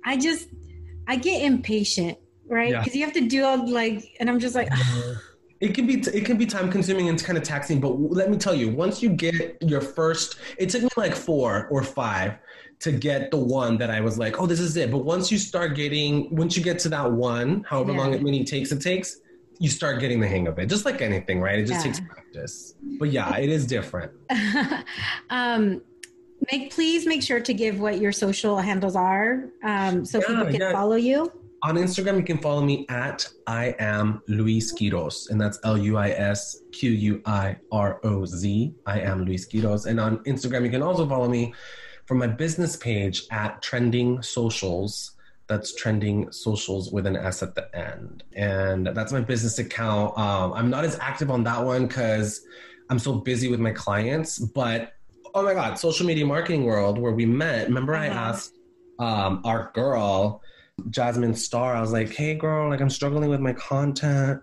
I 0.05 0.17
just, 0.17 0.49
I 1.07 1.17
get 1.17 1.43
impatient, 1.43 2.19
right? 2.47 2.73
Because 2.73 2.95
yeah. 2.95 3.01
you 3.01 3.05
have 3.05 3.15
to 3.15 3.29
do 3.29 3.45
all 3.45 3.71
like, 3.71 4.17
and 4.21 4.31
I'm 4.31 4.39
just 4.39 4.55
like, 4.55 4.69
it 5.61 5.75
can 5.75 5.87
be 5.87 5.95
it 5.95 6.25
can 6.25 6.37
be 6.37 6.47
time 6.47 6.71
consuming 6.71 7.09
and 7.09 7.17
it's 7.17 7.27
kind 7.27 7.37
of 7.37 7.45
taxing 7.45 7.81
but 7.81 7.99
let 7.99 8.31
me 8.31 8.37
tell 8.37 8.55
you 8.55 8.69
once 8.69 9.03
you 9.03 9.09
get 9.09 9.57
your 9.61 9.81
first 9.81 10.37
it 10.57 10.69
took 10.69 10.83
me 10.83 10.89
like 10.97 11.15
four 11.15 11.67
or 11.69 11.83
five 11.83 12.39
to 12.81 12.93
get 12.93 13.31
the 13.31 13.37
one 13.37 13.77
that 13.79 13.91
I 13.91 14.01
was 14.01 14.19
like, 14.19 14.41
oh, 14.41 14.47
this 14.47 14.61
is 14.61 14.77
it. 14.77 14.91
But 14.91 14.99
once 14.99 15.33
you 15.33 15.39
start 15.39 15.75
getting, 15.75 16.35
once 16.35 16.57
you 16.57 16.63
get 16.63 16.79
to 16.81 16.89
that 16.91 17.11
one, 17.11 17.65
however 17.69 17.93
yeah. 17.93 17.99
long 17.99 18.15
it 18.15 18.23
many 18.23 18.45
takes 18.45 18.71
it 18.73 18.81
takes, 18.81 19.19
you 19.59 19.69
start 19.69 19.99
getting 19.99 20.21
the 20.21 20.29
hang 20.29 20.47
of 20.47 20.59
it. 20.59 20.67
Just 20.67 20.85
like 20.85 21.03
anything, 21.03 21.41
right? 21.41 21.59
It 21.59 21.67
just 21.67 21.85
yeah. 21.85 21.93
takes 21.93 22.01
practice. 22.01 22.75
But 22.99 23.11
yeah, 23.11 23.37
it 23.37 23.49
is 23.49 23.67
different. 23.67 24.13
um, 25.31 25.83
make 26.53 26.73
please 26.73 27.07
make 27.07 27.23
sure 27.23 27.41
to 27.41 27.53
give 27.53 27.81
what 27.81 27.99
your 27.99 28.13
social 28.13 28.59
handles 28.59 28.95
are, 28.95 29.49
um, 29.65 30.05
so 30.05 30.21
yeah, 30.21 30.27
people 30.27 30.59
can 30.59 30.73
follow 30.73 30.97
you. 30.97 31.33
On 31.63 31.75
Instagram, 31.75 32.19
you 32.19 32.23
can 32.23 32.39
follow 32.39 32.63
me 32.63 32.87
at 32.89 33.29
I 33.49 33.75
am 33.81 34.23
Luis 34.29 34.73
Quiroz, 34.73 35.31
and 35.31 35.41
that's 35.41 35.59
L 35.65 35.77
U 35.77 35.97
I 35.97 36.11
S 36.11 36.61
Q 36.71 36.91
U 36.93 37.23
I 37.27 37.57
R 37.73 38.01
O 38.05 38.25
Z. 38.25 38.75
I 38.87 39.01
am 39.01 39.25
Luis 39.25 39.49
Quiroz. 39.49 39.87
And 39.87 39.99
on 39.99 40.19
Instagram, 40.19 40.65
you 40.65 40.71
can 40.71 40.83
also 40.83 41.09
follow 41.09 41.29
me 41.29 41.53
from 42.07 42.19
my 42.19 42.29
business 42.29 42.77
page 42.77 43.25
at 43.33 43.61
Trending 43.61 44.23
Socials. 44.23 45.17
That's 45.49 45.75
Trending 45.75 46.31
Socials 46.31 46.93
with 46.93 47.07
an 47.07 47.17
S 47.17 47.43
at 47.43 47.57
the 47.57 47.75
end. 47.77 48.23
And 48.37 48.87
that's 48.87 49.11
my 49.11 49.21
business 49.21 49.59
account. 49.59 50.17
Um, 50.17 50.53
I'm 50.53 50.71
not 50.71 50.85
as 50.85 50.97
active 51.01 51.29
on 51.29 51.43
that 51.45 51.65
one 51.65 51.89
because 51.89 52.47
I'm 52.89 53.01
so 53.01 53.15
busy 53.15 53.49
with 53.49 53.59
my 53.59 53.73
clients. 53.73 54.39
But 54.39 54.93
oh 55.35 55.43
my 55.43 55.55
God, 55.55 55.77
social 55.77 56.07
media 56.07 56.25
marketing 56.25 56.67
world 56.67 56.99
where 56.99 57.13
we 57.13 57.27
met. 57.27 57.67
Remember, 57.67 57.97
I 57.97 58.09
uh-huh. 58.09 58.19
asked 58.19 58.55
um, 59.01 59.43
our 59.45 59.73
girl, 59.75 60.41
Jasmine 60.91 61.35
Star, 61.35 61.75
I 61.75 61.81
was 61.81 61.93
like, 61.93 62.15
hey, 62.15 62.35
girl, 62.35 62.69
like 62.71 62.81
I'm 62.81 62.91
struggling 62.91 63.31
with 63.31 63.41
my 63.41 63.53
content 63.53 64.41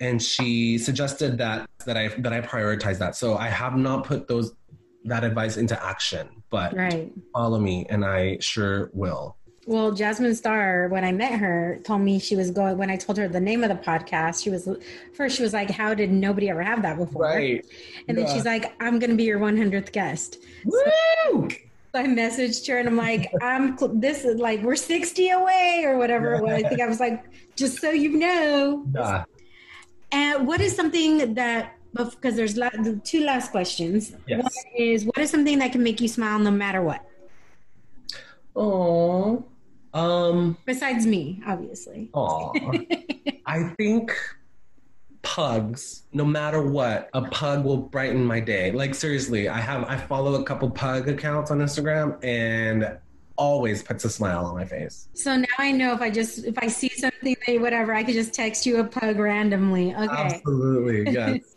and 0.00 0.22
she 0.22 0.78
suggested 0.78 1.38
that 1.38 1.68
that 1.86 1.96
I 1.96 2.08
that 2.08 2.32
I 2.32 2.40
prioritize 2.40 2.98
that. 2.98 3.16
So 3.16 3.36
I 3.36 3.48
have 3.48 3.76
not 3.76 4.04
put 4.04 4.28
those 4.28 4.54
that 5.04 5.24
advice 5.24 5.56
into 5.56 5.82
action, 5.82 6.28
but 6.50 6.74
right. 6.76 7.12
follow 7.32 7.58
me 7.58 7.86
and 7.88 8.04
I 8.04 8.38
sure 8.40 8.90
will. 8.92 9.36
Well, 9.66 9.90
Jasmine 9.92 10.34
Star, 10.36 10.86
when 10.88 11.04
I 11.04 11.10
met 11.10 11.40
her, 11.40 11.80
told 11.82 12.02
me 12.02 12.20
she 12.20 12.36
was 12.36 12.52
going. 12.52 12.78
When 12.78 12.88
I 12.88 12.96
told 12.96 13.18
her 13.18 13.26
the 13.26 13.40
name 13.40 13.64
of 13.64 13.68
the 13.68 13.74
podcast, 13.74 14.42
she 14.42 14.50
was 14.50 14.68
first. 15.12 15.36
She 15.36 15.42
was 15.42 15.52
like, 15.52 15.70
"How 15.70 15.92
did 15.92 16.12
nobody 16.12 16.50
ever 16.50 16.62
have 16.62 16.82
that 16.82 16.96
before?" 16.96 17.22
Right. 17.22 17.66
And 18.06 18.16
yeah. 18.16 18.24
then 18.24 18.34
she's 18.34 18.44
like, 18.44 18.80
"I'm 18.80 19.00
going 19.00 19.10
to 19.10 19.16
be 19.16 19.24
your 19.24 19.40
100th 19.40 19.90
guest." 19.90 20.38
Woo! 20.64 20.82
So 21.32 21.48
I 21.96 22.04
messaged 22.04 22.66
her 22.68 22.78
and 22.78 22.88
I'm 22.88 22.96
like, 22.96 23.30
"I'm 23.42 23.76
this 24.00 24.24
is 24.24 24.38
like 24.38 24.62
we're 24.62 24.76
60 24.76 25.30
away 25.30 25.82
or 25.86 25.98
whatever 25.98 26.34
it 26.34 26.42
was." 26.42 26.52
I 26.52 26.68
think 26.68 26.80
I 26.80 26.86
was 26.86 27.00
like, 27.00 27.24
"Just 27.56 27.80
so 27.80 27.90
you 27.90 28.10
know." 28.10 28.84
Yeah. 28.94 29.24
And 30.12 30.46
what 30.46 30.60
is 30.60 30.74
something 30.74 31.34
that 31.34 31.72
because 31.96 32.36
there's 32.36 32.56
la- 32.56 32.70
two 33.04 33.24
last 33.24 33.50
questions. 33.50 34.12
Yes. 34.26 34.42
One 34.42 34.52
is 34.76 35.04
what 35.04 35.18
is 35.18 35.30
something 35.30 35.58
that 35.58 35.72
can 35.72 35.82
make 35.82 36.00
you 36.00 36.08
smile 36.08 36.38
no 36.38 36.50
matter 36.50 36.82
what? 36.82 37.04
Oh, 38.54 39.44
um, 39.94 40.56
besides 40.64 41.06
me, 41.06 41.42
obviously. 41.46 42.10
Oh, 42.14 42.52
I 43.46 43.74
think 43.76 44.12
pugs. 45.26 46.04
No 46.12 46.24
matter 46.24 46.62
what, 46.62 47.10
a 47.12 47.22
pug 47.22 47.64
will 47.64 47.76
brighten 47.76 48.24
my 48.24 48.38
day. 48.38 48.70
Like 48.70 48.94
seriously, 48.94 49.48
I 49.48 49.58
have 49.58 49.84
I 49.84 49.96
follow 49.96 50.40
a 50.40 50.44
couple 50.44 50.70
pug 50.70 51.08
accounts 51.08 51.50
on 51.50 51.58
Instagram, 51.58 52.24
and 52.24 52.96
always 53.36 53.82
puts 53.82 54.04
a 54.04 54.10
smile 54.10 54.46
on 54.46 54.54
my 54.54 54.64
face. 54.64 55.08
So 55.14 55.36
now 55.36 55.46
I 55.58 55.72
know 55.72 55.92
if 55.92 56.00
I 56.00 56.10
just 56.10 56.44
if 56.44 56.56
I 56.58 56.68
see 56.68 56.90
something 56.90 57.36
whatever, 57.60 57.92
I 57.92 58.04
could 58.04 58.14
just 58.14 58.34
text 58.34 58.66
you 58.66 58.78
a 58.78 58.84
pug 58.84 59.18
randomly. 59.18 59.94
Okay. 59.94 60.06
Absolutely. 60.08 61.12
Yes. 61.16 61.56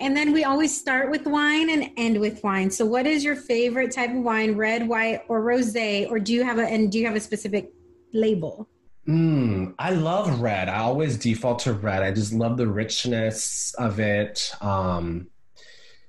And 0.00 0.16
then 0.16 0.32
we 0.32 0.44
always 0.44 0.78
start 0.78 1.10
with 1.10 1.26
wine 1.26 1.70
and 1.70 1.90
end 1.96 2.20
with 2.20 2.44
wine. 2.44 2.70
So 2.70 2.86
what 2.86 3.06
is 3.06 3.24
your 3.24 3.34
favorite 3.34 3.90
type 3.90 4.10
of 4.10 4.22
wine, 4.22 4.54
red, 4.54 4.86
white, 4.86 5.22
or 5.28 5.42
rosé? 5.42 6.08
Or 6.08 6.20
do 6.20 6.32
you 6.32 6.44
have 6.44 6.58
a 6.58 6.62
and 6.64 6.92
do 6.92 6.98
you 6.98 7.06
have 7.06 7.16
a 7.16 7.20
specific 7.20 7.72
label? 8.12 8.68
Mm, 9.08 9.74
I 9.78 9.90
love 9.90 10.40
red. 10.40 10.68
I 10.68 10.80
always 10.80 11.16
default 11.16 11.60
to 11.60 11.72
red. 11.72 12.02
I 12.02 12.12
just 12.12 12.32
love 12.32 12.58
the 12.58 12.66
richness 12.66 13.74
of 13.78 13.98
it. 14.00 14.52
Um, 14.60 15.28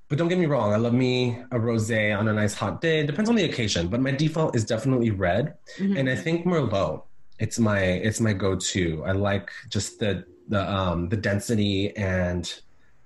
but 0.09 0.17
don't 0.17 0.27
get 0.27 0.39
me 0.39 0.47
wrong, 0.47 0.73
I 0.73 0.77
love 0.77 0.93
me 0.93 1.37
a 1.51 1.59
rosé 1.59 2.17
on 2.17 2.27
a 2.27 2.33
nice 2.33 2.55
hot 2.55 2.81
day. 2.81 3.05
Depends 3.05 3.29
on 3.29 3.35
the 3.35 3.45
occasion, 3.45 3.87
but 3.87 4.01
my 4.01 4.11
default 4.11 4.55
is 4.55 4.65
definitely 4.65 5.11
red. 5.11 5.55
Mm-hmm. 5.77 5.97
And 5.97 6.09
I 6.09 6.15
think 6.15 6.45
Merlot. 6.45 7.03
It's 7.39 7.57
my 7.57 7.79
it's 7.79 8.19
my 8.19 8.33
go-to. 8.33 9.01
I 9.05 9.13
like 9.13 9.49
just 9.69 9.99
the 9.99 10.25
the 10.49 10.69
um 10.69 11.07
the 11.07 11.15
density 11.15 11.95
and 11.95 12.53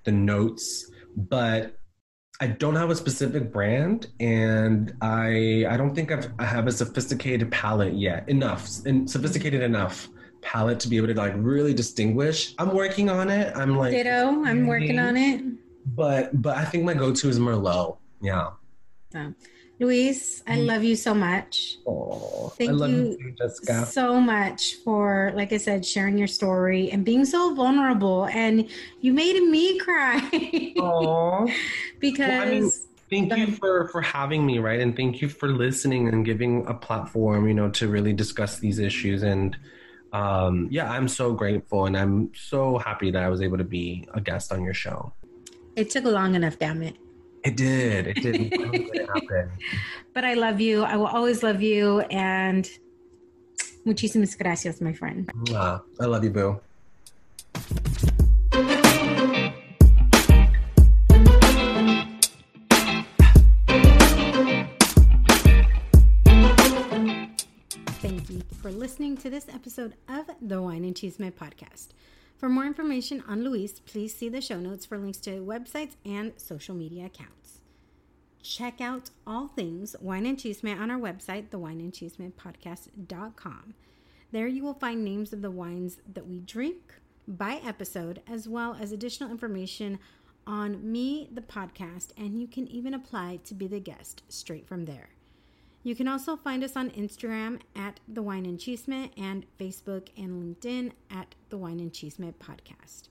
the 0.02 0.10
notes, 0.10 0.90
but 1.16 1.78
I 2.40 2.48
don't 2.48 2.74
have 2.74 2.90
a 2.90 2.96
specific 2.96 3.52
brand, 3.52 4.08
and 4.18 4.94
I 5.00 5.66
I 5.68 5.76
don't 5.76 5.94
think 5.94 6.10
I've, 6.10 6.32
I 6.38 6.44
have 6.44 6.66
a 6.66 6.72
sophisticated 6.72 7.50
palette 7.52 7.94
yet. 7.94 8.28
Enough 8.28 8.84
and 8.86 9.08
sophisticated 9.08 9.62
enough 9.62 10.08
palette 10.42 10.80
to 10.80 10.88
be 10.88 10.96
able 10.96 11.06
to 11.08 11.14
like 11.14 11.32
really 11.36 11.72
distinguish. 11.72 12.54
I'm 12.58 12.74
working 12.74 13.08
on 13.08 13.30
it. 13.30 13.56
I'm 13.56 13.76
like 13.76 13.92
ditto. 13.92 14.42
I'm 14.44 14.66
working 14.66 14.98
on 14.98 15.16
it. 15.16 15.42
But 15.86 16.42
but 16.42 16.56
I 16.56 16.64
think 16.64 16.84
my 16.84 16.94
go-to 16.94 17.28
is 17.28 17.38
Merlot. 17.38 17.98
Yeah. 18.20 18.50
So, 19.12 19.32
Luis, 19.80 20.42
I 20.46 20.56
mm. 20.56 20.66
love 20.66 20.84
you 20.84 20.94
so 20.94 21.14
much. 21.14 21.78
Oh, 21.86 22.52
thank 22.56 22.70
you, 22.70 23.16
you 23.18 23.34
Jessica. 23.36 23.84
so 23.86 24.20
much 24.20 24.76
for, 24.84 25.32
like 25.34 25.52
I 25.52 25.56
said, 25.56 25.84
sharing 25.84 26.16
your 26.16 26.28
story 26.28 26.92
and 26.92 27.04
being 27.04 27.24
so 27.24 27.54
vulnerable. 27.54 28.26
And 28.26 28.68
you 29.00 29.12
made 29.12 29.40
me 29.42 29.78
cry. 29.84 30.74
Oh, 30.78 31.50
because. 32.00 32.28
Well, 32.28 32.42
I 32.42 32.50
mean, 32.50 32.70
thank 33.28 33.36
you 33.36 33.54
for 33.54 33.88
for 33.88 34.00
having 34.00 34.46
me, 34.46 34.58
right? 34.58 34.80
And 34.80 34.96
thank 34.96 35.20
you 35.20 35.28
for 35.28 35.48
listening 35.48 36.08
and 36.08 36.24
giving 36.24 36.66
a 36.66 36.74
platform, 36.74 37.46
you 37.46 37.54
know, 37.54 37.70
to 37.70 37.88
really 37.88 38.12
discuss 38.12 38.58
these 38.58 38.78
issues. 38.78 39.22
And 39.22 39.56
um, 40.12 40.68
yeah, 40.70 40.90
I'm 40.90 41.08
so 41.08 41.32
grateful, 41.32 41.86
and 41.86 41.96
I'm 41.96 42.32
so 42.34 42.78
happy 42.78 43.10
that 43.10 43.22
I 43.22 43.28
was 43.28 43.42
able 43.42 43.58
to 43.58 43.64
be 43.64 44.08
a 44.14 44.20
guest 44.20 44.52
on 44.52 44.62
your 44.62 44.74
show. 44.74 45.12
It 45.76 45.90
took 45.90 46.04
long 46.04 46.34
enough, 46.34 46.58
damn 46.58 46.82
it. 46.82 46.96
It 47.44 47.56
did. 47.56 48.06
It 48.06 48.22
did. 48.22 48.52
But 50.14 50.24
I 50.24 50.34
love 50.34 50.60
you. 50.60 50.84
I 50.84 50.96
will 50.96 51.08
always 51.08 51.42
love 51.42 51.60
you. 51.60 52.00
And 52.10 52.68
muchísimas 53.84 54.38
gracias, 54.38 54.80
my 54.80 54.92
friend. 54.92 55.28
I 55.52 55.80
love 56.06 56.24
you, 56.24 56.30
Boo. 56.30 56.60
Thank 68.00 68.30
you 68.30 68.42
for 68.62 68.70
listening 68.70 69.16
to 69.18 69.28
this 69.28 69.46
episode 69.52 69.94
of 70.08 70.30
the 70.40 70.62
Wine 70.62 70.84
and 70.84 70.94
Chisme 70.94 71.32
podcast. 71.32 71.88
For 72.36 72.48
more 72.48 72.66
information 72.66 73.22
on 73.26 73.42
Luis, 73.44 73.80
please 73.80 74.14
see 74.14 74.28
the 74.28 74.40
show 74.40 74.60
notes 74.60 74.84
for 74.84 74.98
links 74.98 75.18
to 75.18 75.44
websites 75.44 75.96
and 76.04 76.32
social 76.36 76.74
media 76.74 77.06
accounts. 77.06 77.60
Check 78.42 78.80
out 78.80 79.10
all 79.26 79.48
things 79.48 79.96
Wine 80.00 80.26
and 80.26 80.36
Chisme 80.36 80.78
on 80.78 80.90
our 80.90 80.98
website, 80.98 81.48
thewineandchismepodcast.com. 81.48 83.74
There 84.32 84.46
you 84.46 84.62
will 84.62 84.74
find 84.74 85.02
names 85.04 85.32
of 85.32 85.40
the 85.40 85.50
wines 85.50 86.00
that 86.12 86.26
we 86.26 86.40
drink 86.40 86.96
by 87.26 87.62
episode, 87.64 88.20
as 88.28 88.46
well 88.48 88.76
as 88.78 88.92
additional 88.92 89.30
information 89.30 89.98
on 90.46 90.92
me, 90.92 91.30
the 91.32 91.40
podcast, 91.40 92.08
and 92.18 92.38
you 92.38 92.46
can 92.46 92.68
even 92.68 92.92
apply 92.92 93.38
to 93.44 93.54
be 93.54 93.66
the 93.66 93.80
guest 93.80 94.22
straight 94.28 94.66
from 94.66 94.84
there. 94.84 95.08
You 95.84 95.94
can 95.94 96.08
also 96.08 96.34
find 96.34 96.64
us 96.64 96.76
on 96.76 96.90
Instagram 96.92 97.60
at 97.76 98.00
The 98.08 98.22
Wine 98.22 98.46
and 98.46 98.58
Chisme 98.58 99.10
and 99.18 99.44
Facebook 99.60 100.08
and 100.16 100.42
LinkedIn 100.42 100.92
at 101.10 101.34
The 101.50 101.58
Wine 101.58 101.78
and 101.78 101.92
Chisme 101.92 102.32
Podcast. 102.36 103.08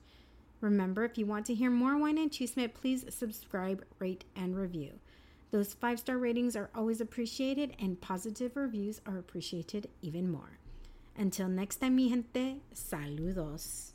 Remember, 0.60 1.04
if 1.04 1.16
you 1.16 1.24
want 1.24 1.46
to 1.46 1.54
hear 1.54 1.70
more 1.70 1.96
Wine 1.96 2.18
and 2.18 2.32
Chisme, 2.32 2.74
please 2.74 3.04
subscribe, 3.10 3.84
rate, 4.00 4.24
and 4.34 4.56
review. 4.56 4.98
Those 5.52 5.72
five 5.72 6.00
star 6.00 6.18
ratings 6.18 6.56
are 6.56 6.70
always 6.74 7.00
appreciated, 7.00 7.76
and 7.78 8.00
positive 8.00 8.56
reviews 8.56 9.00
are 9.06 9.18
appreciated 9.18 9.88
even 10.02 10.28
more. 10.28 10.58
Until 11.16 11.46
next 11.46 11.76
time, 11.76 11.94
mi 11.94 12.08
gente, 12.08 12.56
saludos. 12.74 13.93